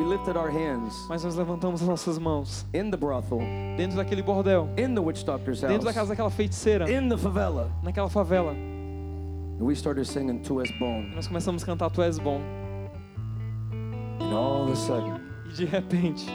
We 0.00 0.06
lifted 0.06 0.36
our 0.36 0.50
hands 0.50 0.94
Mas 1.08 1.22
nós 1.24 1.36
levantamos 1.36 1.82
as 1.82 1.88
nossas 1.88 2.18
mãos 2.18 2.64
in 2.72 2.90
the 2.90 2.96
brothel, 2.96 3.38
dentro 3.76 3.96
daquele 3.96 4.22
bordel, 4.22 4.68
in 4.78 4.94
the 4.94 5.00
witch 5.00 5.24
doctor's 5.24 5.60
dentro 5.60 5.78
da 5.84 5.90
house, 5.90 5.94
casa 5.94 6.08
daquela 6.10 6.30
feiticeira, 6.30 6.90
in 6.90 7.08
the 7.08 7.16
favela. 7.16 7.70
naquela 7.82 8.08
favela. 8.08 8.52
And 8.52 9.64
we 9.66 9.74
started 9.74 10.06
singing 10.06 10.40
Tu 10.42 10.60
És 10.62 10.70
Bom. 10.78 11.02
Nós 11.14 11.26
começamos 11.26 11.62
a 11.62 11.66
cantar 11.66 11.90
Tu 11.90 12.00
és 12.02 12.18
bom. 12.18 12.40
And 14.20 14.32
all 14.34 14.62
of 14.64 14.72
a 14.72 14.76
sudden, 14.76 15.20
E 15.50 15.52
de 15.52 15.64
repente, 15.66 16.26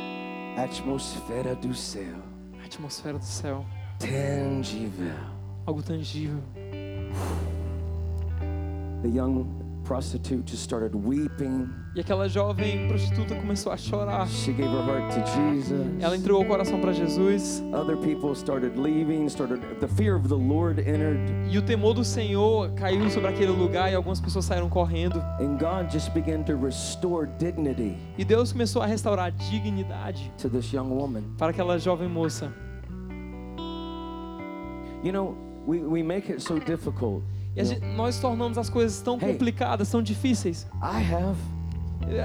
atmosfera 0.57 1.55
do 1.55 1.73
céu, 1.73 2.15
a 2.61 2.65
atmosfera 2.65 3.17
do 3.17 3.23
céu, 3.25 3.65
tangível. 3.99 5.13
algo 5.65 5.81
tangível. 5.81 6.39
The 9.01 9.09
young 9.09 9.45
prostitute 9.85 10.43
just 10.51 10.63
started 10.63 10.95
weeping. 10.95 11.69
E 11.95 11.99
aquela 12.01 12.27
jovem 12.27 12.87
prostituta 12.87 13.35
começou 13.35 13.71
a 13.71 13.77
chorar. 13.77 14.27
She 14.27 14.51
gave 14.51 14.67
her 14.69 14.83
heart 14.83 15.13
to 15.13 15.21
Jesus. 15.53 15.87
Ela 16.01 16.17
entregou 16.17 16.41
o 16.41 16.45
coração 16.45 16.81
para 16.81 16.91
Jesus. 16.91 17.63
Other 17.73 17.95
people 17.95 18.31
started 18.35 18.77
leaving, 18.77 19.25
started 19.27 19.61
the 19.79 19.87
fear 19.87 20.15
of 20.17 20.27
the 20.27 20.35
Lord 20.35 20.81
entered, 20.81 21.19
E 21.49 21.57
o 21.57 21.61
temor 21.61 21.93
do 21.93 22.03
Senhor 22.03 22.71
caiu 22.73 23.09
sobre 23.09 23.29
aquele 23.29 23.51
lugar 23.51 23.91
e 23.91 23.95
algumas 23.95 24.19
pessoas 24.19 24.45
saíram 24.45 24.67
correndo. 24.67 25.19
and 25.39 25.57
God 25.57 25.89
just 25.91 26.11
began 26.13 26.43
to 26.43 26.57
restore 26.57 27.27
dignity 27.39 27.95
E 28.17 28.25
Deus 28.25 28.51
começou 28.51 28.81
a 28.81 28.85
restaurar 28.85 29.27
a 29.27 29.29
dignidade 29.29 30.31
to 30.41 30.49
this 30.49 30.71
young 30.73 30.89
woman. 30.89 31.21
para 31.37 31.51
aquela 31.51 31.77
jovem 31.79 32.09
moça. 32.09 32.51
You 35.03 35.11
know, 35.11 35.35
we, 35.67 35.79
we 35.81 36.01
make 36.03 36.31
it 36.31 36.41
so 36.41 36.59
difficult. 36.59 37.21
E 37.55 37.63
gente- 37.65 37.85
nós 37.95 38.19
tornamos 38.19 38.57
as 38.57 38.69
coisas 38.69 39.01
tão 39.01 39.15
Hey. 39.15 39.31
complicadas, 39.31 39.89
tão 39.89 40.01
difíceis. 40.01 40.67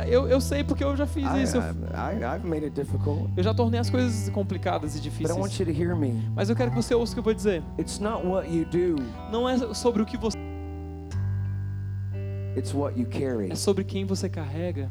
Eu, 0.09 0.27
eu 0.29 0.41
sei 0.41 0.63
porque 0.63 0.85
eu 0.85 0.95
já 0.97 1.07
fiz 1.07 1.25
I, 1.25 1.43
isso. 1.43 1.57
Eu, 1.57 1.63
eu 3.37 3.43
já 3.43 3.55
tornei 3.55 3.81
as 3.81 3.89
coisas 3.89 4.29
complicadas 4.29 4.95
e 4.97 5.01
difíceis. 5.01 5.31
Mas 6.35 6.51
eu 6.51 6.57
quero 6.57 6.71
que 6.71 6.77
você 6.77 6.95
ouça 6.95 7.13
o 7.13 7.15
que 7.15 7.21
eu 7.21 7.25
vou 7.25 7.33
dizer. 7.33 7.63
Não 9.33 9.49
é 9.49 9.57
sobre 9.73 10.03
o 10.03 10.07
que 10.07 10.19
você 10.19 10.37
é 13.53 13.55
sobre 13.55 13.85
quem 13.85 14.05
você 14.05 14.29
carrega. 14.29 14.91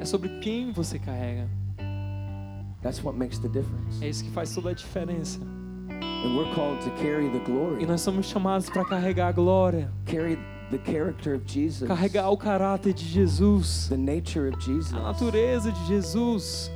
É 0.00 0.04
sobre 0.04 0.28
quem 0.40 0.70
você 0.72 0.98
carrega. 0.98 1.48
É 4.02 4.08
isso 4.08 4.22
que 4.24 4.30
faz 4.30 4.54
toda 4.54 4.70
a 4.70 4.74
diferença. 4.74 5.40
E 6.24 7.38
glory, 7.44 7.86
nós 7.86 8.00
somos 8.00 8.26
chamados 8.26 8.70
para 8.70 8.82
carregar 8.84 9.28
a 9.28 9.32
glória, 9.32 9.92
carry 10.06 10.38
the 10.70 10.78
character 10.78 11.34
of 11.34 11.44
Jesus, 11.46 11.86
carregar 11.86 12.30
o 12.30 12.36
caráter 12.36 12.94
de 12.94 13.04
Jesus, 13.04 13.88
the 13.88 13.96
nature 13.96 14.48
of 14.48 14.58
Jesus. 14.64 14.94
a 14.94 15.00
natureza 15.00 15.70
de 15.70 15.86
Jesus. 15.86 16.70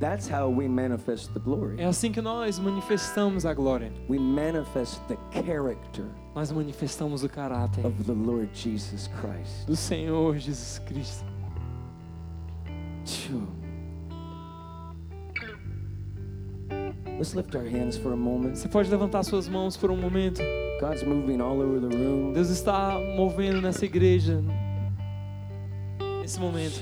That's 0.00 0.28
how 0.28 0.50
we 0.50 0.68
manifest 0.68 1.32
the 1.32 1.40
glory. 1.40 1.80
É 1.80 1.86
assim 1.86 2.12
que 2.12 2.20
nós 2.20 2.58
manifestamos 2.58 3.46
a 3.46 3.54
glória. 3.54 3.90
We 4.08 4.18
manifest 4.18 5.00
the 5.08 5.16
character 5.30 6.04
Nós 6.34 6.52
manifestamos 6.52 7.24
o 7.24 7.28
caráter 7.28 7.86
of 7.86 8.04
the 8.04 8.12
Lord 8.12 8.50
Jesus 8.52 9.08
Christ. 9.08 9.66
do 9.66 9.74
Senhor 9.74 10.36
Jesus 10.36 10.78
Cristo. 10.80 11.24
Phew. 13.06 13.63
Você 17.18 18.68
pode 18.68 18.90
levantar 18.90 19.22
suas 19.22 19.48
mãos 19.48 19.76
por 19.76 19.90
um 19.90 19.96
momento. 19.96 20.40
God's 20.80 21.02
moving 21.04 21.40
all 21.40 21.60
over 21.60 21.80
the 21.80 21.96
room. 21.96 22.32
Deus 22.32 22.50
está 22.50 22.98
movendo 23.16 23.60
nessa 23.62 23.84
igreja 23.84 24.42
nesse 26.20 26.40
momento. 26.40 26.80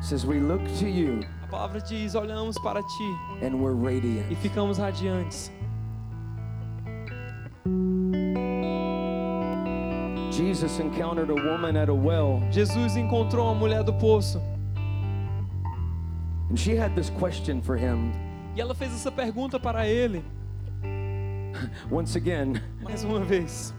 Says 0.00 0.24
we 0.24 0.40
look 0.40 0.62
to 0.80 0.86
you 0.86 1.20
A 1.42 1.46
palavra 1.46 1.80
diz: 1.80 2.14
olhamos 2.14 2.58
para 2.58 2.82
ti 2.82 3.46
and 3.46 3.54
we're 3.54 3.76
e 4.30 4.34
ficamos 4.34 4.78
radiantes. 4.78 5.52
Jesus 10.30 10.80
encountered 10.80 11.30
a 11.30 11.34
woman 11.34 11.76
at 11.76 11.88
a 11.88 11.94
well, 11.94 12.42
Jesus 12.50 12.96
encontrou 12.96 13.46
uma 13.46 13.54
mulher 13.54 13.84
do 13.84 13.92
poço 13.92 14.42
and 16.50 16.58
she 16.58 16.74
had 16.74 16.94
this 16.96 17.10
question 17.10 17.62
for 17.62 17.76
him. 17.76 18.12
E 18.54 18.60
ela 18.60 18.74
fez 18.74 18.92
essa 18.94 19.10
pergunta 19.10 19.58
para 19.58 19.86
ele, 19.86 20.24
Once 21.90 22.16
again, 22.16 22.54
mais 22.82 23.04
uma 23.04 23.20
vez, 23.20 23.74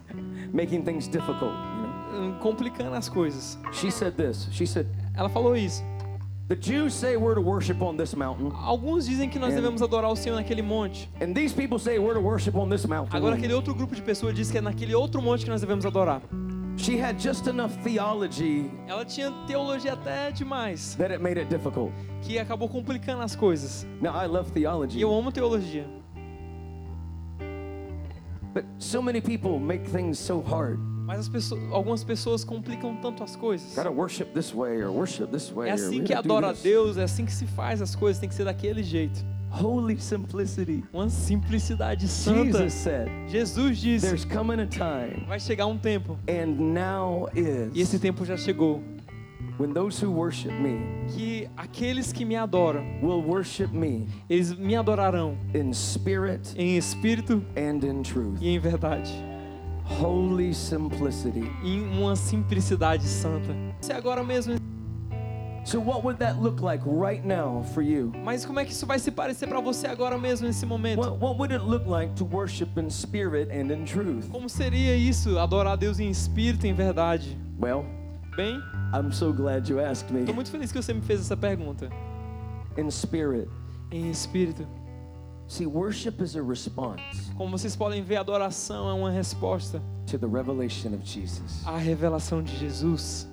making 0.54 0.84
things 0.84 1.08
difficult. 1.08 1.52
You 1.52 1.82
know? 1.82 2.30
hum, 2.36 2.38
complicando 2.40 2.96
as 2.96 3.10
coisas. 3.10 3.58
She 3.72 3.90
said 3.92 4.14
this. 4.16 4.48
She 4.52 4.66
said, 4.68 4.88
Ela 5.16 5.28
falou 5.30 5.56
isso: 5.58 5.84
The 6.48 6.56
Jews 6.56 6.94
say 6.94 7.18
we're 7.18 7.34
to 7.36 7.42
worship 7.42 7.82
on 7.82 7.98
this 7.98 8.14
mountain, 8.14 8.52
Alguns 8.54 9.06
dizem 9.08 9.28
que 9.30 9.40
nós 9.40 9.54
É. 9.54 9.56
devemos 9.56 9.82
adorar 9.82 10.12
o 10.12 10.16
Senhor 10.16 10.36
naquele 10.36 10.62
monte. 10.62 11.10
and 11.20 11.34
these 11.34 11.54
people 11.54 11.80
say 11.80 11.98
we're 11.98 12.14
to 12.14 12.22
worship 12.22 12.56
on 12.56 12.70
this 12.70 12.86
mountain. 12.86 13.18
Agora 13.18 13.36
aquele 13.36 13.54
outro 13.54 13.74
grupo 13.74 13.96
de 13.96 14.02
pessoas 14.02 14.36
diz 14.36 14.52
que 14.52 14.58
é 14.60 14.62
naquele 14.62 14.94
outro 14.94 15.22
monte 15.22 15.44
que 15.44 15.50
nós 15.50 15.62
devemos 15.62 15.86
adorar. 15.86 16.22
She 16.78 16.98
had 16.98 17.18
just 17.20 17.48
enough 17.48 17.72
theology 17.84 18.70
Ela 18.88 19.06
tinha 19.06 19.32
teologia 19.48 19.94
até 19.94 20.32
demais, 20.32 20.96
that 20.96 21.12
it 21.14 21.22
made 21.22 21.40
it 21.40 21.48
difficult. 21.50 21.92
que 22.22 22.40
acabou 22.40 22.68
complicando 22.68 23.22
as 23.22 23.36
coisas. 23.36 23.86
Now, 24.02 24.12
I 24.16 24.26
love 24.28 24.50
E 24.50 24.54
theology, 24.54 25.00
eu 25.02 25.14
amo 25.14 25.32
teologia. 25.32 25.86
but 28.54 28.66
so 28.78 29.02
many 29.02 29.20
people 29.22 29.60
make 29.60 29.86
things 29.88 30.20
so 30.20 30.42
hard. 30.42 30.80
Mas 31.06 31.20
as 31.20 31.28
pessoas, 31.30 31.62
algumas 31.72 32.04
pessoas 32.04 32.44
complicam 32.46 32.96
tanto 33.02 33.24
as 33.24 33.36
coisas. 33.36 33.76
Gotta 33.76 33.92
worship 33.92 34.34
this 34.34 34.54
way 34.54 34.82
or 34.82 34.90
worship 34.92 35.28
this 35.32 35.52
way. 35.52 35.70
É 35.70 35.74
or 35.74 35.76
assim 35.76 36.04
que 36.04 36.14
gotta 36.14 36.28
do 36.28 36.32
adora 36.34 36.50
a 36.50 36.54
this. 36.54 36.64
Deus, 36.64 36.98
é 36.98 37.04
assim 37.04 37.26
que 37.26 37.34
se 37.34 37.46
faz 37.46 37.82
as 37.82 37.94
coisas, 37.96 38.20
tem 38.20 38.30
que 38.30 38.36
ser 38.36 38.46
daquele 38.46 38.82
jeito. 38.84 39.20
Holy 39.56 40.00
simplicity. 40.00 40.84
Uma 40.92 41.10
simplicidade 41.10 42.08
santa. 42.08 42.46
Jesus 42.46 42.74
said, 42.74 43.08
Jesus 43.28 43.78
disse: 43.78 44.06
There's 44.08 44.26
coming 44.26 44.60
a 44.60 44.66
time, 44.66 45.26
vai 45.28 45.40
chegar 45.40 45.68
um 45.68 45.78
tempo, 45.78 46.18
and 46.28 46.56
now 46.74 47.30
e 47.36 47.80
esse 47.80 47.96
is, 47.98 48.02
tempo 48.02 48.26
já 48.26 48.36
chegou, 48.36 48.82
when 49.60 49.72
those 49.72 50.04
who 50.04 50.12
worship 50.12 50.52
me 50.52 50.80
que 51.16 51.48
aqueles 51.56 52.12
que 52.12 52.26
me 52.26 52.36
adoram, 52.36 52.84
will 53.04 53.22
worship 53.22 53.68
me 53.72 54.08
eles 54.28 54.52
me 54.58 54.76
adorarão 54.76 55.38
in 55.54 55.72
spirit 55.72 56.56
em 56.58 56.76
espírito 56.76 57.46
and 57.56 57.86
in 57.86 58.02
truth. 58.02 58.40
e 58.42 58.50
em 58.50 58.58
verdade, 58.58 59.12
Holy 60.02 60.52
simplicity. 60.56 61.44
em 61.64 61.82
uma 62.00 62.16
simplicidade 62.16 63.04
santa. 63.06 63.54
Se 63.82 63.94
agora 63.94 64.24
mesmo, 64.24 64.56
So, 65.66 65.80
what 65.80 66.04
would 66.04 66.20
that 66.20 66.42
look 66.42 66.62
like 66.62 66.84
right 66.86 67.24
now 67.26 67.64
for 67.74 67.82
you? 67.82 68.12
mas 68.24 68.46
como 68.46 68.60
é 68.60 68.66
que 68.66 68.72
isso 68.74 68.86
vai 68.86 69.00
se 69.00 69.10
parecer 69.12 69.48
para 69.48 69.62
você 69.62 69.88
agora 69.88 70.18
mesmo 70.18 70.46
nesse 70.46 70.66
momento? 70.66 71.00
What, 71.00 71.18
what 71.24 71.38
would 71.40 71.54
it 71.54 71.64
look 71.64 71.88
like 71.88 72.14
to 72.16 72.26
worship 72.26 72.78
in 72.78 72.90
spirit 72.90 73.50
and 73.50 73.72
in 73.72 73.86
truth? 73.86 74.30
Como 74.30 74.50
seria 74.50 74.96
isso, 74.98 75.40
adorar 75.40 75.74
a 75.74 75.76
Deus 75.78 76.00
em 76.00 76.10
espírito 76.10 76.66
e 76.66 76.70
em 76.70 76.74
verdade? 76.74 77.38
Well, 77.60 77.86
Bem, 78.36 78.62
I'm 78.94 79.12
so 79.12 79.32
glad 79.32 79.70
you 79.70 79.80
asked 79.80 80.12
me. 80.12 80.22
estou 80.22 80.34
muito 80.36 80.50
feliz 80.52 80.72
que 80.72 80.82
você 80.82 80.94
me 80.94 81.02
fez 81.02 81.22
essa 81.22 81.38
pergunta. 81.38 81.90
In 82.78 82.90
spirit. 82.92 83.48
Em 83.92 84.10
espírito. 84.10 84.68
See, 85.48 85.66
worship 85.68 86.22
is 86.22 86.36
a 86.36 86.42
response 86.42 87.02
Como 87.38 87.56
vocês 87.58 87.76
podem 87.76 88.02
ver, 88.02 88.16
a 88.16 88.22
adoração 88.22 88.90
é 88.90 88.94
uma 88.94 89.12
resposta 89.12 89.82
to 90.08 90.18
the 90.18 90.26
revelation 90.28 90.96
of 90.96 91.06
Jesus. 91.06 91.62
à 91.66 91.78
revelação 91.78 92.42
de 92.42 92.58
Jesus. 92.58 93.28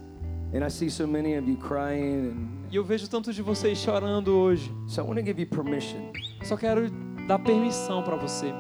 E 2.71 2.77
eu 2.77 2.85
vejo 2.85 3.09
tanto 3.09 3.33
de 3.33 3.41
vocês 3.41 3.79
chorando 3.79 4.33
hoje. 4.37 4.73
so 4.89 5.01
I 5.01 5.05
want 5.05 5.19
to 5.19 5.25
give 5.25 5.41
you 5.41 5.47
permission. 5.47 6.11
Só 6.43 6.57
quero 6.57 6.91
dar 7.29 7.39
permissão 7.39 8.03
para 8.03 8.17
você. 8.17 8.53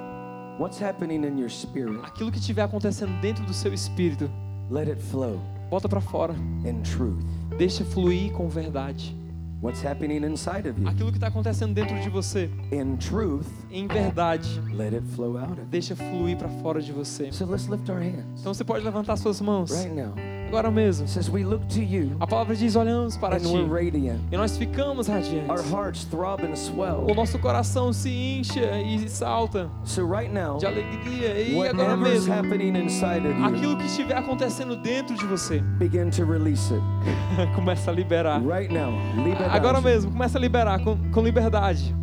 What's 0.58 0.80
happening 0.80 1.26
in 1.26 1.38
your 1.38 1.50
spirit? 1.50 1.98
Aquilo 2.04 2.30
que 2.30 2.38
estiver 2.38 2.62
acontecendo 2.62 3.18
dentro 3.20 3.44
do 3.44 3.52
seu 3.52 3.72
espírito, 3.74 4.30
Let 4.70 4.88
it 4.88 5.02
flow 5.02 5.40
bota 5.70 5.88
para 5.88 6.00
fora. 6.00 6.34
in 6.64 6.82
truth. 6.82 7.24
Deixa 7.56 7.84
fluir 7.84 8.32
com 8.32 8.48
verdade. 8.48 9.16
What's 9.62 9.84
happening 9.84 10.24
inside 10.24 10.68
of 10.68 10.80
you? 10.80 10.88
Aquilo 10.88 11.10
que 11.10 11.18
está 11.18 11.26
acontecendo 11.26 11.74
dentro 11.74 11.98
de 12.00 12.08
você, 12.08 12.48
In 12.72 12.96
truth, 12.96 13.46
em 13.70 13.86
verdade, 13.86 14.60
let 14.72 14.94
it 14.94 15.06
flow 15.14 15.36
out 15.36 15.60
deixa 15.70 15.94
fluir 15.94 16.36
para 16.38 16.48
fora 16.48 16.80
de 16.80 16.92
você. 16.92 17.30
So 17.32 17.44
let's 17.44 17.66
lift 17.66 17.90
our 17.90 18.00
hands 18.00 18.40
Então 18.40 18.54
você 18.54 18.64
pode 18.64 18.84
levantar 18.84 19.16
suas 19.16 19.40
mãos 19.40 19.70
right 19.70 19.94
now. 19.94 20.14
Agora 20.50 20.70
mesmo. 20.70 21.06
Says 21.08 21.28
we 21.30 21.44
look 21.44 21.64
to 21.68 21.80
you 21.80 22.16
A 22.20 22.26
palavra 22.26 22.54
diz: 22.56 22.74
olhamos 22.76 23.16
para 23.16 23.36
and 23.36 23.40
ti 23.40 23.46
we're 23.48 23.66
radiant. 23.66 24.20
e 24.30 24.36
nós 24.36 24.56
ficamos 24.56 25.08
Our 25.08 25.16
radiantes. 25.20 25.70
hearts 25.72 26.04
throb 26.04 26.42
and 26.44 26.52
O 26.52 26.56
swell. 26.56 27.06
nosso 27.14 27.38
coração 27.38 27.92
se 27.92 28.10
incha 28.10 28.78
e 28.80 29.08
salta 29.08 29.70
So 29.84 30.04
right 30.06 30.32
now, 30.32 30.58
de 30.58 30.66
alegria. 30.66 31.40
E 31.40 31.68
agora 31.68 31.96
mesmo, 31.96 32.32
happening 32.32 32.76
inside 32.76 33.26
of 33.26 33.38
you, 33.38 33.44
aquilo 33.46 33.76
que 33.76 33.86
estiver 33.86 34.16
acontecendo 34.16 34.76
dentro 34.76 35.14
de 35.16 35.24
você, 35.26 35.60
begin 35.78 36.10
to 36.10 36.24
release 36.24 36.72
it. 36.74 36.82
começa 37.54 37.90
a 37.90 37.94
liberar. 37.94 38.40
Right 38.42 38.72
now, 38.72 38.92
liberdade. 39.16 39.56
Agora 39.56 39.80
mesmo, 39.80 40.10
começa 40.10 40.36
a 40.36 40.40
liberar 40.40 40.80
com, 40.82 40.96
com 41.12 41.22
liberdade. 41.22 41.94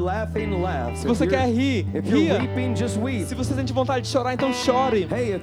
Laughing, 0.00 0.62
laugh. 0.62 0.96
Se 0.96 1.06
você 1.06 1.26
quer 1.26 1.46
rir, 1.48 1.86
ria. 2.02 2.38
weeping, 2.40 2.74
just 2.74 2.96
weep. 2.98 3.26
Se 3.26 3.34
você 3.34 3.54
sente 3.54 3.72
vontade 3.72 4.02
de 4.06 4.08
chorar, 4.08 4.32
então 4.34 4.52
chore. 4.52 5.06
Hey, 5.12 5.38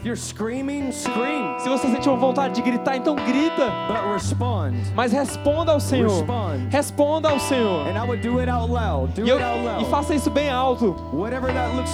scream. 0.91 1.59
Se 1.59 1.69
você 1.69 1.87
sente 1.87 2.09
vontade 2.09 2.55
de 2.55 2.61
gritar, 2.61 2.97
então 2.97 3.15
grita. 3.15 3.71
Mas 4.95 5.11
responda 5.11 5.71
ao 5.71 5.79
Senhor. 5.79 6.09
Respond. 6.09 6.67
Responda 6.69 7.29
ao 7.29 7.39
Senhor. 7.39 7.87
E, 9.23 9.29
eu- 9.29 9.37
e 9.81 9.85
faça 9.85 10.15
isso 10.15 10.29
bem 10.31 10.49
alto. 10.49 10.95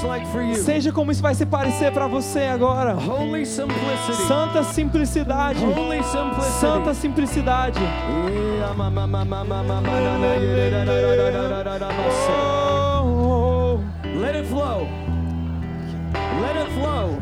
Like. 0.03 0.26
Seja 0.63 0.91
como 0.91 1.11
isso 1.11 1.21
vai 1.21 1.36
se 1.36 1.45
parecer 1.45 1.91
para 1.91 2.07
você 2.07 2.41
agora. 2.43 2.95
Simplicity. 2.99 4.28
Santa 4.28 4.63
simplicidade. 4.63 5.59
Simplicity. 5.59 6.51
Santa 6.59 6.93
simplicidade. 6.93 7.80
Yeah, 7.80 8.74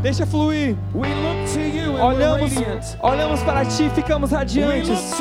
Deixa 0.01 0.25
fluir. 0.25 0.75
Olhamos, 2.01 2.51
olhamos 3.01 3.43
para 3.43 3.63
ti 3.65 3.83
e 3.83 3.89
ficamos 3.91 4.31
radiantes. 4.31 5.13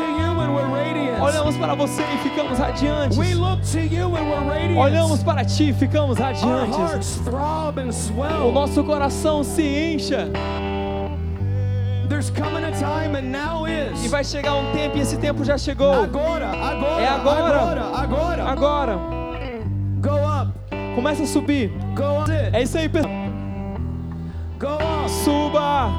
Olhamos 1.21 1.57
para 1.59 1.75
você 1.75 2.03
e 2.03 2.19
ficamos 2.29 2.59
radiantes. 2.59 3.19
Olhamos 4.77 5.23
para 5.23 5.45
ti 5.45 5.69
e 5.69 5.73
ficamos 5.75 6.19
radiantes. 6.19 7.21
O 8.49 8.53
nosso 8.53 8.83
coração 8.83 9.45
se 9.45 9.63
incha. 9.63 10.29
E 14.03 14.09
vai 14.09 14.25
chegar 14.25 14.55
um 14.55 14.73
tempo 14.73 14.97
e 14.97 15.01
esse 15.03 15.19
tempo 15.19 15.45
já 15.45 15.59
chegou. 15.59 15.93
Agora, 15.93 16.49
agora, 16.49 17.03
é 17.03 17.09
agora, 17.09 17.61
agora, 17.61 17.85
agora. 17.95 18.45
agora 18.45 19.20
começa 21.01 21.23
a 21.23 21.27
subir. 21.27 21.71
go 21.97 22.21
up, 22.21 22.31
É 22.53 22.63
isso 22.63 22.77
aí, 22.77 22.89
pessoal. 22.89 23.15
Suba. 25.09 25.91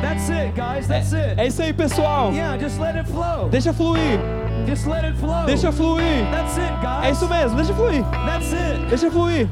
That's 0.00 0.30
it, 0.30 0.52
guys. 0.54 0.86
That's 0.86 1.12
it. 1.12 1.34
É 1.36 1.46
isso 1.48 1.60
aí, 1.60 1.72
pessoal. 1.72 2.32
Yeah, 2.32 2.56
just 2.56 2.78
let 2.78 2.96
it 2.96 3.10
flow. 3.10 3.48
Deixa 3.50 3.72
fluir. 3.72 4.20
Just 4.66 4.86
let 4.86 5.04
it 5.04 5.18
flow. 5.18 5.44
Deixa 5.44 5.72
fluir. 5.72 6.24
That's 6.30 6.56
it, 6.56 6.72
guys. 6.80 7.04
É 7.04 7.10
isso 7.10 7.28
mesmo, 7.28 7.56
deixa 7.56 7.74
fluir. 7.74 8.04
That's 8.26 8.52
it. 8.52 8.86
Deixa 8.88 9.10
fluir. 9.10 9.48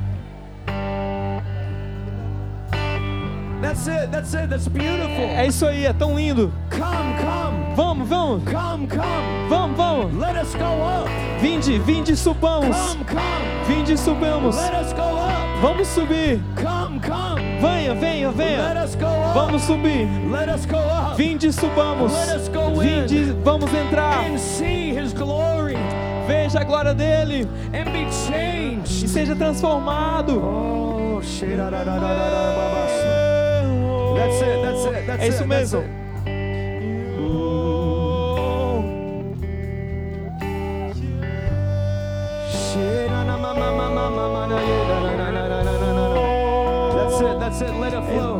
That's 3.60 3.88
it. 3.88 4.10
That's 4.12 4.34
it. 4.34 4.48
That's 4.48 4.68
beautiful. 4.68 5.24
É 5.24 5.46
isso 5.46 5.66
aí, 5.66 5.84
é 5.84 5.92
tão 5.92 6.16
lindo. 6.16 6.52
Come, 6.70 7.14
come, 7.18 7.57
Vamos, 7.78 8.08
vamos. 8.08 8.42
come, 8.44 8.88
come. 8.88 9.48
Vamos, 9.48 9.76
vamos. 9.76 10.12
Let 10.14 10.34
us 10.36 10.52
go 10.56 10.64
up. 10.82 11.06
Vinde, 11.40 11.78
vinde, 11.78 12.16
subamos. 12.16 12.74
Come, 12.74 13.04
come. 13.04 13.64
Vinde, 13.68 13.96
subamos. 13.96 14.56
Let 14.56 14.74
us 14.74 14.92
go 14.92 15.02
up. 15.04 15.60
Vamos 15.62 15.86
subir. 15.86 16.40
Come, 16.56 16.98
come. 17.00 17.38
Venha, 17.60 17.94
venha, 17.94 18.30
Let 18.32 18.36
venha. 18.36 18.82
us 18.82 18.96
go 18.96 19.06
up. 19.06 19.32
Vamos 19.34 19.62
subir. 19.62 20.08
Let 20.28 20.48
us 20.48 20.66
go 20.66 20.76
up. 20.76 21.16
Vinde, 21.16 21.52
subamos. 21.52 22.10
Let 22.12 22.30
us 22.40 22.48
go 22.48 22.70
Vinde, 22.74 23.12
in 23.30 23.44
vamos 23.44 23.70
entrar. 23.72 24.24
and 24.26 24.40
see 24.40 24.92
His 24.92 25.12
glory 25.12 25.76
Veja 26.26 26.58
a 26.58 26.64
glória 26.64 26.92
dele 26.92 27.46
and 27.72 27.92
be 27.92 28.06
changed. 28.26 29.04
e 29.04 29.08
seja 29.08 29.36
transformado. 29.36 30.40
Oh. 30.42 31.20
That's 31.20 31.42
it. 34.42 34.62
That's 34.62 34.84
it. 34.84 35.06
That's 35.06 35.22
É 35.22 35.28
isso 35.28 35.42
it. 35.44 35.46
Mesmo. 35.48 36.07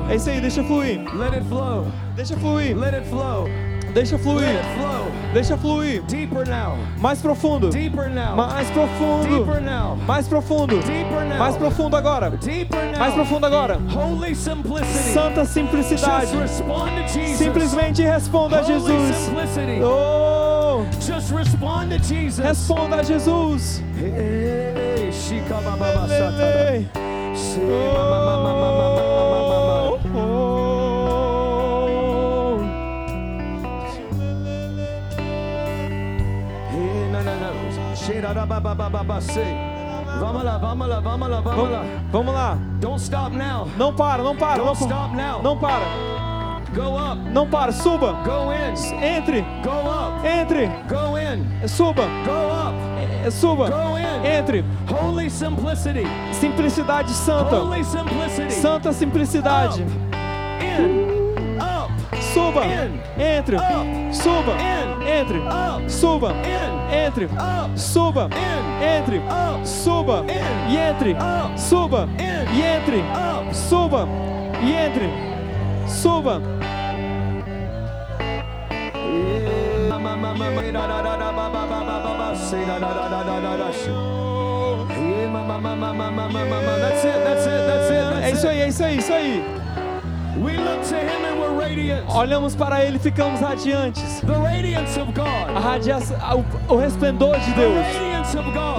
É 0.09 0.15
isso 0.17 0.31
aí, 0.31 0.41
deixa 0.41 0.63
fluir. 0.65 1.01
Let 1.15 1.35
it 1.35 1.45
flow. 1.49 1.87
Deixa 2.17 2.37
fluir. 2.37 2.77
Let 2.77 2.95
it 2.95 3.07
flow. 3.09 3.47
Deixa 3.93 4.17
Let 4.17 4.23
fluir. 4.23 4.49
it 4.49 4.65
flow. 4.77 5.13
Deixa 5.35 5.57
fluir. 5.57 6.03
Deeper 6.05 6.47
now. 6.49 6.79
Mais 6.99 7.21
profundo. 7.21 7.69
Deeper 7.69 8.09
now. 8.09 8.37
Mais 8.37 8.71
profundo. 8.71 9.29
Deeper 9.29 9.61
now. 9.61 9.97
Mais 10.07 10.29
profundo. 10.29 10.77
Deeper 10.81 11.25
now. 11.27 11.39
Mais 11.39 11.57
profundo 11.57 11.97
agora. 11.97 12.31
Deeper 12.31 12.85
now. 12.93 12.99
Mais 12.99 13.15
profundo 13.15 13.47
agora. 13.47 13.79
Holy 13.95 14.35
simplicity. 14.35 15.13
Santa 15.13 15.41
Just 15.43 15.53
simplicidade. 15.55 16.37
respond 16.37 16.91
to 16.97 17.03
Jesus. 17.13 17.39
Simplesmente 17.39 18.03
responda 18.03 18.61
a 18.61 18.63
Holy 18.63 18.81
Jesus. 18.81 19.17
simplicity. 19.17 19.81
Oh, 19.83 20.87
Just 21.01 21.33
respond 21.33 21.91
to 21.91 21.99
Jesus. 21.99 22.45
responda 22.45 22.97
a 23.01 23.05
Jesus. 23.05 23.83
Hey, 23.99 25.11
shika 25.13 25.61
ba 25.63 25.77
ba 25.77 26.07
Vamos 40.21 40.43
lá, 40.43 40.59
vamos 40.59 40.89
lá, 40.89 41.01
vamos 41.01 41.29
lá, 41.29 41.41
vamos 41.41 41.71
lá. 41.71 41.85
Vamos, 42.11 42.35
lá. 42.35 42.59
Don't 42.81 43.01
stop 43.01 43.37
now. 43.37 43.69
Não 43.77 43.95
para, 43.95 44.23
não 44.23 44.35
para. 44.35 44.63
Don't 44.63 44.83
stop 44.83 45.15
now. 45.15 45.43
não 45.43 45.57
para. 45.57 45.85
Go 46.75 46.97
up. 46.97 47.21
Não 47.31 47.49
para. 47.49 47.73
Suba. 47.73 48.13
Go 48.25 48.53
in. 48.53 48.75
Entre. 49.03 49.43
Go 49.63 49.71
up. 49.71 50.27
Entre. 50.27 50.67
Go 50.89 51.17
in. 51.17 51.69
Suba. 51.69 52.03
Go 52.25 52.51
up. 52.53 53.31
Suba. 53.31 53.71
Go 53.71 53.97
in. 53.97 54.27
Entre. 54.27 54.65
Holy 54.89 55.31
simplicity. 55.31 56.05
Simplicidade 56.33 57.11
santa. 57.11 57.57
Holy 57.57 57.85
simplicity. 57.85 58.51
Santa 58.51 58.93
simplicidade. 58.93 59.83
In 60.61 61.18
suba, 62.49 62.65
entre, 63.19 63.57
suba, 64.13 64.53
entre, 65.07 65.41
suba, 65.89 66.35
entre, 66.91 67.29
suba, 67.77 68.29
entre, 68.81 69.23
suba 69.65 70.25
e 70.69 70.77
entre, 70.77 71.17
suba 71.57 72.09
e 72.19 72.63
entre, 72.63 73.05
suba 73.53 74.09
e 74.63 74.73
entre, 74.73 75.11
suba. 75.87 76.41
É 88.23 88.31
isso 88.31 88.49
aí, 88.49 88.61
é 88.61 88.69
isso 88.69 88.85
aí, 88.85 88.95
é 88.95 88.99
isso 88.99 89.13
aí. 89.13 89.58
Olhamos 92.15 92.55
para 92.55 92.85
ele 92.85 92.97
e 92.97 93.01
ficamos 93.01 93.41
radiantes. 93.41 94.21
A 95.57 95.61
radiação, 95.61 96.45
o, 96.69 96.77
resplendor 96.77 97.39
de 97.41 97.53
Deus. 97.53 97.87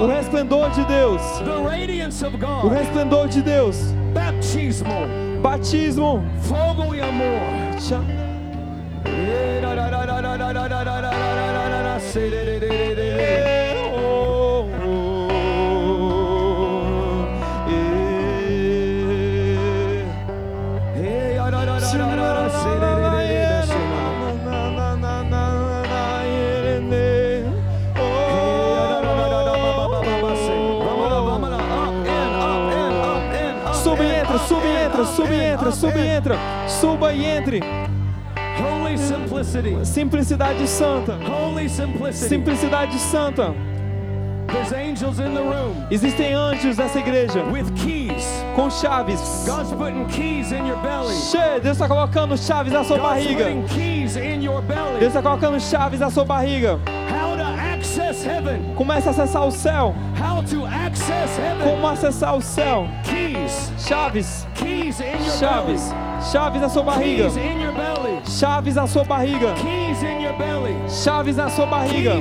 O 0.04 0.08
resplendor 0.08 0.70
de 0.72 0.84
Deus. 0.86 1.22
O 2.66 2.70
resplendor 2.70 3.28
de 3.28 3.42
Deus. 3.42 3.78
Baptismal. 4.14 5.04
Batismo. 5.42 6.24
Fogo 6.42 6.96
e 6.96 7.02
amor. 7.02 7.40
Cha- 7.80 8.02
entra, 35.00 35.06
suba 35.06 35.34
e 35.34 35.42
entra, 35.44 35.72
suba 35.72 35.98
e 36.00 36.08
entra, 36.08 36.36
suba 36.68 37.14
e 37.14 37.26
entre. 37.26 37.62
Holy 38.62 38.98
simplicity. 38.98 39.86
Simplicidade 39.86 40.68
santa, 40.68 41.14
Holy 41.26 41.70
simplicity. 41.70 42.28
simplicidade 42.30 43.00
santa. 43.00 43.54
There's 44.48 44.74
angels 44.74 45.20
in 45.20 45.36
the 45.36 45.42
room 45.44 45.86
Existem 45.92 46.34
anjos 46.34 46.76
nessa 46.76 46.98
igreja 47.00 47.44
with 47.52 47.72
keys. 47.76 48.26
com 48.56 48.70
chaves. 48.72 49.46
God's 49.46 49.72
putting 49.74 50.06
keys 50.08 50.52
in 50.52 50.66
your 50.66 50.78
belly. 50.82 51.14
Che, 51.32 51.60
Deus 51.62 51.78
está 51.78 51.88
colocando 51.88 52.36
chaves 52.36 52.74
na 52.74 52.84
sua 52.84 52.98
God's 52.98 53.24
barriga. 53.24 53.44
putting 53.46 53.68
keys 53.68 54.16
in 54.18 54.42
your 54.42 54.62
belly. 54.64 55.00
Deus 55.00 55.14
está 55.14 55.22
colocando 55.22 55.60
chaves 55.60 56.00
na 56.00 56.10
sua 56.10 56.26
barriga. 56.26 56.80
How 57.10 57.38
to 57.38 57.44
access 57.44 58.24
heaven. 58.26 58.74
Comece 58.76 59.08
a 59.08 59.12
acessar 59.12 59.46
o 59.46 59.52
céu. 59.52 59.94
How 60.20 60.42
to 60.44 60.66
access. 60.66 60.89
Como 61.64 61.88
acessar 61.88 62.36
o 62.36 62.42
céu? 62.42 62.88
Chaves, 63.78 64.48
chaves, 65.40 65.94
chaves 66.32 66.62
na 66.62 66.70
sua 66.70 66.84
barriga. 66.84 67.30
Chaves 68.26 68.76
na 68.76 68.88
sua 68.88 69.04
barriga. 69.04 69.56
Chaves 70.88 71.36
na 71.36 71.50
sua 71.50 71.66
barriga. 71.66 72.12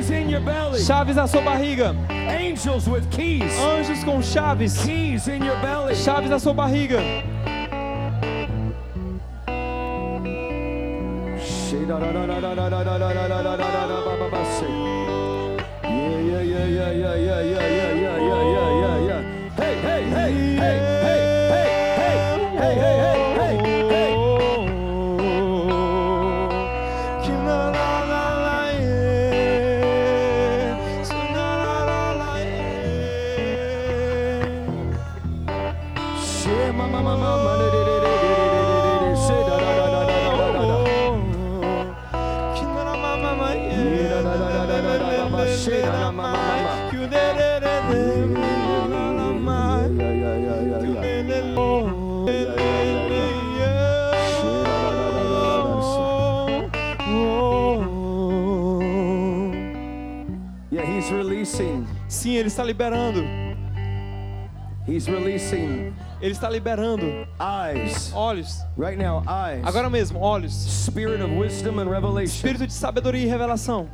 Chaves 0.78 1.16
na 1.16 1.26
sua 1.26 1.42
barriga. 1.42 1.94
Angels 2.40 2.86
with 2.88 3.06
keys. 3.10 3.52
Anjos 3.58 4.04
com 4.04 4.22
chaves. 4.22 4.76
Chaves 5.94 6.30
na 6.30 6.38
sua 6.38 6.54
barriga. 6.54 6.98
Yeah, 15.84 16.20
yeah, 16.20 16.42
yeah, 16.42 16.90
yeah, 16.90 17.14
yeah, 17.14 17.14
yeah, 17.14 17.40
yeah, 17.40 17.92
yeah, 17.94 18.18
yeah, 18.18 18.52
yeah. 18.52 18.67
Está 62.58 62.64
liberando. 62.64 63.22
He's 64.84 65.06
releasing 65.06 65.94
Ele 66.20 66.32
está 66.32 66.50
liberando 66.50 67.06
eyes. 67.38 68.10
olhos. 68.12 68.64
Right 68.76 68.98
now, 68.98 69.22
eyes. 69.28 69.64
Agora 69.64 69.88
mesmo, 69.88 70.18
olhos. 70.18 70.52
Spirit 70.52 71.22
of 71.22 71.30
wisdom 71.38 71.78
and 71.78 71.88
revelation. 71.88 72.34
Espírito 72.34 72.66
de 72.66 72.72
sabedoria 72.72 73.22
e 73.22 73.28
revelação. 73.28 73.88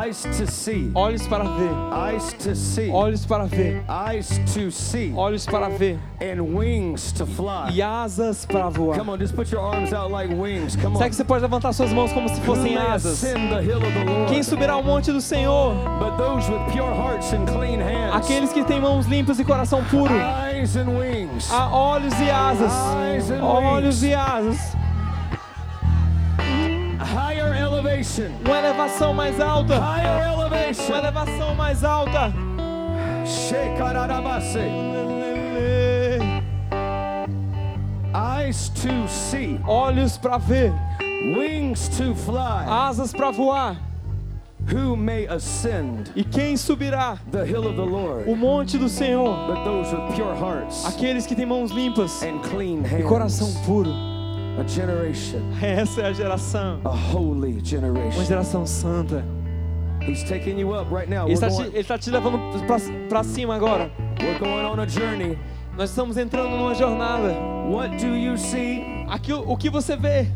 Eyes 0.00 0.22
to 0.22 0.46
see. 0.46 0.90
Olhos 0.94 1.26
para 1.28 1.44
ver. 1.44 1.70
Eyes 1.92 2.32
to 2.42 2.54
see. 2.56 2.88
Olhos 2.90 3.26
para 3.26 3.46
ver. 3.46 3.82
Eyes 3.88 4.40
to 4.54 4.70
see. 4.70 5.12
Olhos 5.14 5.44
para 5.46 5.68
ver. 5.68 5.98
And 6.20 6.40
wings 6.54 7.12
to 7.12 7.26
fly. 7.26 7.70
E 7.70 7.82
asas 7.82 8.46
para 8.46 8.70
voar. 8.70 8.96
Come 8.96 9.10
on, 9.10 9.18
just 9.18 9.34
put 9.36 9.52
your 9.52 9.60
arms 9.60 9.92
out 9.92 10.10
like 10.10 10.32
wings. 10.32 10.74
Come 10.76 10.94
Será 10.96 11.06
on. 11.06 11.10
que 11.10 11.16
você 11.16 11.24
pode 11.24 11.42
levantar 11.42 11.72
suas 11.74 11.92
mãos 11.92 12.12
como 12.12 12.28
se 12.28 12.40
fossem 12.40 12.76
asas? 12.78 13.22
ascend 13.22 13.50
the 13.50 13.60
hill 13.62 13.76
of 13.78 13.92
the 13.92 14.04
Lord? 14.04 14.32
Quem 14.32 14.42
subirá 14.42 14.72
ao 14.72 14.82
monte 14.82 15.12
do 15.12 15.20
Senhor? 15.20 15.74
But 15.98 16.16
those 16.16 16.50
with 16.50 16.72
pure 16.72 16.92
hearts 16.94 17.32
and 17.34 17.44
clean 17.46 17.80
hands. 17.80 18.14
Aqueles 18.14 18.52
que 18.52 18.64
têm 18.64 18.80
mãos 18.80 19.06
limpas 19.06 19.38
e 19.38 19.44
coração 19.44 19.84
puro. 19.84 20.14
Eyes 20.14 20.76
and 20.76 20.88
wings. 20.98 21.50
Há 21.52 21.68
olhos 21.70 22.14
e 22.18 22.30
asas. 22.30 22.72
Eyes 22.96 23.30
and 23.30 23.42
Olhos 23.44 24.02
wings. 24.02 24.04
e 24.04 24.14
asas. 24.14 24.79
Elevation. 28.00 28.30
Uma 28.44 28.58
elevação 28.58 29.14
mais 29.14 29.40
alta. 29.40 29.74
Higher 29.78 30.34
Uma 30.34 30.46
elevation. 30.46 30.94
elevação 30.96 31.54
mais 31.54 31.84
alta. 31.84 32.32
Eyes 38.14 38.68
to 38.70 39.08
see. 39.08 39.60
Olhos 39.66 40.16
para 40.18 40.38
ver. 40.38 40.72
Wings 41.36 41.88
to 41.88 42.14
fly. 42.14 42.64
Asas 42.66 43.12
para 43.12 43.30
voar. 43.30 43.76
Who 44.72 44.94
may 44.96 45.26
ascend 45.26 46.10
E 46.14 46.22
quem 46.22 46.54
subirá 46.56 47.18
the 47.32 47.44
hill 47.44 47.66
of 47.66 47.76
the 47.76 47.82
Lord? 47.82 48.28
o 48.30 48.36
monte 48.36 48.76
do 48.76 48.88
Senhor? 48.90 49.46
But 49.46 49.64
those 49.64 49.90
with 49.94 50.14
pure 50.14 50.34
hearts 50.36 50.84
Aqueles 50.84 51.26
que 51.26 51.34
têm 51.34 51.46
mãos 51.46 51.70
limpas 51.70 52.22
and 52.22 52.40
clean 52.40 52.82
e 52.98 53.02
coração 53.02 53.46
hands. 53.48 53.66
puro. 53.66 53.90
Essa 55.62 56.02
é 56.02 56.06
a 56.06 56.12
geração. 56.12 56.80
Uma 58.16 58.24
geração 58.24 58.66
santa. 58.66 59.24
Ele 61.24 61.34
está 61.34 61.48
te, 61.48 61.62
ele 61.68 61.78
está 61.78 61.98
te 61.98 62.10
levando 62.10 62.38
para 63.08 63.22
cima 63.22 63.54
agora. 63.54 63.90
Nós 65.76 65.90
estamos 65.90 66.16
entrando 66.16 66.50
numa 66.50 66.74
jornada. 66.74 67.34
Aquilo, 69.08 69.44
o 69.50 69.56
que 69.56 69.70
você 69.70 69.96
vê? 69.96 70.26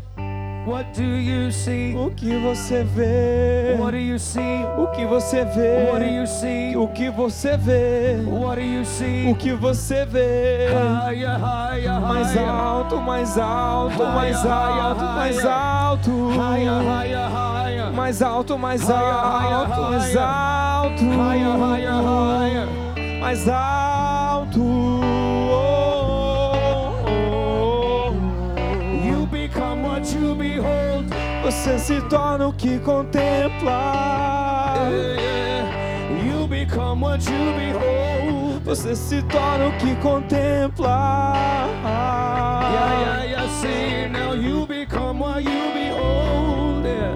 What 0.65 0.93
do 0.99 1.03
you 1.03 1.51
see? 1.51 1.93
O 1.95 2.09
que 2.09 2.35
você 2.39 2.83
vê? 2.83 3.75
What 3.79 3.91
do 3.91 3.97
you 3.99 4.17
see? 4.17 4.63
O 4.77 4.87
que 4.87 5.05
você 5.05 5.45
vê? 5.45 5.91
What 5.91 5.99
do 6.03 6.09
you 6.09 6.25
see? 6.25 6.75
O 6.75 6.87
que 6.87 7.09
você 7.11 7.55
vê? 7.55 8.17
What 8.25 8.55
do 8.59 8.65
you 8.65 8.83
see? 8.83 9.29
O 9.29 9.35
que 9.35 9.53
você 9.53 10.05
vê? 10.05 10.69
Higher, 10.69 11.37
higher, 11.39 12.01
Mais 12.01 12.35
alto, 12.35 12.97
mais 12.99 13.37
alto, 13.37 14.03
mais 14.03 14.45
alto, 14.45 15.03
mais 15.03 15.45
alto. 15.45 16.29
Higher, 16.29 16.81
higher, 16.81 17.29
higher. 17.29 17.91
Mais 17.93 18.21
alto, 18.23 18.57
mais 18.57 18.89
alto, 18.89 19.81
mais 19.81 20.17
alto, 20.17 21.03
Higher, 21.03 21.57
higher, 21.59 22.01
higher. 22.01 22.67
mais 23.21 23.47
alto. 23.47 24.99
Você 31.65 31.79
se 31.79 31.99
torna 32.01 32.47
o 32.47 32.53
que 32.53 32.77
contempla. 32.77 34.75
You 36.23 36.47
become 36.47 37.03
what 37.03 37.27
you 37.27 37.55
behold. 37.57 38.63
Você 38.63 38.95
se 38.95 39.23
torna 39.23 39.69
o 39.69 39.71
que 39.79 39.95
contempla. 39.95 41.33
Yeah, 42.71 43.01
yeah, 43.01 43.23
yeah. 43.23 43.49
See, 43.49 44.07
now 44.09 44.35
you 44.35 44.67
become 44.67 45.19
what 45.19 45.43
you 45.43 45.73
behold. 45.73 46.85
Yeah. 46.85 47.15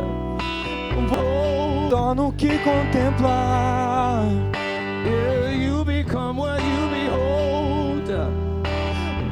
Torna 1.91 2.24
o 2.24 2.32
que 2.32 2.58
contempla. 2.58 4.24
Yeah, 5.06 5.49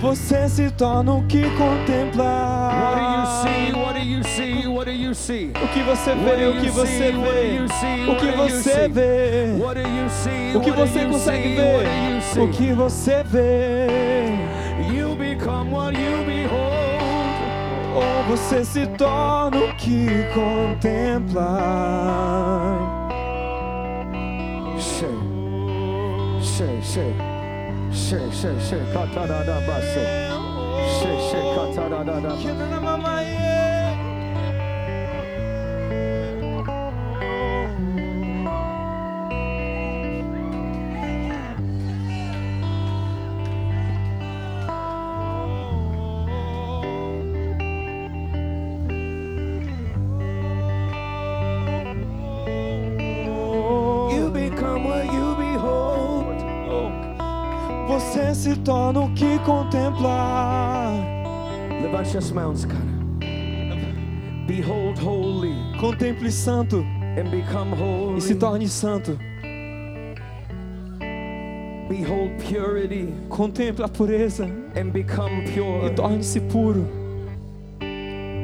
Você 0.08 0.48
se 0.48 0.72
torna 0.72 1.16
o 1.16 1.24
que 1.24 1.42
contempla. 1.58 2.72
What 2.72 2.96
do 2.96 3.04
you 3.10 3.26
see? 3.44 3.74
What 3.78 3.94
do 3.94 4.06
you 4.06 4.24
see? 4.24 4.68
What 4.68 4.86
do 4.86 4.92
you 4.94 5.14
see? 5.14 5.52
O 5.62 5.68
que 5.68 5.84
você 5.84 6.16
vê, 6.16 6.46
o 6.48 6.62
que 6.62 6.70
você 6.70 7.12
vê, 7.12 8.10
o 8.10 8.16
que 8.16 8.32
você 8.32 8.88
vê, 8.88 9.62
What 9.62 9.82
do 9.82 9.90
you 9.90 10.10
see? 10.10 10.56
o 10.56 10.62
que 10.62 10.72
você 10.72 11.06
consegue 11.08 11.56
ver, 11.56 12.42
o 12.42 12.48
que 12.48 12.72
você 12.72 13.22
vê. 13.26 13.88
You 14.96 15.14
become 15.18 15.72
what 15.74 15.94
you 16.00 16.24
behold. 16.24 16.56
Ou 17.94 18.24
você 18.38 18.64
se 18.64 18.88
torna 18.88 19.58
o 19.58 19.76
que 19.76 20.08
contempla. 20.34 21.44
Shay, 24.80 25.10
shay, 26.42 26.82
shay, 26.82 27.14
She, 28.08 28.16
she, 28.32 28.48
she, 28.64 28.78
kata 28.94 29.28
da 29.28 29.44
da 29.44 29.60
basi. 29.68 30.04
She, 30.96 31.12
she, 31.28 31.40
kata 31.56 31.90
da 31.90 32.04
da 32.04 32.20
da. 32.22 33.77
O 58.70 59.10
que 59.16 59.40
contempla. 59.46 60.92
Levante 61.82 62.18
as 62.18 62.32
mãos, 62.32 62.66
cara. 62.66 62.98
Behold 64.46 65.00
holy 65.00 65.56
Contemple 65.80 66.30
santo 66.30 66.80
and 67.18 67.30
become 67.30 67.72
holy. 67.74 68.18
e 68.18 68.22
se 68.22 68.36
torne 68.36 68.68
santo. 68.68 69.18
Behold 71.88 72.32
purity 72.44 73.14
Contemple 73.30 73.86
a 73.86 73.88
pureza 73.88 74.46
and 74.76 74.92
become 74.92 75.44
e 75.46 75.52
pure. 75.54 75.90
torne-se 75.96 76.42
puro. 76.42 76.86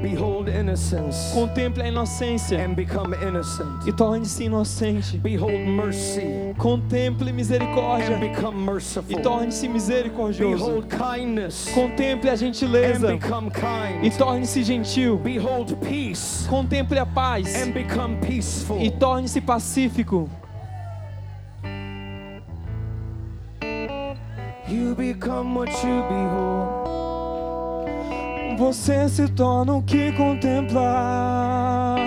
Behold 0.03 0.49
innocence 0.49 1.31
Contemple 1.33 1.81
a 1.81 1.87
inocência 1.87 2.59
and 2.59 2.75
become 2.75 3.13
innocent. 3.25 3.87
e 3.87 3.91
torne-se 3.93 4.43
inocente. 4.43 5.17
Behold 5.17 5.53
mercy 5.65 6.53
Contemple 6.57 7.31
misericórdia 7.31 8.15
and 8.15 8.19
become 8.19 8.57
e 8.57 8.65
merciful. 8.65 9.21
torne-se 9.21 9.65
misericordioso. 9.67 10.65
Behold 10.65 10.87
kindness 10.89 11.69
Contemple 11.73 12.29
a 12.29 12.33
and 12.33 12.37
gentileza 12.39 13.07
become 13.13 13.47
e 13.47 13.51
kind. 13.51 14.17
torne-se 14.17 14.61
gentil. 14.63 15.17
Behold 15.17 15.77
peace 15.77 16.45
Contemple 16.49 16.99
a 16.99 17.05
paz 17.05 17.55
and 17.55 17.71
become 17.73 18.17
peaceful. 18.19 18.81
e 18.81 18.91
torne-se 18.91 19.39
pacífico. 19.39 20.29
You 24.67 24.95
become 24.95 25.55
what 25.55 25.69
you 25.83 26.01
behold. 26.09 26.62
Você 28.57 29.09
se 29.09 29.27
torna 29.29 29.73
o 29.73 29.81
que 29.81 30.11
contemplar. 30.13 31.97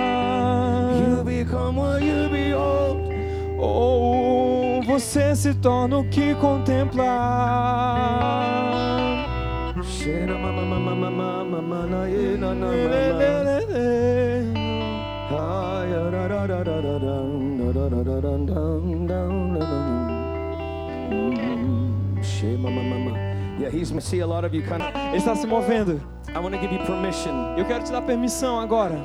You 0.99 1.25
become 1.25 1.79
what 1.79 2.05
you 2.05 2.29
behold. 2.31 3.11
Oh, 3.59 4.81
você 4.87 5.35
se 5.35 5.55
torna 5.55 5.99
o 5.99 6.09
que 6.09 6.35
contemplar. 6.37 7.57
Yeah, 23.59 23.71
he's 23.71 23.93
see 24.05 24.21
a 24.21 24.27
lot 24.27 24.45
of 24.45 24.55
you 24.55 24.63
kind 24.63 24.83
of. 24.83 24.95
Ele 24.95 25.17
está 25.17 25.35
se 25.35 25.47
movendo. 25.47 26.16
I 26.37 26.39
want 26.39 26.55
to 26.55 26.61
give 26.61 26.71
you 26.71 26.79
permission. 26.85 27.55
Eu 27.57 27.65
quero 27.65 27.83
te 27.83 27.91
dar 27.91 28.03
permissão 28.03 28.61
agora. 28.61 28.99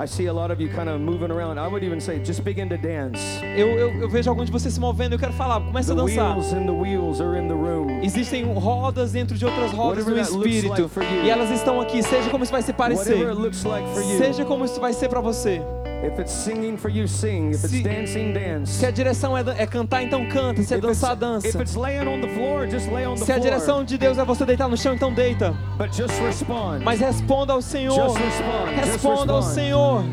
I 0.00 0.06
see 0.06 0.28
a 0.28 0.32
lot 0.32 0.50
of 0.50 0.62
you 0.62 0.68
kind 0.70 0.88
of 0.88 0.98
moving 1.00 1.30
around. 1.30 1.58
I 1.58 1.66
would 1.68 1.82
even 1.84 2.00
say, 2.00 2.24
just 2.24 2.42
begin 2.42 2.68
to 2.70 2.78
dance. 2.78 3.20
Eu, 3.42 3.66
eu, 3.68 4.00
eu 4.02 4.08
vejo 4.08 4.30
alguns 4.30 4.46
de 4.46 4.52
vocês 4.52 4.72
se 4.72 4.80
movendo. 4.80 5.14
Eu 5.16 5.18
quero 5.18 5.32
falar. 5.34 5.60
Comece 5.60 5.88
The 5.88 5.92
a 5.92 5.96
dançar. 5.96 6.36
wheels 6.36 6.52
and 6.54 6.64
the 6.66 6.72
wheels 6.72 7.20
are 7.20 7.36
in 7.38 7.48
the 7.48 7.54
room. 7.54 8.00
Existem 8.02 8.44
rodas 8.54 9.12
dentro 9.12 9.36
de 9.36 9.44
outras 9.44 9.72
rodas 9.72 10.06
Whatever 10.06 10.14
do 10.14 10.20
that 10.22 10.32
looks 10.32 10.54
Espírito. 10.54 10.82
like 10.82 10.88
for 10.94 11.02
you. 11.02 11.24
E 11.24 11.30
elas 11.30 11.50
estão 11.50 11.80
aqui. 11.82 12.02
Seja 12.02 12.30
como 12.30 12.44
isso 12.44 12.52
vai 12.52 12.62
se 12.62 12.72
parecer. 12.72 13.12
Whatever 13.12 13.32
it 13.32 13.40
looks 13.42 13.64
like 13.64 13.86
for 13.92 14.02
you. 14.02 14.16
Seja 14.18 14.44
como 14.46 14.64
isso 14.64 14.80
vai 14.80 14.92
ser 14.94 15.08
para 15.08 15.20
você. 15.20 15.60
Se, 17.58 17.82
dancing, 17.82 18.32
dance. 18.32 18.72
se 18.72 18.86
a 18.86 18.90
direção 18.90 19.36
é, 19.36 19.44
é, 19.58 19.66
cantar, 19.66 20.02
então 20.02 20.28
canta. 20.28 20.62
Se 20.62 20.74
é 20.74 20.76
if 20.76 20.82
dançar, 20.82 21.16
dança. 21.16 21.48
Floor, 21.48 23.16
se 23.16 23.32
a 23.32 23.38
direção 23.38 23.84
de 23.84 23.98
Deus 23.98 24.16
é 24.16 24.24
você 24.24 24.44
deitar 24.44 24.68
no 24.68 24.76
chão, 24.76 24.94
então 24.94 25.12
deita. 25.12 25.54
Mas 26.84 27.00
responda 27.00 27.52
ao 27.52 27.60
Senhor. 27.60 27.94
Just 27.94 28.16
respond, 28.16 28.74
responda 28.76 29.18
just 29.18 29.30
ao 29.30 29.42
Senhor. 29.42 30.04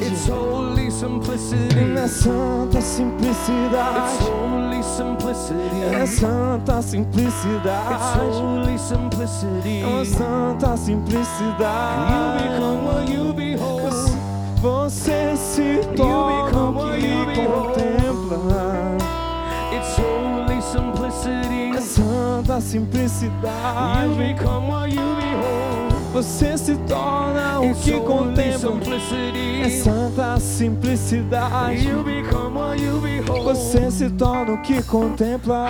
Simplicidade. 0.00 0.06
It's 0.12 0.28
holy 0.28 0.90
simplicity. 0.90 1.98
É 1.98 2.08
santa 2.08 2.78
It's 2.78 2.86
simplicidade. 2.86 4.24
holy 4.24 4.82
simplicity. 4.82 5.94
É 5.94 6.06
santa 6.06 6.72
It's 6.78 6.86
simplicidade. 6.90 8.40
holy 8.40 8.78
simplicity. 8.78 9.82
É 9.82 10.04
santa 10.04 10.70
You 10.70 10.76
simplicidade. 10.78 12.42
become 12.42 12.84
what 12.86 13.12
you 13.12 13.32
behold. 13.32 13.92
Você 14.60 15.36
se 15.36 15.80
torna 15.96 16.70
o 16.70 16.90
que 16.96 17.06
you 17.06 17.26
contempla. 17.48 18.96
It's 19.72 19.96
holy 19.98 20.62
simplicity. 20.62 21.76
É 21.76 21.80
santa 21.80 22.54
You 22.54 22.60
simplicidade. 22.60 24.14
become 24.16 24.68
what 24.68 24.90
you 24.90 25.00
behold. 25.16 25.21
Você 26.12 26.58
se 26.58 26.76
torna 26.86 27.60
o 27.60 27.74
que 27.74 27.92
contempla. 28.00 28.78
É 29.64 29.70
santa 29.70 30.38
simplicidade. 30.38 31.88
Você 33.42 33.90
se 33.90 34.10
torna 34.10 34.52
o 34.52 34.58
que 34.62 34.82
contempla. 34.82 35.66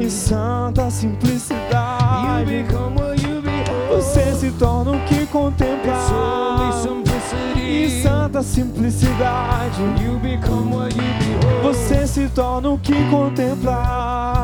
E 0.00 0.10
santa 0.10 0.90
simplicidade. 0.90 2.66
Você 3.90 4.34
se 4.34 4.50
torna 4.52 4.90
o 4.92 5.00
que 5.06 5.26
contempla. 5.26 5.94
E 7.56 8.02
santa 8.02 8.42
simplicidade. 8.42 9.82
Você 11.62 12.06
se 12.06 12.28
torna 12.28 12.68
o 12.68 12.78
que 12.78 12.94
contempla. 13.08 14.37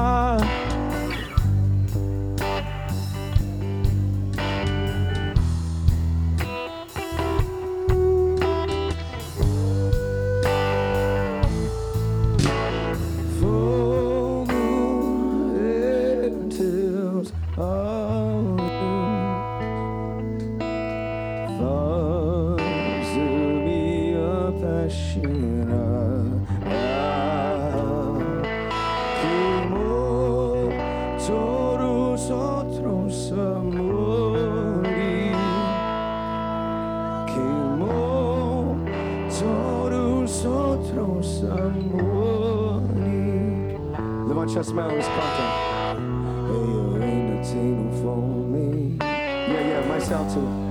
Levante 44.65 44.71
as 44.71 44.73
mãos, 44.73 45.07
canta. 45.09 46.01
Eu 46.49 47.03
ainda 47.03 47.43
tenho 47.47 47.91
fome. 48.03 48.97
Yeah, 48.99 49.61
yeah, 49.61 49.87
mais 49.87 50.11
alto. 50.11 50.64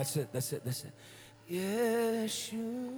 That's 0.00 0.16
it, 0.16 0.32
that's 0.32 0.52
it, 0.54 0.64
that's 0.64 0.84
it. 0.84 0.92
Yeshua. 1.50 2.89